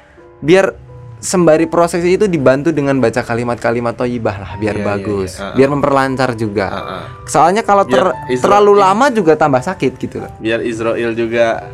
biar 0.41 0.73
sembari 1.21 1.65
proses 1.65 2.01
itu 2.01 2.25
dibantu 2.25 2.69
dengan 2.71 2.97
baca 2.97 3.21
kalimat-kalimat 3.21 3.93
thayyibah 3.95 4.37
lah 4.37 4.53
biar 4.57 4.73
Iya, 4.73 4.81
iya, 4.81 4.89
bagus 4.89 5.31
iya. 5.31 5.41
Heeh. 5.43 5.55
biar 5.55 5.69
memperlancar 5.71 6.31
juga 6.35 6.67
Heeh. 6.71 7.03
soalnya 7.25 7.61
kalau 7.61 7.85
ter- 7.85 8.01
Biar 8.09 8.33
Isra- 8.33 8.43
terlalu 8.43 8.73
lama 8.75 9.07
juga 9.09 9.33
tambah 9.35 9.61
sakit 9.61 9.93
gitu 9.97 10.17
loh 10.19 10.33
Biar 10.39 10.61
Israel 10.61 11.13
juga 11.13 11.69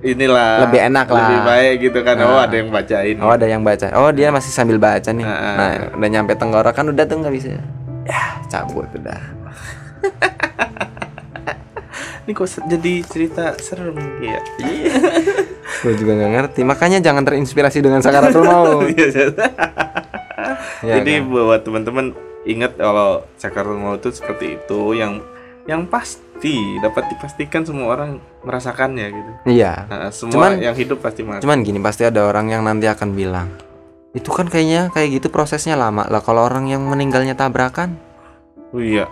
inilah 0.00 0.64
Lebih 0.64 0.80
enak 0.82 1.06
lah. 1.06 1.20
Lebih 1.20 1.40
baik 1.44 1.74
gitu 1.82 1.98
kan. 2.00 2.14
Oh, 2.18 2.34
Nah. 2.34 2.42
ada 2.42 2.56
yang 2.56 2.68
bacain. 2.68 3.16
oh 3.16 3.30
ada 3.30 3.46
yang 3.46 3.62
baca 3.62 3.86
oh 3.94 4.10
dia 4.10 4.28
masih 4.28 4.50
sambil 4.50 4.76
baca 4.76 5.06
nih 5.08 5.22
Heeh. 5.22 5.54
nah 5.54 5.70
udah 5.94 6.08
nyampe 6.10 6.32
tenggorokan 6.34 6.90
udah 6.90 7.04
tuh 7.04 7.16
nggak 7.16 7.30
bisa 7.32 7.48
ya 7.54 7.62
cabut 8.48 8.90
udah 8.90 9.20
Ini 12.30 12.38
kok 12.38 12.46
jadi 12.62 12.94
cerita 13.02 13.58
serem 13.58 13.98
ya. 14.22 14.38
gue 15.82 15.92
juga 15.96 16.14
nggak 16.14 16.30
ngerti 16.30 16.60
makanya 16.62 17.02
jangan 17.02 17.26
terinspirasi 17.26 17.82
dengan 17.82 17.98
sakaratul 17.98 18.46
maut 18.46 18.86
Iya, 18.94 19.34
Ya 20.80 20.94
Jadi 20.94 21.12
kan? 21.16 21.26
buat 21.26 21.60
teman-teman 21.60 22.14
ingat 22.42 22.78
kalau 22.78 23.26
sakaratul 23.34 23.82
maut 23.82 23.98
itu 23.98 24.14
seperti 24.14 24.54
itu 24.54 24.94
yang 24.94 25.18
yang 25.66 25.90
pasti 25.90 26.54
dapat 26.78 27.10
dipastikan 27.10 27.66
semua 27.66 27.98
orang 27.98 28.22
merasakannya 28.40 29.06
gitu. 29.10 29.30
iya 29.50 29.90
Nah, 29.90 30.14
semua 30.14 30.54
Cuman- 30.54 30.62
yang 30.62 30.78
hidup 30.78 31.02
pasti 31.02 31.20
merasakan. 31.20 31.42
cuman 31.42 31.58
gini 31.60 31.82
pasti 31.82 32.02
ada 32.04 32.22
orang 32.22 32.46
yang 32.48 32.62
nanti 32.62 32.86
akan 32.86 33.10
bilang 33.10 33.50
itu 34.12 34.30
kan 34.30 34.46
kayaknya 34.46 34.86
kayak 34.88 35.18
gitu 35.18 35.26
prosesnya 35.28 35.74
lama 35.74 36.06
lah 36.06 36.22
kalau 36.22 36.44
orang 36.44 36.66
yang 36.66 36.78
meninggalnya 36.80 37.34
tabrakan 37.34 37.98
Oh 38.70 38.78
iya. 38.78 39.10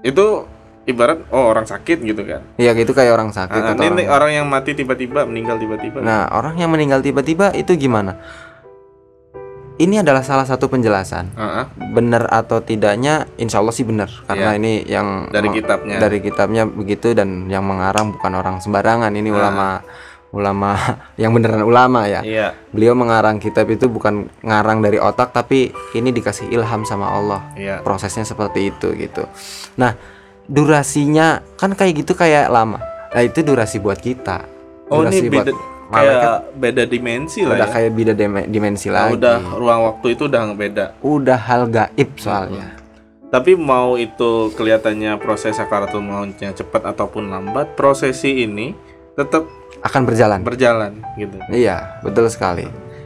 Itu 0.00 0.46
ibarat 0.84 1.24
oh 1.28 1.44
orang 1.46 1.64
sakit 1.64 1.98
gitu 2.00 2.22
kan. 2.22 2.44
ya 2.54 2.72
gitu 2.72 2.90
kayak 2.90 3.10
orang 3.10 3.30
sakit 3.30 3.56
Nah, 3.56 3.72
atau 3.72 3.84
ini 3.84 4.04
orang- 4.04 4.12
orang 4.12 4.30
yang 4.34 4.46
mati 4.46 4.72
tiba-tiba 4.72 5.24
meninggal 5.24 5.56
tiba-tiba. 5.56 5.98
nah 5.98 6.28
orang 6.30 6.56
yang 6.56 6.68
meninggal 6.68 7.00
tiba-tiba 7.00 7.52
itu 7.52 7.72
gimana 7.74 8.20
ini 9.74 9.98
adalah 9.98 10.22
salah 10.22 10.44
satu 10.44 10.68
penjelasan 10.68 11.34
Heeh, 11.34 11.64
benar 11.90 12.30
atau 12.30 12.60
tidaknya 12.60 13.26
insya 13.34 13.58
Allah 13.58 13.72
sih 13.72 13.82
benar 13.82 14.06
karena 14.24 14.54
Iya. 14.54 14.58
ini 14.60 14.72
yang 14.86 15.06
dari 15.28 15.48
kitabnya. 15.50 15.96
dari 15.98 16.18
kitabnya 16.20 16.62
begitu 16.64 17.10
dan 17.10 17.48
yang 17.48 17.64
mengarang 17.64 18.12
bukan 18.12 18.32
orang 18.32 18.56
sembarangan 18.60 19.10
ini 19.10 19.28
Nah. 19.28 19.36
ulama 19.36 19.68
ulama 20.30 20.70
yang 21.22 21.32
beneran 21.32 21.62
ulama 21.62 22.06
ya 22.06 22.20
Iya, 22.20 22.54
beliau 22.68 22.94
mengarang 22.94 23.38
kitab 23.38 23.66
itu 23.66 23.88
bukan 23.88 24.30
ngarang 24.40 24.78
dari 24.78 24.98
otak 24.98 25.32
tapi 25.32 25.66
ini 25.92 26.12
dikasih 26.12 26.50
ilham 26.50 26.84
sama 26.84 27.08
Allah 27.08 27.42
iya. 27.54 27.80
prosesnya 27.80 28.22
seperti 28.22 28.68
itu 28.68 28.94
gitu 28.94 29.26
nah 29.74 29.98
durasinya 30.46 31.26
kan 31.54 31.72
kayak 31.72 32.04
gitu 32.04 32.12
kayak 32.12 32.48
lama 32.48 32.80
nah 33.10 33.20
itu 33.20 33.40
durasi 33.40 33.78
buat 33.78 33.96
kita 33.96 34.44
Oh, 34.84 35.00
ini 35.00 35.16
durasi 35.16 35.26
buat 35.26 35.46
beda 35.46 35.52
malaikat 35.84 36.20
kayak 36.20 36.40
beda 36.54 36.82
dimensi 36.84 37.40
lah 37.40 37.56
udah 37.56 37.68
ya. 37.68 37.72
kayak 37.72 37.90
beda 37.90 38.12
dim- 38.12 38.48
dimensi 38.48 38.86
Nah, 38.86 38.94
lagi 39.06 39.16
udah 39.16 39.36
ruang 39.54 39.80
waktu 39.86 40.06
itu 40.12 40.22
udah 40.24 40.42
beda. 40.52 40.84
udah 41.00 41.38
hal 41.40 41.62
gaib 41.66 42.10
soalnya 42.16 42.68
Tapi 43.24 43.58
mau 43.58 43.98
itu 43.98 44.54
kelihatannya 44.54 45.18
proses 45.18 45.58
sakaratul 45.58 45.98
mautnya 45.98 46.54
cepat 46.54 46.86
ataupun 46.86 47.26
lambat, 47.26 47.74
prosesi 47.74 48.46
ini 48.46 48.70
tetap 49.12 49.42
akan 49.82 50.06
berjalan 50.06 50.38
berjalan 50.38 51.02
gitu. 51.18 51.34
Iya, 51.50 51.98
betul 52.00 52.30
sekali. 52.30 52.62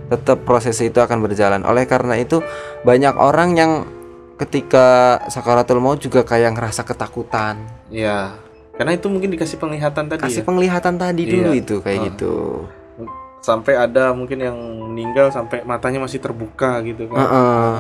Tetap 0.06 0.44
proses 0.44 0.76
itu 0.78 1.00
akan 1.00 1.24
berjalan. 1.24 1.64
Oleh 1.64 1.88
karena 1.88 2.12
itu, 2.14 2.44
banyak 2.84 3.16
orang 3.16 3.56
yang 3.56 3.72
ketika 4.38 4.86
sakaratul 5.26 5.78
maut 5.78 5.98
juga 5.98 6.22
kayak 6.22 6.54
ngerasa 6.54 6.82
ketakutan. 6.82 7.58
Iya. 7.88 8.38
Karena 8.72 8.94
itu 8.94 9.10
mungkin 9.10 9.34
dikasih 9.34 9.58
penglihatan 9.58 10.06
tadi 10.06 10.22
Kasih 10.22 10.42
ya. 10.42 10.46
penglihatan 10.46 10.94
tadi 10.94 11.22
dulu 11.26 11.50
Iya. 11.50 11.60
itu 11.60 11.74
kayak 11.82 11.98
Ah. 11.98 12.04
gitu. 12.08 12.34
Sampai 13.38 13.74
ada 13.74 14.10
mungkin 14.12 14.38
yang 14.38 14.54
meninggal 14.88 15.30
sampai 15.30 15.62
matanya 15.62 15.98
masih 16.00 16.18
terbuka 16.18 16.78
gitu 16.82 17.06
kan. 17.06 17.18
Heeh. 17.18 17.74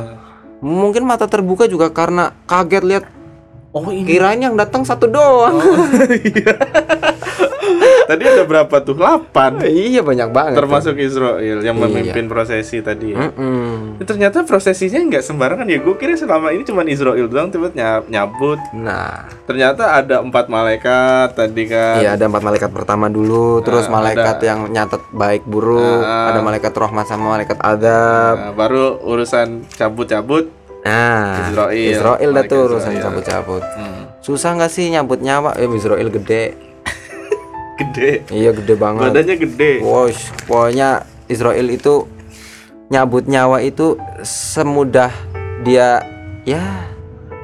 Mungkin 0.58 1.06
mata 1.06 1.24
terbuka 1.24 1.64
juga 1.64 1.86
karena 1.88 2.34
kaget 2.44 2.82
lihat 2.82 3.04
Oh 3.70 3.86
ini. 3.88 4.02
kirain 4.04 4.40
yang 4.40 4.58
datang 4.58 4.82
satu 4.82 5.06
doang. 5.06 5.54
Oh, 5.54 5.86
iya. 6.10 6.52
tadi 8.08 8.24
ada 8.24 8.42
berapa 8.42 8.72
tuh? 8.80 8.96
8 8.96 9.68
iya 9.68 10.00
banyak 10.00 10.32
banget. 10.32 10.56
Termasuk 10.56 10.96
Israel 10.96 11.60
yang 11.60 11.76
Iya. 11.76 11.84
memimpin 11.84 12.24
prosesi 12.24 12.80
tadi 12.80 13.12
ya. 13.12 13.28
Mm-mm. 13.28 14.00
Ya, 14.00 14.04
Ternyata 14.04 14.42
prosesinya 14.42 14.96
nggak 14.98 15.20
sembarangan 15.20 15.64
ya. 15.64 15.78
Gue 15.78 15.94
kira 15.94 16.16
selama 16.16 16.50
ini 16.50 16.64
cuma 16.64 16.80
Israel 16.82 17.26
doang 17.26 17.52
tiba 17.52 17.68
nyabut. 18.08 18.56
Nah, 18.72 19.28
Ternyata 19.44 19.92
ada 19.94 20.18
empat 20.18 20.48
malaikat 20.48 21.34
tadi 21.34 21.64
kan. 21.66 22.00
iya 22.00 22.14
ada 22.14 22.24
empat 22.24 22.40
malaikat 22.40 22.70
pertama 22.70 23.06
dulu, 23.06 23.60
terus 23.60 23.84
Ah, 23.86 23.92
malaikat 23.92 24.34
ada. 24.34 24.44
yang 24.46 24.60
nyatet 24.66 25.04
baik 25.10 25.44
buruk, 25.44 26.00
Ah. 26.00 26.32
ada 26.32 26.40
malaikat 26.40 26.72
rahmat 26.72 27.04
sama 27.04 27.30
malaikat 27.30 27.58
adab. 27.58 28.34
Nah, 28.34 28.52
baru 28.52 28.96
urusan 28.98 29.68
cabut-cabut. 29.70 30.48
Nah, 30.80 31.44
Israel, 31.44 31.74
Israel 31.74 32.30
dah 32.32 32.44
tuh 32.44 32.60
urusan 32.66 32.92
cabut-cabut. 32.96 33.60
Hmm. 33.66 34.08
Susah 34.18 34.54
nggak 34.54 34.68
sih 34.68 34.88
nyambut 34.88 35.18
nyawa? 35.18 35.52
Eh, 35.54 35.68
Israel 35.68 36.08
gede. 36.08 36.67
Gede. 37.78 38.10
Iya 38.28 38.50
gede 38.52 38.74
banget. 38.74 39.08
Badannya 39.08 39.36
gede. 39.38 39.72
Wosh, 39.80 40.34
pokoknya 40.44 40.88
Israel 41.26 41.66
itu 41.66 42.10
nyabut 42.88 43.24
nyawa 43.24 43.60
itu 43.60 43.94
semudah 44.20 45.12
dia 45.60 46.02
ya 46.42 46.64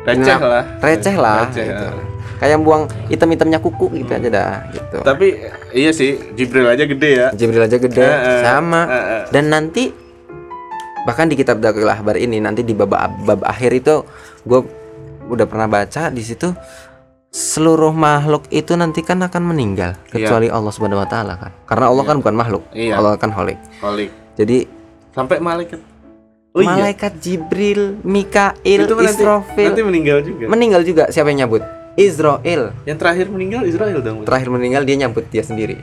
Receh 0.05 0.37
lah. 0.37 0.65
receh 0.81 1.17
lah 1.17 1.49
Receh, 1.49 1.65
gitu. 1.65 1.85
ya. 1.87 2.03
Kayak 2.35 2.59
buang 2.61 2.83
item-itemnya 3.09 3.57
kuku 3.57 3.89
gitu 3.95 4.11
aja 4.11 4.29
dah 4.29 4.53
gitu. 4.69 4.97
Tapi 5.01 5.27
iya 5.71 5.91
sih, 5.91 6.19
Jibril 6.35 6.67
aja 6.67 6.85
gede 6.85 7.11
ya. 7.15 7.29
Jibril 7.33 7.63
aja 7.63 7.79
gede 7.79 8.01
Eh, 8.01 8.13
eh, 8.13 8.41
sama. 8.43 8.83
eh. 8.85 9.23
Dan 9.31 9.49
nanti 9.49 9.89
bahkan 11.05 11.25
di 11.25 11.37
kitab 11.37 11.61
Dakil 11.61 11.85
Ahbar 11.85 12.17
ini 12.17 12.37
nanti 12.39 12.61
di 12.61 12.73
bab 12.73 12.91
bab 13.23 13.41
akhir 13.45 13.71
itu 13.75 14.05
gue 14.43 14.61
udah 15.25 15.45
pernah 15.45 15.65
baca 15.67 16.09
di 16.09 16.21
situ 16.21 16.53
seluruh 17.35 17.91
makhluk 17.91 18.47
itu 18.55 18.79
nanti 18.79 19.03
kan 19.03 19.19
akan 19.19 19.51
meninggal 19.51 19.99
kecuali 20.07 20.47
Allah 20.47 20.71
Subhanahu 20.71 21.03
wa 21.03 21.09
taala 21.11 21.35
kan. 21.35 21.51
Karena 21.67 21.91
Allah 21.91 22.05
kan 22.07 22.23
bukan 22.23 22.35
makhluk. 22.39 22.63
Iya. 22.71 22.95
Allah 22.95 23.19
kan 23.19 23.35
holik. 23.35 23.59
Holik. 23.83 24.15
Jadi 24.39 24.71
Sampai 25.11 25.43
malaikat. 25.43 25.83
Oh 26.55 26.63
iya. 26.63 26.71
malaikat 26.71 27.19
Jibril, 27.19 27.99
Mikail, 28.07 28.87
Itu 28.87 28.95
nanti, 28.95 29.11
Israfil 29.11 29.75
nanti 29.75 29.83
meninggal 29.83 30.23
juga. 30.23 30.47
meninggal 30.47 30.83
juga. 30.87 31.11
Siapa 31.11 31.35
yang 31.35 31.47
nyambut? 31.47 31.67
Israel. 31.99 32.71
Yang 32.87 32.99
terakhir 33.03 33.27
meninggal 33.27 33.67
Israel 33.67 33.99
dong. 33.99 34.23
Terakhir 34.23 34.55
meninggal 34.55 34.87
dia 34.87 34.97
nyambut 35.03 35.27
dia 35.35 35.43
sendiri. 35.43 35.83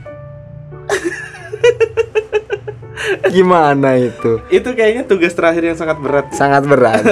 Gimana 3.36 4.00
itu? 4.00 4.40
Itu 4.48 4.72
kayaknya 4.72 5.04
tugas 5.04 5.36
terakhir 5.36 5.68
yang 5.68 5.76
sangat 5.76 6.00
berat. 6.00 6.32
Sangat 6.32 6.64
berat. 6.64 7.04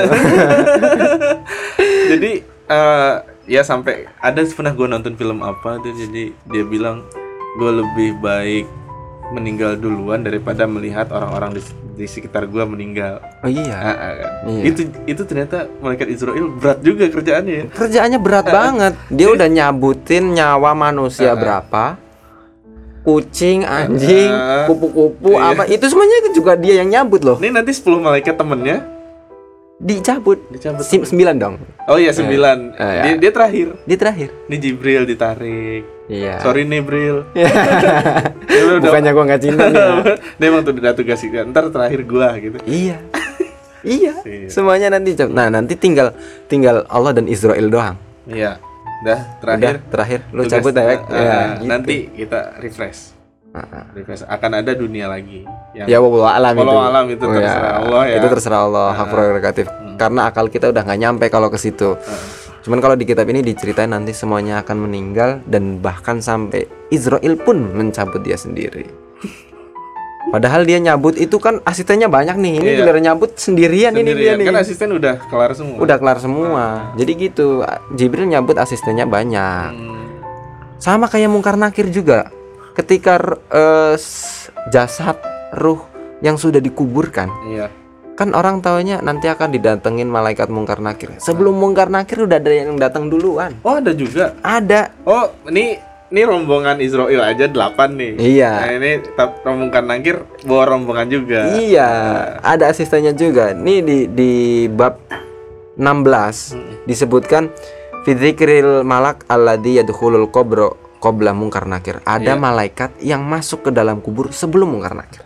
jadi 2.17 2.41
eh, 2.69 3.15
ya 3.45 3.63
sampai 3.63 4.09
ada 4.21 4.41
pernah 4.45 4.73
gue 4.73 4.87
nonton 4.87 5.15
film 5.17 5.41
apa 5.41 5.81
tuh 5.81 5.93
jadi 5.93 6.33
dia 6.35 6.65
bilang 6.65 7.05
gue 7.57 7.71
lebih 7.83 8.21
baik 8.21 8.67
meninggal 9.31 9.79
duluan 9.79 10.27
daripada 10.27 10.67
melihat 10.67 11.07
orang-orang 11.15 11.55
di, 11.55 11.63
di 11.95 12.07
sekitar 12.11 12.51
gue 12.51 12.67
meninggal. 12.67 13.23
Oh 13.47 13.51
iya. 13.51 13.79
Ah, 13.79 13.95
ah, 13.95 14.13
kan. 14.19 14.33
Iya. 14.51 14.63
Itu 14.67 14.81
itu 15.07 15.23
ternyata 15.23 15.71
malaikat 15.79 16.11
Israel 16.11 16.51
berat 16.51 16.83
juga 16.83 17.07
kerjaannya 17.07 17.55
ya. 17.55 17.65
Kerjaannya 17.71 18.19
berat 18.19 18.47
banget. 18.51 18.93
Dia 19.07 19.29
udah 19.31 19.47
nyabutin 19.47 20.35
nyawa 20.35 20.75
manusia 20.75 21.31
berapa? 21.39 21.95
Kucing, 23.01 23.65
anjing, 23.65 24.29
Ah. 24.29 24.69
kupu-kupu, 24.69 25.33
Iya. 25.33 25.57
apa 25.57 25.63
itu 25.73 25.85
semuanya 25.89 26.17
itu 26.27 26.43
juga 26.43 26.53
dia 26.53 26.85
yang 26.85 26.89
nyabut 26.93 27.25
loh. 27.25 27.39
Ini 27.41 27.49
nanti 27.49 27.73
10 27.73 27.97
malaikat 27.97 28.37
temennya 28.37 28.85
Dicabut. 29.81 30.37
dicabut. 30.53 30.85
Sim- 30.85 31.09
sembilan 31.09 31.35
dong. 31.41 31.55
Oh 31.89 31.97
iya 31.97 32.13
9. 32.13 32.77
Eh, 32.77 32.93
ya. 32.93 33.03
Dia, 33.03 33.15
dia 33.17 33.31
terakhir. 33.33 33.69
Dia 33.83 33.97
terakhir. 33.97 34.29
Ini 34.47 34.57
Jibril 34.61 35.03
ditarik. 35.09 35.83
Iya. 36.05 36.37
Sorry 36.45 36.69
nih 36.69 36.85
Bril. 36.85 37.25
Dia 38.51 38.63
udah- 38.67 38.83
Bukannya 38.83 39.11
gua 39.11 39.25
nggak 39.25 39.41
cinta 39.41 39.65
nih. 39.67 39.81
dia 40.39 40.47
emang 40.47 40.63
tuh 40.63 40.75
udah 40.75 40.93
tugas 40.93 41.23
ntar 41.23 41.73
terakhir 41.73 42.01
gua 42.05 42.37
gitu. 42.37 42.61
Iya. 42.67 43.01
iya. 43.81 44.13
Iya. 44.29 44.53
Semuanya 44.53 44.93
nanti 44.93 45.17
Nah, 45.25 45.49
nanti 45.49 45.73
tinggal 45.73 46.13
tinggal 46.45 46.85
Allah 46.93 47.17
dan 47.17 47.25
Israel 47.25 47.73
doang. 47.73 47.97
Iya. 48.29 48.61
Udah 49.01 49.21
terakhir. 49.41 49.65
Udah, 49.65 49.75
terakhir 49.89 50.21
lu 50.29 50.43
Tugas- 50.45 50.53
cabut 50.61 50.73
ya. 50.77 50.83
ah, 50.83 50.85
ya, 50.85 51.01
ah, 51.01 51.49
gitu. 51.57 51.71
Nanti 51.73 51.97
kita 52.13 52.41
refresh. 52.61 53.01
Refresh. 53.93 54.23
Akan 54.25 54.55
ada 54.55 54.71
dunia 54.73 55.11
lagi. 55.11 55.43
Yang 55.73 55.87
Ya 55.87 55.99
wallahu 55.99 56.23
alam 56.25 56.55
itu. 56.55 56.71
Alam 56.71 57.05
itu 57.11 57.25
Oh, 57.25 57.33
terserah 57.33 57.73
Allah 57.77 58.03
ya. 58.07 58.17
Itu 58.17 58.27
terserah 58.29 58.61
Allah, 58.63 58.89
hak 58.95 59.07
prerogatif. 59.09 59.67
Karena 59.97 60.21
akal 60.27 60.47
kita 60.47 60.71
udah 60.71 60.83
nggak 60.83 61.01
nyampe 61.01 61.25
kalau 61.27 61.51
ke 61.51 61.59
situ. 61.59 61.99
Cuman 62.61 62.79
kalau 62.79 62.95
di 62.95 63.03
kitab 63.03 63.27
ini 63.27 63.41
diceritain 63.41 63.89
nanti 63.89 64.13
semuanya 64.13 64.61
akan 64.61 64.87
meninggal 64.87 65.41
dan 65.45 65.81
bahkan 65.81 66.21
sampai 66.21 66.65
Israel 66.89 67.35
pun 67.37 67.75
mencabut 67.75 68.21
dia 68.21 68.37
sendiri. 68.37 68.87
Padahal 70.33 70.63
dia 70.63 70.77
nyabut 70.77 71.17
itu 71.17 71.41
kan 71.41 71.59
asistennya 71.65 72.07
banyak 72.07 72.37
nih. 72.37 72.53
Ini 72.55 72.69
Iya. 72.69 72.77
giliran 72.79 73.03
nyabut 73.03 73.31
sendirian, 73.35 73.93
ini 73.93 74.13
dia 74.13 74.37
Sendirian. 74.37 74.37
nih. 74.37 74.47
Kan 74.47 74.57
asisten 74.57 74.89
udah 74.93 75.15
kelar 75.27 75.53
semua. 75.53 75.77
Udah 75.81 75.97
kelar 75.97 76.19
semua. 76.21 76.65
Jadi 76.95 77.13
gitu. 77.19 77.65
Jibril 77.97 78.29
nyabut 78.29 78.55
asistennya 78.57 79.05
banyak. 79.05 79.73
Hmm. 79.73 80.07
Sama 80.77 81.09
kayak 81.09 81.27
mungkar 81.27 81.57
nakir 81.57 81.89
juga. 81.89 82.29
Ketika 82.73 83.19
s- 83.95 84.49
jasad 84.69 85.19
ruh 85.53 85.83
yang 86.21 86.37
sudah 86.37 86.59
dikuburkan, 86.59 87.29
Iya. 87.47 87.67
kan 88.13 88.31
orang 88.31 88.61
taunya 88.61 89.01
nanti 89.01 89.27
akan 89.27 89.51
didatengin 89.51 90.07
malaikat 90.07 90.47
mungkar 90.47 90.79
nakir. 90.79 91.17
Sebelum 91.17 91.53
mungkar 91.53 91.89
nakir 91.89 92.21
udah 92.21 92.37
ada 92.37 92.53
yang 92.53 92.77
datang 92.77 93.09
duluan. 93.09 93.57
Oh 93.61 93.75
ada 93.75 93.91
juga. 93.91 94.37
Ada. 94.41 94.93
Oh 95.03 95.33
ini 95.47 95.81
ini 96.11 96.23
rombongan 96.23 96.79
Israel 96.79 97.23
aja 97.23 97.47
8 97.47 97.97
nih. 97.97 98.13
Iya. 98.19 98.51
Nah 98.53 98.71
ini 98.77 98.91
rombongan 99.41 99.85
nangkir 99.87 100.17
bawa 100.43 100.65
rombongan 100.69 101.07
juga. 101.07 101.55
Iya, 101.55 101.89
ada 102.39 102.69
asistennya 102.69 103.11
juga. 103.11 103.51
Nih 103.51 103.81
di 103.81 103.99
di 104.07 104.33
bab 104.67 105.01
16 105.75 106.53
disebutkan 106.85 107.49
fidzikril 108.03 108.83
malak 108.83 109.25
alladzi 109.27 109.81
yadkhulul 109.81 110.29
qabra 110.29 110.69
qabla 111.01 111.33
mungkar 111.33 111.65
nakir. 111.65 112.05
Ada 112.05 112.37
Iya. 112.37 112.41
malaikat 112.41 112.91
yang 113.01 113.25
masuk 113.25 113.69
ke 113.69 113.71
dalam 113.73 114.05
kubur 114.05 114.31
sebelum 114.31 114.77
mungkar 114.77 114.93
nakir. 114.93 115.25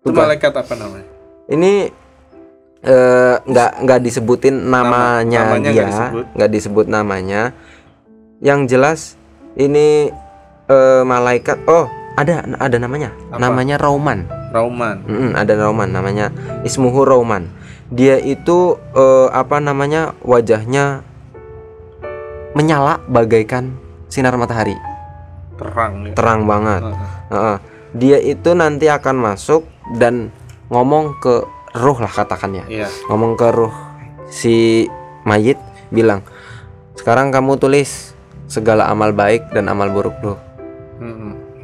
Itu 0.00 0.10
malaikat 0.12 0.52
apa 0.52 0.74
namanya? 0.74 1.08
Ini 1.48 1.72
eh, 2.84 3.34
nggak 3.44 3.70
nggak 3.84 4.00
disebutin 4.00 4.56
namanya 4.68 5.56
namanya 5.56 5.70
dia, 5.72 5.84
nggak 5.84 5.88
disebut. 5.92 6.24
disebut 6.52 6.86
namanya. 6.88 7.42
Yang 8.40 8.60
jelas 8.72 9.00
ini 9.56 10.08
eh, 10.68 11.02
malaikat. 11.04 11.60
Oh, 11.68 11.88
ada 12.16 12.44
ada 12.60 12.76
namanya. 12.80 13.12
Apa? 13.32 13.40
Namanya 13.40 13.76
Rauman. 13.76 14.28
Rauman. 14.52 14.96
Mm-mm, 15.04 15.30
ada 15.36 15.52
Rauman 15.56 15.90
namanya 15.92 16.32
Ismuhu 16.64 17.04
Rauman. 17.04 17.48
Dia 17.92 18.16
itu 18.16 18.80
eh, 18.96 19.28
apa 19.32 19.60
namanya 19.60 20.16
wajahnya 20.24 21.04
menyala 22.54 23.02
bagaikan 23.10 23.74
sinar 24.14 24.38
matahari, 24.38 24.78
Terang 25.58 26.06
ya. 26.06 26.12
terang 26.14 26.46
banget. 26.46 26.82
Heeh. 26.86 27.10
Heeh. 27.30 27.56
Dia 27.94 28.18
itu 28.18 28.50
nanti 28.54 28.86
akan 28.86 29.16
masuk 29.18 29.66
dan 29.98 30.30
ngomong 30.66 31.18
ke 31.18 31.42
ruh 31.74 31.98
lah 31.98 32.10
katakannya, 32.12 32.66
Iya. 32.66 32.86
ngomong 33.06 33.34
ke 33.34 33.50
ruh 33.50 33.74
si 34.26 34.86
mayit 35.22 35.58
bilang, 35.90 36.22
sekarang 36.94 37.30
kamu 37.30 37.54
tulis 37.56 38.14
segala 38.46 38.86
amal 38.86 39.10
baik 39.10 39.50
dan 39.50 39.66
amal 39.66 39.90
buruk 39.90 40.14
lu. 40.22 40.34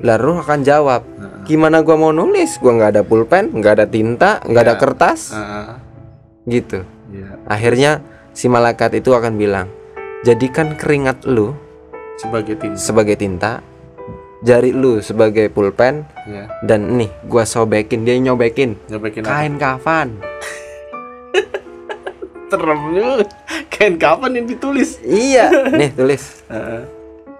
Lah 0.01 0.17
ruh 0.17 0.41
akan 0.41 0.65
jawab, 0.65 1.05
gimana 1.45 1.85
gua 1.85 1.95
mau 1.95 2.11
nulis? 2.11 2.57
Gua 2.57 2.73
nggak 2.73 2.91
ada 2.91 3.03
pulpen, 3.03 3.53
nggak 3.53 3.75
ada 3.75 3.87
tinta, 3.87 4.31
nggak 4.43 4.63
ada 4.65 4.75
Iya. 4.75 4.81
kertas, 4.81 5.21
Ah, 5.31 5.77
gitu. 6.45 6.83
Iya. 7.11 7.37
Akhirnya 7.45 8.01
si 8.33 8.47
malaikat 8.47 8.97
itu 8.97 9.13
akan 9.13 9.37
bilang, 9.37 9.69
jadikan 10.23 10.73
keringat 10.75 11.27
lu 11.27 11.53
Sebagai 12.21 12.55
tinta. 12.55 12.77
sebagai 12.77 13.17
tinta, 13.17 13.53
jari 14.41 14.71
lu 14.71 15.01
sebagai 15.01 15.49
pulpen, 15.49 16.05
Iya. 16.25 16.53
dan 16.63 16.95
nih 16.95 17.09
gua 17.25 17.45
sobekin 17.45 18.05
dia 18.05 18.17
nyobekin 18.17 18.77
Nyobekin 18.87 19.25
apa? 19.25 19.31
kain 19.35 19.55
kafan. 19.57 20.09
Terem. 22.51 22.81
Kain 23.71 23.95
kapan 23.97 24.31
yang 24.35 24.47
ditulis? 24.47 24.99
iya, 25.01 25.49
nih 25.81 25.91
tulis. 25.91 26.43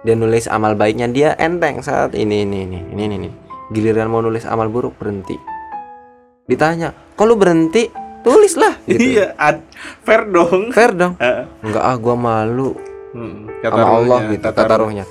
Dia 0.01 0.15
nulis 0.15 0.47
amal 0.47 0.73
baiknya 0.73 1.05
dia 1.05 1.29
enteng 1.37 1.83
saat 1.83 2.15
ini 2.15 2.41
ini 2.41 2.65
ini 2.65 2.79
ini 2.89 3.01
ini. 3.05 3.15
ini. 3.19 3.29
Giliran 3.69 4.07
mau 4.07 4.19
nulis 4.19 4.43
amal 4.43 4.65
buruk 4.65 4.97
berhenti. 4.97 5.35
Ditanya, 6.43 6.89
kalau 7.13 7.35
berhenti 7.35 7.87
tulislah. 8.19 8.75
Gitu. 8.83 9.15
Iya, 9.15 9.35
ad- 9.37 9.63
fair 10.01 10.25
dong. 10.25 10.71
Fair 10.71 10.91
dong. 10.91 11.15
Heeh. 11.15 11.43
Enggak 11.61 11.83
ah, 11.83 11.95
gua 11.95 12.15
malu. 12.15 12.73
Hmm, 13.11 13.51
sama 13.59 13.83
Allah 13.83 14.19
ruhnya, 14.19 14.31
gitu 14.33 14.45
kata 14.47 14.63
ruh. 14.65 14.79
rohnya 14.87 15.05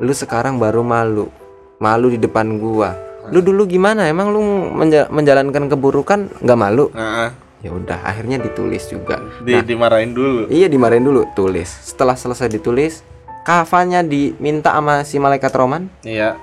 lu 0.00 0.12
sekarang 0.12 0.56
baru 0.56 0.80
malu. 0.80 1.28
Malu 1.76 2.08
di 2.08 2.16
depan 2.16 2.56
gua. 2.56 2.92
Lu 3.28 3.40
dulu 3.40 3.64
gimana? 3.64 4.04
Emang 4.04 4.32
lu 4.32 4.40
menja- 4.70 5.08
menjalankan 5.08 5.68
keburukan 5.68 6.28
nggak 6.40 6.58
malu? 6.58 6.88
Heeh. 6.92 7.30
ya 7.60 7.68
udah 7.70 8.00
akhirnya 8.00 8.40
ditulis 8.40 8.88
juga. 8.88 9.20
Di, 9.44 9.60
dimarahin 9.60 10.16
dulu. 10.16 10.48
iya 10.48 10.64
dimarahin 10.64 11.04
dulu 11.04 11.28
tulis. 11.34 11.68
Setelah 11.84 12.16
selesai 12.16 12.48
ditulis 12.48 13.04
kafannya 13.42 14.00
diminta 14.00 14.72
sama 14.72 15.04
si 15.04 15.20
malaikat 15.20 15.52
roman? 15.52 15.92
Iya. 16.00 16.40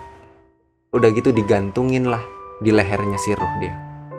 udah 0.88 1.10
gitu 1.12 1.30
digantungin 1.30 2.08
lah 2.08 2.22
di 2.58 2.70
lehernya 2.70 3.18
si 3.18 3.34
roh 3.34 3.50
dia. 3.58 3.74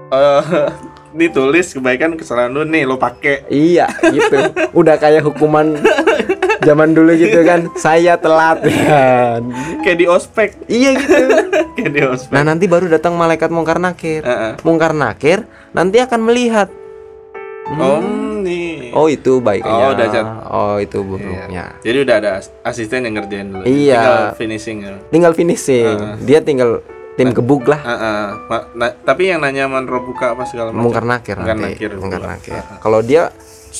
Eh, 0.08 0.42
ditulis 1.20 1.70
kebaikan 1.70 2.14
kesalahan 2.14 2.50
lu 2.50 2.62
nih 2.62 2.82
lo 2.82 2.98
pakai. 2.98 3.46
iya 3.46 3.86
gitu. 4.02 4.34
Udah 4.82 4.98
kayak 4.98 5.22
hukuman 5.22 5.78
zaman 6.60 6.90
dulu 6.90 7.12
gitu 7.12 7.40
kan 7.42 7.70
saya 7.74 8.14
telat 8.14 8.62
kan 8.62 9.42
Kayak 9.80 9.96
di 9.96 10.06
ospek. 10.06 10.48
iya 10.66 10.90
gitu 10.94 11.14
Kayak 11.76 11.90
di 11.90 12.02
ospek. 12.02 12.32
Nah 12.32 12.42
nanti 12.44 12.64
baru 12.64 12.86
datang 12.86 13.14
malaikat 13.14 13.48
mungkar 13.48 13.76
nakir. 13.76 14.20
Heeh. 14.20 14.58
Mungkar 14.60 14.92
nakir 14.92 15.44
nanti 15.70 15.98
akan 15.98 16.20
melihat. 16.22 16.68
Oh, 17.68 18.00
Hmm, 18.00 18.40
nih. 18.40 18.90
oh 18.90 19.06
itu 19.06 19.38
baiknya. 19.38 19.68
Oh, 19.68 19.92
udah 19.92 20.06
cat. 20.08 20.26
Oh 20.48 20.76
itu 20.78 20.96
Iya. 20.96 21.04
buruknya. 21.04 21.64
Jadi 21.78 21.98
udah 22.00 22.14
ada 22.16 22.30
as- 22.34 22.54
asisten 22.62 23.04
yang 23.04 23.14
ngerjain 23.14 23.46
dulu. 23.46 23.62
Iya. 23.62 23.94
Tinggal 23.94 24.18
finishing 24.34 24.78
ya. 24.80 24.94
Tinggal 25.06 25.32
finishing. 25.34 25.96
Heeh. 26.00 26.14
Dia 26.24 26.40
tinggal 26.40 26.80
tim 27.14 27.28
gebuk 27.30 27.68
lah. 27.68 27.76
Heeh. 27.78 28.24
Ma- 28.48 28.66
na- 28.72 28.96
tapi 28.96 29.28
yang 29.28 29.38
nanya 29.38 29.68
manro 29.68 30.00
buka 30.00 30.32
apa 30.32 30.42
segala 30.42 30.70
macam. 30.70 30.80
Mungkar 30.80 31.04
nakir 31.04 31.36
Mungkar 31.36 31.58
nakir. 31.60 31.90
Mungkar 31.94 32.22
nakir. 32.24 32.56
Kalau 32.78 33.00
dia 33.00 33.28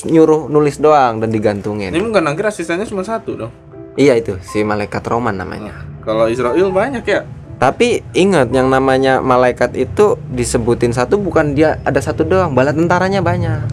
nyuruh 0.07 0.47
nulis 0.47 0.79
doang 0.79 1.19
dan 1.19 1.29
digantungin. 1.31 1.91
Ini 1.91 1.99
mungkar 2.03 2.23
nakir 2.23 2.47
asistennya 2.47 2.87
cuma 2.87 3.03
satu 3.03 3.35
dong. 3.35 3.51
Iya 3.99 4.15
itu 4.15 4.39
si 4.45 4.63
malaikat 4.63 5.03
Roman 5.07 5.35
namanya. 5.35 5.75
Kalau 6.05 6.31
Israel 6.31 6.71
banyak 6.71 7.03
ya. 7.03 7.27
Tapi 7.59 7.99
ingat 8.15 8.55
yang 8.55 8.71
namanya 8.71 9.19
malaikat 9.19 9.75
itu 9.75 10.15
disebutin 10.31 10.95
satu 10.95 11.19
bukan 11.19 11.51
dia 11.51 11.75
ada 11.83 11.99
satu 11.99 12.23
doang, 12.23 12.55
bala 12.55 12.71
tentaranya 12.71 13.19
banyak. 13.19 13.67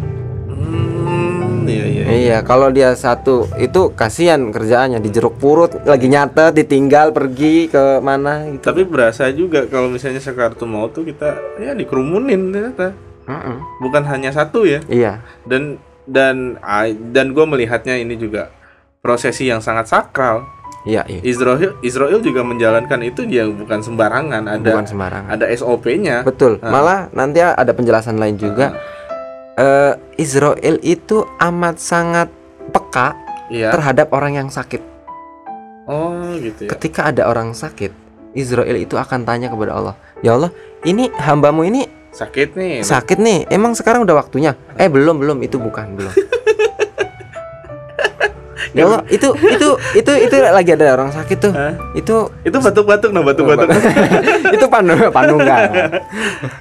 Hmm, 0.51 1.70
iya 1.70 1.87
iya. 1.87 2.03
Iya, 2.07 2.39
kalau 2.43 2.74
dia 2.74 2.99
satu 2.99 3.47
itu 3.62 3.95
kasihan 3.95 4.51
kerjaannya 4.51 4.99
di 4.99 5.14
jeruk 5.14 5.39
purut 5.39 5.70
lagi 5.87 6.11
nyatet 6.11 6.59
ditinggal 6.59 7.14
pergi 7.14 7.70
ke 7.70 8.03
mana 8.03 8.51
gitu. 8.51 8.66
Tapi 8.66 8.83
berasa 8.83 9.31
juga 9.31 9.70
kalau 9.70 9.87
misalnya 9.87 10.18
sekartu 10.18 10.66
mau 10.66 10.91
tuh 10.91 11.07
kita 11.07 11.39
ya 11.62 11.70
dikerumunin 11.70 12.51
ternyata. 12.51 12.91
Mm-mm. 13.27 13.83
Bukan 13.83 14.03
hanya 14.07 14.35
satu 14.35 14.66
ya. 14.66 14.83
Iya, 14.91 15.22
Dan 15.47 15.79
dan 16.07 16.57
dan 17.11 17.26
gue 17.30 17.44
melihatnya 17.44 17.94
ini 17.94 18.14
juga 18.14 18.48
prosesi 18.98 19.46
yang 19.46 19.59
sangat 19.59 19.86
sakral. 19.86 20.46
Iya, 20.86 21.02
iya. 21.11 21.18
Israel 21.20 21.82
Israel 21.82 22.22
juga 22.22 22.46
menjalankan 22.46 23.02
itu 23.02 23.26
dia 23.26 23.42
bukan 23.44 23.82
sembarangan 23.82 24.46
ada 24.46 24.70
Bukan 24.70 24.86
sembarangan. 24.86 25.34
ada 25.34 25.50
SOP-nya 25.50 26.22
Betul. 26.22 26.62
Malah 26.62 27.11
nanti 27.11 27.42
ada 27.42 27.74
penjelasan 27.74 28.14
lain 28.16 28.38
juga. 28.38 28.70
Eh, 29.57 29.92
Israel 30.16 30.78
itu 30.80 31.26
amat 31.42 31.82
sangat 31.82 32.28
peka 32.70 33.18
iya 33.48 33.74
terhadap 33.74 34.14
orang 34.14 34.36
yang 34.36 34.48
sakit. 34.48 34.78
oh 35.86 36.34
gitu 36.38 36.66
ya 36.66 36.70
Ketika 36.70 37.11
ada 37.11 37.26
orang 37.26 37.50
sakit, 37.50 37.90
Israel 38.34 38.74
itu 38.74 38.94
akan 38.94 39.22
tanya 39.22 39.46
kepada 39.48 39.72
Allah, 39.72 39.94
"Ya 40.18 40.34
Allah, 40.34 40.50
ini 40.82 41.11
hambamu 41.14 41.62
ini 41.62 41.86
sakit 42.17 42.57
nih 42.57 42.81
sakit 42.81 43.21
nih. 43.21 43.45
Emang 43.53 43.77
sekarang 43.77 44.09
udah 44.09 44.17
waktunya?" 44.17 44.57
Eh, 44.81 44.89
belum, 44.89 45.21
belum. 45.21 45.45
Itu 45.45 45.61
bukan, 45.61 46.01
belum. 46.01 46.12
ya 48.77 48.85
Allah, 48.85 49.03
itu 49.09 49.29
itu 49.37 49.69
itu 49.97 50.12
itu 50.29 50.37
lagi 50.37 50.71
ada 50.77 50.97
orang 50.97 51.11
sakit 51.12 51.39
tuh. 51.41 51.53
Hah? 51.53 51.75
Itu 51.97 52.29
itu 52.45 52.57
batuk-batuk 52.57 53.11
nah 53.12 53.25
batuk-batuk 53.25 53.69
itu 54.57 54.67
panu 54.69 54.93
panunggal. 55.09 55.62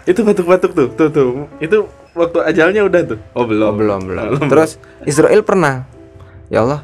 itu 0.07 0.19
batuk-batuk 0.23 0.71
tuh 0.71 0.87
tuh 0.95 1.07
tuh 1.11 1.27
itu 1.59 1.77
waktu 2.15 2.39
ajalnya 2.47 2.87
udah 2.87 3.01
tuh 3.15 3.19
oh 3.35 3.43
belum 3.43 3.67
Oh, 3.67 3.75
belum, 3.75 3.99
belum. 4.07 4.47
Terus 4.47 4.79
Israel 5.03 5.43
pernah. 5.43 5.83
Ya 6.47 6.63
Allah, 6.63 6.81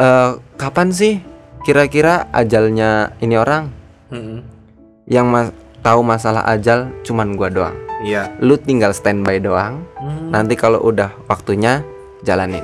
eh, 0.00 0.30
kapan 0.56 0.90
sih 0.90 1.22
kira-kira 1.62 2.26
ajalnya 2.32 3.12
ini 3.20 3.36
orang 3.36 3.68
Mm-mm. 4.08 4.40
yang 5.04 5.28
mas 5.28 5.52
tahu 5.84 6.00
masalah 6.02 6.42
ajal 6.48 6.90
cuman 7.04 7.36
gua 7.36 7.52
doang. 7.52 7.76
Iya 8.00 8.30
Lu 8.38 8.54
tinggal 8.56 8.90
standby 8.90 9.38
doang. 9.38 9.82
Hmm. 9.94 10.30
Nanti 10.30 10.54
kalau 10.54 10.78
udah 10.80 11.10
waktunya 11.24 11.82
jalanin. 12.20 12.62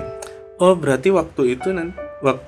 oh 0.56 0.72
berarti 0.72 1.10
waktu 1.10 1.42
itu 1.52 1.68
nanti 1.68 1.98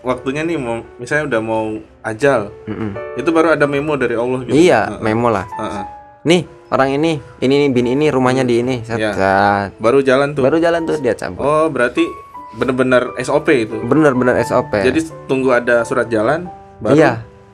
waktunya 0.01 0.41
nih 0.41 0.57
mau 0.57 0.79
misalnya 0.97 1.27
udah 1.29 1.41
mau 1.43 1.65
ajal 2.01 2.55
Mm-mm. 2.65 2.95
itu 3.15 3.29
baru 3.29 3.53
ada 3.53 3.67
memo 3.67 3.93
dari 3.95 4.15
Allah 4.15 4.41
gitu 4.41 4.55
Iya, 4.55 4.81
Heeh. 4.89 5.03
memo 5.03 5.29
lah. 5.29 5.43
Heeh. 5.45 5.85
Nih, 6.25 6.41
orang 6.69 6.91
ini, 6.93 7.13
ini 7.39 7.55
nih 7.61 7.71
bin 7.71 7.87
ini 7.89 8.07
rumahnya 8.09 8.43
di 8.43 8.59
ini. 8.59 8.77
Set, 8.81 8.97
set. 8.97 9.75
baru 9.77 10.01
jalan 10.01 10.33
tuh 10.33 10.43
Baru 10.43 10.57
jalan 10.57 10.83
tuh 10.83 10.97
dia 10.97 11.13
cabut. 11.13 11.39
oh 11.41 11.67
berarti 11.67 12.07
bener-bener 12.55 13.11
SOP 13.19 13.49
itu 13.51 13.77
Bener-bener 13.83 14.39
SOP. 14.41 14.71
jadi 14.73 14.97
tunggu 15.27 15.51
ada 15.51 15.83
surat 15.83 16.07
jalan 16.07 16.47
baru 16.79 16.95
iya, 16.95 17.13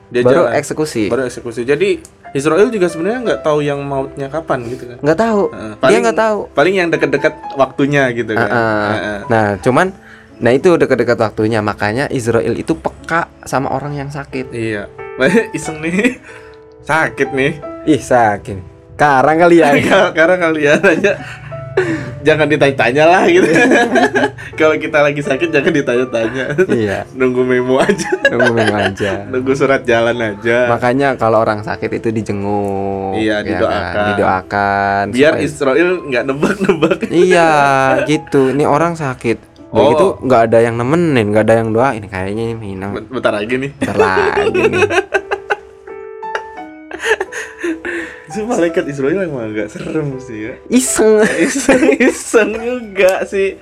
dia 0.08 0.20
baru 0.22 0.46
jalan 0.46 0.52
eksekusi. 0.54 1.08
baru 1.08 1.26
eksekusi 1.26 1.64
jadi 1.64 1.98
Israel 2.32 2.68
juga 2.68 2.86
sebenarnya 2.86 3.20
nggak 3.22 3.40
tahu 3.42 3.60
yang 3.60 3.80
mautnya 3.80 4.26
kapan 4.26 4.64
gitu 4.66 4.84
kan 4.86 4.96
Nggak 4.98 5.18
tahu. 5.18 5.42
Heeh. 5.48 5.72
Dia 5.84 5.98
nggak 6.00 6.18
tahu. 6.18 6.38
paling 6.52 6.74
yang 6.74 6.88
dekat-dekat 6.88 7.34
waktunya 7.54 8.08
gitu 8.10 8.32
kan 8.32 8.48
Heeh. 8.48 8.88
Heeh. 8.90 9.18
Nah, 9.26 9.46
cuman 9.58 9.86
nah 10.36 10.50
itu 10.50 10.74
dekat-dekat 10.74 11.14
waktunya 11.16 11.60
makanya 11.60 12.08
Israel 12.08 12.52
itu 12.52 12.74
peka 12.74 13.28
sama 13.44 13.70
orang 13.70 13.94
yang 13.94 14.08
sakit. 14.08 14.50
iya 14.50 14.88
iseng 15.56 15.78
nih 15.78 16.18
sakit 16.82 17.30
nih 17.30 17.52
Ih, 17.84 18.00
sakit. 18.00 18.58
Karang 18.94 19.36
kali 19.36 19.58
ya. 19.58 19.70
karena 20.10 20.36
kalian 20.38 20.80
aja 20.80 21.12
jangan 22.22 22.46
ditanya-tanya 22.46 23.04
lah 23.04 23.24
gitu 23.24 23.46
kalau 24.58 24.74
kita 24.74 24.98
lagi 24.98 25.20
sakit 25.20 25.48
jangan 25.48 25.72
ditanya-tanya 25.72 26.44
iya, 26.68 26.98
nunggu 27.10 27.42
memo 27.42 27.78
aja 27.78 28.08
nunggu 28.28 28.52
memo 28.52 28.74
aja. 28.74 29.12
nunggu 29.26 29.52
surat 29.52 29.82
jalan 29.82 30.14
aja 30.14 30.66
Makanya 30.68 31.14
kalau 31.14 31.38
orang 31.38 31.60
sakit 31.60 31.90
itu 31.92 32.08
dijenguk, 32.10 33.14
Iya, 33.14 33.40
ya 33.40 33.46
didoakan. 33.46 33.92
kan? 33.92 34.06
didoakan. 34.08 35.04
biar 35.10 35.32
supaya- 35.32 35.44
Israel 35.44 35.88
nggak 36.02 36.24
nebak-nebak 36.24 36.98
Iya, 37.08 37.50
gitu. 38.04 38.50
Ini 38.50 38.64
orang 38.64 38.94
sakit. 38.94 39.38
Udah 39.68 39.78
Oh. 39.78 39.88
gitu 39.90 40.06
nggak 40.22 40.40
ada 40.46 40.58
yang 40.60 40.74
nemenin, 40.74 41.26
nggak 41.28 41.44
ada 41.44 41.54
yang 41.56 41.70
doain. 41.70 42.04
Kayaknya 42.04 42.42
ini 42.46 42.54
minum. 42.54 42.92
bentar 43.02 43.32
lagi 43.32 43.54
nih 43.58 43.70
Bentar 43.74 43.96
lagi 43.96 44.60
nih. 44.62 44.84
si 48.32 48.40
malaikat 48.40 48.88
Israel 48.88 49.28
emang 49.28 49.52
agak 49.52 49.68
serem 49.68 50.16
sih 50.16 50.48
ya 50.48 50.54
Iseng. 50.72 51.20
iseng 51.36 51.84
iseng 52.08 52.50
juga 52.56 53.28
sih 53.28 53.60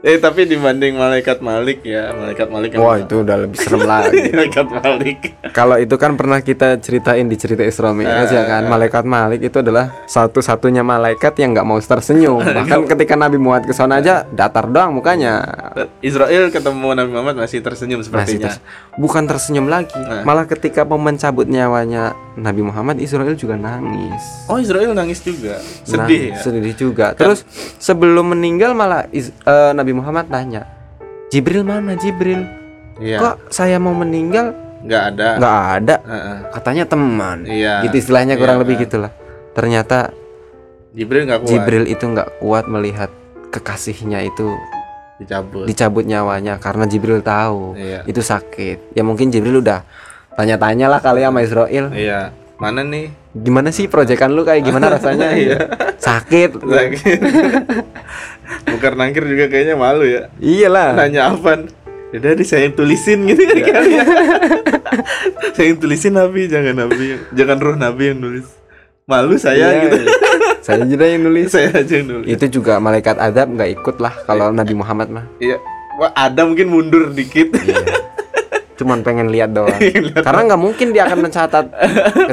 eh 0.00 0.16
tapi 0.16 0.48
dibanding 0.48 0.96
malaikat 0.96 1.44
Malik 1.44 1.84
ya 1.84 2.16
malaikat 2.16 2.48
Malik 2.48 2.72
Wah, 2.72 2.96
itu 2.96 3.20
udah 3.20 3.36
lebih 3.36 3.60
serem 3.60 3.84
lagi. 3.84 4.16
malaikat 4.32 4.66
Malik 4.72 5.18
Kalau 5.52 5.76
itu 5.76 5.92
kan 6.00 6.16
pernah 6.16 6.40
kita 6.40 6.80
ceritain 6.80 7.28
di 7.28 7.36
cerita 7.36 7.60
Isra 7.60 7.92
Mi'raj 7.92 8.32
ya 8.32 8.48
kan. 8.48 8.64
Malaikat 8.64 9.04
Malik 9.04 9.44
itu 9.44 9.60
adalah 9.60 9.92
satu-satunya 10.08 10.80
malaikat 10.80 11.36
yang 11.36 11.52
nggak 11.52 11.68
mau 11.68 11.76
tersenyum. 11.76 12.40
Bahkan 12.56 12.88
ketika 12.88 13.12
Nabi 13.12 13.36
Muhammad 13.36 13.68
ke 13.68 13.76
sana 13.76 14.00
aja 14.00 14.24
datar 14.24 14.72
doang 14.72 14.96
mukanya. 14.96 15.44
Israel 16.00 16.48
ketemu 16.48 16.96
Nabi 16.96 17.10
Muhammad 17.12 17.36
masih 17.36 17.60
tersenyum 17.60 18.00
Masih 18.00 18.08
sepertinya 18.08 18.56
ters- 18.56 18.62
bukan 18.96 19.28
tersenyum 19.28 19.68
lagi. 19.68 19.92
Nah. 20.00 20.24
Malah 20.24 20.48
ketika 20.48 20.88
mau 20.88 20.96
mencabut 20.96 21.44
nyawanya 21.44 22.16
Nabi 22.40 22.64
Muhammad, 22.64 22.96
Israel 23.04 23.36
juga 23.36 23.60
nangis. 23.60 24.22
oh 24.48 24.56
Israel 24.56 24.96
nangis 24.96 25.20
juga 25.20 25.60
Nah, 25.60 26.06
sedih 26.06 26.32
ya 26.32 26.40
sedih 26.40 26.74
juga. 26.74 27.12
Terus 27.12 27.44
sebelum 27.76 28.32
meninggal 28.32 28.72
malah 28.72 29.04
eh, 29.10 29.72
Nabi 29.90 30.06
Muhammad 30.06 30.30
tanya, 30.30 30.62
Jibril 31.34 31.66
mana 31.66 31.98
Jibril? 31.98 32.46
iya 33.02 33.18
Kok 33.18 33.50
saya 33.50 33.82
mau 33.82 33.90
meninggal 33.90 34.54
nggak 34.86 35.02
ada 35.10 35.28
nggak 35.34 35.58
ada? 35.74 35.96
Heeh. 35.98 36.38
Katanya 36.54 36.84
teman. 36.86 37.38
iya 37.42 37.82
Gitu 37.82 37.98
istilahnya 37.98 38.38
kurang 38.38 38.54
Iya, 38.54 38.62
lebih 38.62 38.76
kan. 38.78 38.82
gitulah. 38.86 39.12
Ternyata 39.50 39.98
Jibril 40.94 41.26
nggak 41.26 41.40
kuat 41.42 41.50
Jibril 41.50 41.84
itu 41.88 42.04
nggak 42.06 42.28
kuat 42.38 42.64
melihat 42.70 43.10
kekasihnya 43.50 44.22
itu 44.22 44.54
dicabut 45.18 45.66
dicabut 45.66 46.06
nyawanya 46.06 46.54
karena 46.56 46.86
Jibril 46.86 47.18
tahu 47.18 47.74
iya 47.74 48.06
itu 48.06 48.22
sakit. 48.22 48.94
Ya 48.94 49.02
mungkin 49.02 49.34
Jibril 49.34 49.58
udah 49.58 49.82
tanya-tanya 50.38 50.86
lah 50.86 51.02
kali 51.02 51.26
sama 51.26 51.42
Israel. 51.42 51.90
iya 51.90 52.30
mana 52.62 52.86
nih 52.86 53.10
Gimana 53.30 53.70
sih 53.70 53.86
proyekan 53.86 54.30
lu 54.30 54.42
kayak 54.42 54.58
gimana 54.60 54.86
rasanya? 54.94 55.30
Iya. 55.32 55.58
Sakit. 55.98 56.62
lagi 56.62 56.98
Bukar 58.66 58.94
nangkir 58.94 59.22
juga 59.24 59.46
kayaknya 59.46 59.74
malu 59.74 60.02
ya 60.02 60.28
Iyalah. 60.36 60.94
nanya 60.94 61.30
apa 61.30 61.68
Udah 62.10 62.34
deh 62.34 62.42
saya 62.42 62.66
yang 62.66 62.74
tulisin 62.74 63.22
gitu 63.24 63.38
ya 63.38 63.62
kali 63.62 63.90
ya. 63.94 64.02
saya 65.54 65.66
yang 65.68 65.78
tulisin 65.78 66.12
Nabi 66.12 66.46
jangan 66.46 66.74
Nabi 66.76 67.02
yang- 67.08 67.24
jangan 67.32 67.56
roh 67.56 67.76
Nabi 67.76 68.02
yang 68.08 68.18
nulis. 68.18 68.46
Malu 69.06 69.34
saya 69.36 69.70
Iya, 69.70 69.82
gitu. 69.84 69.96
iya. 70.00 70.14
Saya 70.60 70.84
juga 70.84 71.02
yang 71.04 71.24
nulis. 71.24 71.48
saya 71.48 71.72
aja 71.72 71.88
yang 71.92 72.06
nulis. 72.06 72.26
Itu 72.28 72.44
juga 72.52 72.76
malaikat 72.76 73.16
adab 73.16 73.48
nggak 73.48 73.70
ikut 73.74 73.96
lah 73.96 74.12
kalau 74.24 74.50
Nabi 74.50 74.74
Muhammad 74.74 75.08
mah. 75.08 75.24
Iya. 75.38 75.56
Wah, 75.96 76.12
ada 76.12 76.44
mungkin 76.44 76.68
mundur 76.68 77.10
dikit. 77.10 77.50
Iya. 77.54 77.80
Cuman 78.80 79.04
pengen 79.04 79.28
lihat 79.28 79.52
doang. 79.52 79.76
Lihat. 80.08 80.24
Karena 80.24 80.40
nggak 80.48 80.60
mungkin 80.64 80.96
dia 80.96 81.04
akan 81.04 81.28
mencatat 81.28 81.68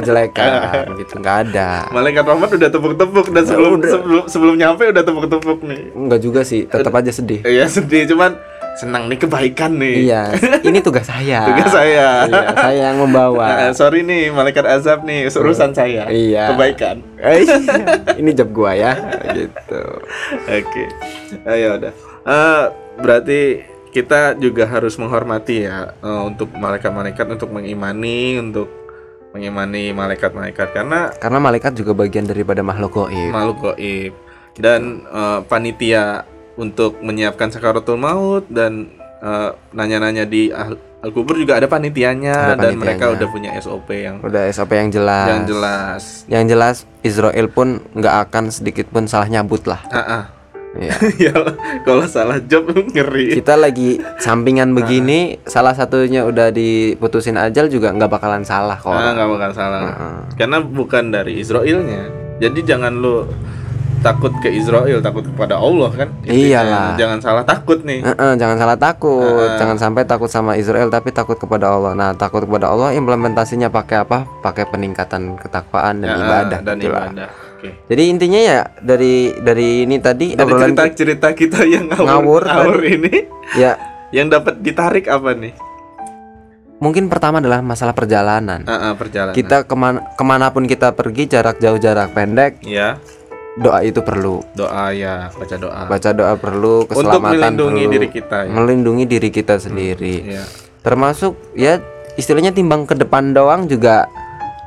kejelekan 0.00 0.48
gitu. 0.96 1.20
Nggak 1.20 1.36
ada. 1.52 1.92
Malaikat 1.92 2.24
Muhammad 2.24 2.50
udah 2.56 2.70
tepuk-tepuk 2.72 3.26
dan 3.36 3.44
sebelum 3.44 3.72
udah. 3.76 3.90
sebelum 3.92 4.22
sebelum 4.24 4.54
nyampe 4.56 4.88
udah 4.88 5.04
tepuk-tepuk 5.04 5.58
nih. 5.68 5.80
Nggak 5.92 6.20
juga 6.24 6.40
sih. 6.48 6.64
Tetap 6.64 6.96
aja 6.96 7.12
sedih. 7.12 7.44
Iya 7.44 7.68
sedih 7.68 8.08
cuman 8.08 8.40
senang 8.80 9.10
nih 9.10 9.18
kebaikan 9.20 9.74
nih. 9.76 9.96
Iya. 10.08 10.22
Ini 10.62 10.78
tugas 10.80 11.04
saya. 11.04 11.44
Tugas 11.52 11.68
saya. 11.68 12.24
Iya, 12.30 12.42
saya 12.54 12.82
yang 12.94 12.98
membawa. 13.02 13.46
Eh, 13.68 13.74
sorry 13.74 14.06
nih 14.06 14.30
malaikat 14.30 14.62
azab 14.64 15.02
nih 15.02 15.26
urusan 15.28 15.74
saya. 15.74 16.06
Iya. 16.08 16.54
Kebaikan. 16.54 17.02
Eh, 17.20 17.42
ini 18.16 18.30
job 18.32 18.54
gua 18.54 18.72
ya. 18.72 18.94
Gitu. 19.34 19.82
Oke, 20.46 20.84
ayo 21.44 21.76
udah. 21.76 21.92
Eh, 22.22 22.64
berarti 23.02 23.40
kita 23.98 24.20
juga 24.36 24.64
harus 24.64 24.94
menghormati 24.94 25.64
ya 25.64 25.90
eh, 25.92 26.22
untuk 26.24 26.54
malaikat-malaikat 26.54 27.26
untuk 27.28 27.50
mengimani 27.50 28.38
untuk 28.38 28.70
mengimani 29.30 29.92
malaikat-malaikat 29.92 30.72
karena 30.72 31.10
Karena 31.14 31.38
malaikat 31.38 31.74
juga 31.74 31.92
bagian 31.92 32.24
daripada 32.24 32.62
makhluk 32.62 32.96
goib. 32.96 33.28
makhluk 33.28 33.58
goib 33.68 34.12
dan 34.56 35.02
eh, 35.04 35.40
panitia 35.44 36.22
untuk 36.54 36.98
menyiapkan 36.98 37.48
sakaratul 37.48 37.96
maut 37.96 38.46
dan 38.48 38.88
eh, 39.18 39.50
nanya-nanya 39.70 40.24
di 40.24 40.48
al 40.50 40.74
kubur 41.08 41.38
juga 41.38 41.54
ada 41.54 41.66
panitianya 41.66 42.58
Ada 42.58 42.62
dan 42.64 42.74
mereka 42.74 43.06
panitianya. 43.06 43.14
udah 43.14 43.28
punya 43.30 43.50
SOP 43.58 43.88
yang 43.92 44.16
Udah 44.18 44.42
SOP 44.50 44.72
yang 44.72 44.90
jelas. 44.90 45.26
yang 45.28 45.42
jelas. 45.46 46.02
Yang 46.26 46.44
jelas 46.48 46.76
Israel 47.02 47.46
pun 47.48 47.68
nggak 47.94 48.14
akan 48.26 48.50
sedikit 48.50 48.90
pun 48.90 49.06
salah 49.06 49.30
nyabut 49.30 49.62
lah. 49.62 49.78
Ah, 49.88 50.00
ah. 50.02 50.22
Iya. 50.76 50.92
ya 51.30 51.34
kalau 51.82 52.04
salah 52.04 52.36
job 52.44 52.68
ngeri. 52.68 53.40
Kita 53.40 53.56
lagi 53.56 53.96
sampingan 54.20 54.76
begini, 54.76 55.40
salah 55.48 55.72
satunya 55.72 56.28
udah 56.28 56.52
diputusin 56.52 57.40
ajal 57.40 57.72
juga 57.72 57.94
nggak 57.94 58.10
bakalan 58.10 58.44
salah 58.44 58.76
kok. 58.76 58.92
Ah, 58.92 59.16
nggak 59.16 59.28
bakal 59.32 59.50
salah. 59.56 59.80
Heeh. 59.88 60.18
Karena 60.36 60.58
bukan 60.60 61.08
dari 61.08 61.40
Israelnya. 61.40 62.12
Jadi 62.38 62.60
jangan 62.62 62.94
lu 62.94 63.26
takut 63.98 64.30
ke 64.38 64.46
Israel, 64.46 65.02
takut 65.02 65.26
kepada 65.26 65.58
Allah 65.58 65.90
kan? 65.90 66.08
Intinya, 66.22 66.62
Iyalah. 66.62 66.88
Jangan 66.94 67.18
salah 67.18 67.42
takut 67.42 67.78
nih. 67.82 67.98
Heeh, 68.06 68.32
jangan 68.38 68.56
salah 68.56 68.78
takut, 68.78 69.26
Heeh. 69.26 69.58
jangan 69.58 69.76
sampai 69.76 70.02
takut 70.06 70.30
sama 70.30 70.54
Israel 70.54 70.86
tapi 70.86 71.10
takut 71.10 71.34
kepada 71.34 71.66
Allah. 71.66 71.98
Nah, 71.98 72.10
takut 72.14 72.46
kepada 72.46 72.70
Allah 72.70 72.94
implementasinya 72.94 73.66
pakai 73.66 74.06
apa? 74.06 74.22
Pakai 74.38 74.70
peningkatan 74.70 75.34
ketakwaan 75.34 75.98
dan 75.98 76.08
Ya, 76.08 76.16
ibadah 76.22 76.58
dan 76.62 76.76
gitulah. 76.78 77.10
ibadah. 77.10 77.47
Oke. 77.58 77.74
Jadi 77.90 78.02
intinya 78.06 78.38
ya 78.38 78.58
dari 78.78 79.34
dari 79.34 79.82
ini 79.82 79.98
tadi 79.98 80.38
Dari 80.38 80.46
obrolan 80.46 80.78
cerita-cerita 80.78 81.34
kita 81.34 81.66
yang 81.66 81.90
Ngawur 81.90 82.06
ngawur, 82.06 82.42
ngawur 82.46 82.80
ini 82.86 83.26
ya 83.58 83.74
yang 84.08 84.30
dapat 84.30 84.62
ditarik 84.62 85.10
apa 85.10 85.34
nih? 85.34 85.50
mungkin 86.78 87.10
pertama 87.10 87.42
adalah 87.42 87.58
masalah 87.58 87.90
perjalanan. 87.90 88.62
Ah, 88.62 88.90
ah, 88.90 88.92
perjalanan. 88.94 89.34
Kita 89.34 89.66
ke 89.66 89.74
mana 89.74 89.98
ke 90.14 90.22
mana 90.22 90.46
pun 90.48 90.62
kita 90.62 90.94
pergi 90.94 91.26
jarak 91.26 91.58
jauh 91.58 91.74
jarak 91.74 92.14
pendek 92.14 92.62
ya 92.62 93.02
doa 93.58 93.82
itu 93.82 93.98
perlu. 93.98 94.38
doa 94.54 94.94
ya 94.94 95.26
baca 95.34 95.56
doa 95.58 95.80
Baca 95.90 96.10
doa 96.14 96.38
perlu, 96.38 96.86
untuk 96.86 96.94
keselamatan 96.94 97.34
melindungi 97.58 97.82
perlu, 97.82 97.92
diri 97.92 98.08
kita 98.08 98.38
ya. 98.46 98.50
melindungi 98.54 99.04
diri 99.04 99.28
kita 99.28 99.58
sendiri. 99.58 100.14
ya. 100.30 100.44
Termasuk 100.86 101.34
ya 101.58 101.82
istilahnya 102.14 102.54
timbang 102.54 102.86
ke 102.86 102.94
depan 102.94 103.34
doang 103.34 103.66
juga 103.66 104.06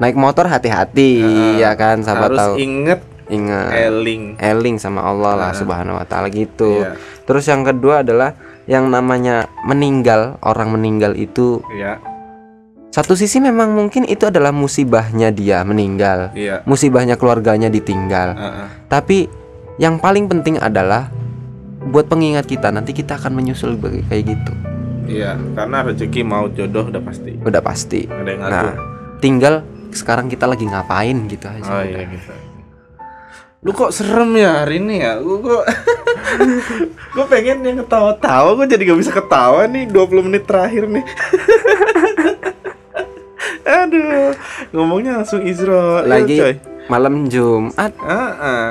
naik 0.01 0.17
motor 0.17 0.49
hati-hati 0.49 1.21
ya 1.61 1.77
kan 1.77 2.01
sahabat 2.01 2.33
harus 2.33 2.39
tahu. 2.41 2.53
inget 2.57 2.99
Ingat 3.31 3.71
eling 3.71 4.35
eling 4.43 4.75
sama 4.75 5.07
Allah 5.07 5.39
lah 5.39 5.51
Subhanahu 5.55 5.95
wa 5.95 6.03
taala 6.03 6.27
gitu. 6.27 6.83
Iya. 6.83 6.99
Terus 7.23 7.47
yang 7.47 7.63
kedua 7.63 8.03
adalah 8.03 8.35
yang 8.67 8.91
namanya 8.91 9.47
meninggal, 9.63 10.35
orang 10.43 10.75
meninggal 10.75 11.15
itu 11.15 11.63
ya 11.71 11.95
satu 12.91 13.15
sisi 13.15 13.39
memang 13.39 13.71
mungkin 13.71 14.03
itu 14.03 14.27
adalah 14.27 14.51
musibahnya 14.51 15.31
dia 15.31 15.63
meninggal. 15.63 16.35
iya 16.35 16.59
Musibahnya 16.67 17.15
keluarganya 17.15 17.71
ditinggal. 17.71 18.35
Ah, 18.35 18.43
ah. 18.43 18.67
Tapi 18.91 19.31
yang 19.79 19.95
paling 19.95 20.27
penting 20.27 20.59
adalah 20.59 21.07
buat 21.87 22.11
pengingat 22.11 22.51
kita 22.51 22.67
nanti 22.67 22.91
kita 22.91 23.15
akan 23.15 23.31
menyusul 23.31 23.79
kayak 23.79 24.27
gitu. 24.27 24.53
iya 25.07 25.33
karena 25.57 25.87
rezeki 25.87 26.21
mau 26.21 26.45
jodoh 26.51 26.91
udah 26.91 27.01
pasti 27.01 27.39
Udah 27.41 27.63
pasti. 27.63 28.05
ada 28.05 28.27
yang 28.27 28.41
Nah, 28.43 28.71
tinggal 29.17 29.65
sekarang 29.93 30.31
kita 30.31 30.47
lagi 30.47 30.65
ngapain 30.67 31.17
gitu 31.27 31.47
aja. 31.47 31.71
oh 31.71 31.83
iya 31.83 32.03
gitu 32.07 32.51
lu 33.61 33.71
kok 33.77 33.93
serem 33.93 34.33
ya 34.41 34.65
hari 34.65 34.81
ini 34.81 35.05
ya? 35.05 35.21
Gua 35.21 35.37
gua, 35.45 35.61
gua 37.13 37.25
pengen 37.29 37.61
yang 37.61 37.77
ketawa-tawa 37.85 38.57
gua 38.57 38.65
jadi 38.65 38.89
gak 38.89 38.99
bisa 39.05 39.13
ketawa 39.13 39.69
nih 39.69 39.85
20 39.85 40.25
menit 40.25 40.43
terakhir 40.49 40.89
nih. 40.89 41.05
Aduh 43.85 44.33
ngomongnya 44.73 45.21
langsung 45.21 45.45
Izro. 45.45 46.01
Lagi 46.01 46.41
coy. 46.41 46.55
malam 46.89 47.29
Jumat. 47.29 47.93
Ah, 48.01 48.33
ah. 48.41 48.69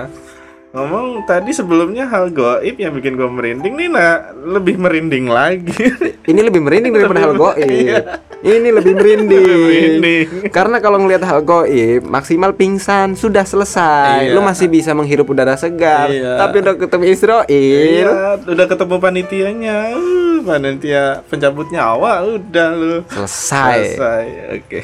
ngomong 0.70 1.26
tadi 1.26 1.50
sebelumnya 1.50 2.06
hal 2.06 2.30
goib 2.30 2.78
yang 2.78 2.94
bikin 2.94 3.18
gua 3.18 3.26
merinding 3.26 3.74
nih 3.74 3.88
nah 3.90 4.34
lebih 4.34 4.74
merinding 4.74 5.30
lagi. 5.30 5.86
Ini 6.26 6.40
lebih 6.42 6.66
merinding 6.66 6.94
daripada 6.98 7.30
hal 7.30 7.34
goib. 7.38 8.02
Ini 8.40 8.68
lebih 8.72 8.96
merinding. 8.96 9.44
Lebih 9.44 9.60
merinding. 9.60 10.26
Karena 10.48 10.80
kalau 10.80 10.96
ngelihat 10.96 11.28
hal 11.28 11.44
goib 11.44 12.08
maksimal 12.08 12.56
pingsan 12.56 13.12
sudah 13.12 13.44
selesai. 13.44 14.32
Iya. 14.32 14.34
Lu 14.36 14.40
masih 14.40 14.72
bisa 14.72 14.96
menghirup 14.96 15.28
udara 15.28 15.60
segar. 15.60 16.08
Iya. 16.08 16.40
Tapi 16.40 16.56
udah 16.64 16.74
ketemu 16.80 17.04
Israel. 17.12 17.44
Iya, 17.46 18.40
udah 18.40 18.66
ketemu 18.66 18.94
panitianya. 18.96 19.78
Uh, 19.92 20.40
panitia 20.40 21.20
pencabut 21.28 21.68
nyawa 21.68 22.24
udah 22.24 22.68
lu. 22.72 22.96
Selesai. 23.12 23.76
Selesai. 24.00 24.24
Oke. 24.56 24.80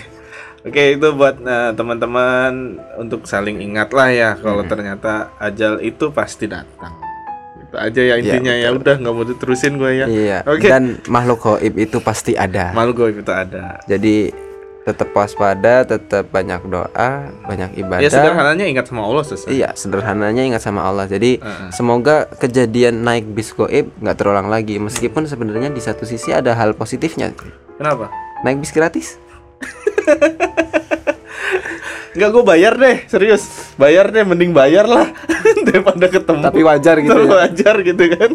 Oke, 0.66 0.98
itu 0.98 1.08
buat 1.14 1.38
nah, 1.38 1.70
teman-teman 1.72 2.82
untuk 2.98 3.22
saling 3.24 3.62
ingat 3.62 3.94
lah 3.94 4.10
ya 4.10 4.30
kalau 4.34 4.66
ternyata 4.66 5.30
ajal 5.38 5.78
itu 5.78 6.10
pasti 6.10 6.50
datang. 6.50 7.06
Aja 7.76 8.02
ya 8.02 8.14
intinya 8.18 8.54
ya. 8.56 8.72
Udah 8.72 8.96
nggak 8.98 9.14
mau 9.14 9.24
diterusin 9.24 9.76
gue 9.76 9.92
ya. 10.02 10.06
Iya. 10.08 10.38
Oke. 10.48 10.68
Dan 10.68 10.98
makhluk 11.06 11.44
goib 11.44 11.74
itu 11.76 12.00
pasti 12.00 12.32
ada. 12.34 12.72
Malu 12.72 12.96
gue 12.96 13.20
itu 13.20 13.32
ada. 13.32 13.78
Jadi 13.84 14.46
tetap 14.86 15.10
waspada, 15.18 15.82
tetap 15.82 16.30
banyak 16.30 16.62
doa, 16.70 17.10
banyak 17.42 17.74
ibadah. 17.74 18.06
Ya 18.06 18.10
sederhananya 18.10 18.70
ingat 18.70 18.86
sama 18.86 19.02
Allah 19.02 19.26
selesai. 19.26 19.50
Iya, 19.50 19.74
sederhananya 19.74 20.46
ingat 20.46 20.62
sama 20.62 20.86
Allah. 20.86 21.10
Jadi 21.10 21.42
Heeh. 21.42 21.70
semoga 21.74 22.30
kejadian 22.38 23.02
naik 23.02 23.26
bis 23.34 23.50
goib 23.50 23.90
nggak 23.98 24.14
terulang 24.14 24.46
lagi. 24.46 24.78
Meskipun 24.78 25.26
sebenarnya 25.26 25.74
di 25.74 25.82
satu 25.82 26.06
sisi 26.06 26.30
ada 26.30 26.54
hal 26.54 26.78
positifnya. 26.78 27.34
Kenapa? 27.76 28.14
Naik 28.46 28.62
bis 28.62 28.70
gratis. 28.70 29.18
Enggak 32.16 32.30
gue 32.32 32.44
bayar 32.48 32.72
deh, 32.74 32.96
serius. 33.06 33.44
Bayar 33.76 34.08
deh, 34.08 34.24
mending 34.24 34.56
bayar 34.56 34.88
lah 34.88 35.12
daripada 35.68 36.08
ketemu. 36.08 36.42
Tapi 36.48 36.60
wajar 36.64 36.96
gitu 37.04 37.12
Terlalu 37.12 37.28
ya. 37.28 37.36
wajar 37.44 37.74
gitu 37.84 38.04
kan. 38.16 38.30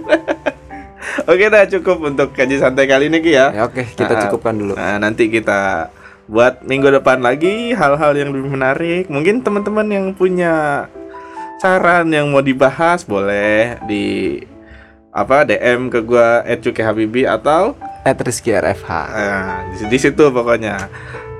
Oke 1.31 1.45
dah 1.49 1.65
cukup 1.65 1.97
untuk 2.07 2.29
kaji 2.31 2.61
santai 2.61 2.85
kali 2.85 3.09
ini 3.09 3.19
Ki 3.19 3.33
ya. 3.33 3.51
Ya, 3.51 3.61
oke, 3.67 3.83
kita 3.97 4.13
Nah, 4.15 4.21
cukupkan 4.29 4.53
dulu. 4.55 4.73
Nah, 4.77 4.95
nanti 4.95 5.27
kita 5.27 5.91
buat 6.29 6.63
minggu 6.63 6.87
depan 7.01 7.19
lagi 7.19 7.73
hal-hal 7.75 8.15
yang 8.15 8.31
lebih 8.31 8.53
menarik. 8.53 9.09
Mungkin 9.11 9.43
teman-teman 9.43 9.91
yang 9.91 10.05
punya 10.15 10.87
saran 11.59 12.07
yang 12.13 12.31
mau 12.31 12.39
dibahas 12.39 13.03
boleh 13.03 13.81
di 13.89 14.39
apa 15.11 15.43
DM 15.43 15.91
ke 15.91 15.99
gua 15.99 16.45
@cuki 16.47 16.81
atau 17.27 17.75
At 18.01 18.17
Rizky 18.23 18.55
RFH. 18.55 18.89
Nah, 18.89 19.57
di, 19.73 19.83
di 19.91 19.97
situ 19.99 20.31
pokoknya. 20.31 20.87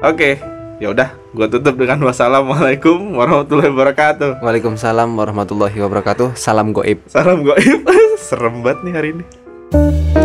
Oke, 0.04 0.42
ya 0.82 0.90
udah, 0.90 1.14
gua 1.38 1.46
tutup 1.46 1.78
dengan 1.78 2.02
wassalamualaikum 2.02 3.14
warahmatullahi 3.14 3.70
wabarakatuh. 3.70 4.42
Waalaikumsalam 4.42 5.14
warahmatullahi 5.14 5.78
wabarakatuh. 5.78 6.34
Salam 6.34 6.74
goib. 6.74 7.06
Salam 7.06 7.46
goib. 7.46 7.86
Serem 8.18 8.66
banget 8.66 8.82
nih 8.90 8.94
hari 8.98 9.10
ini. 9.14 10.21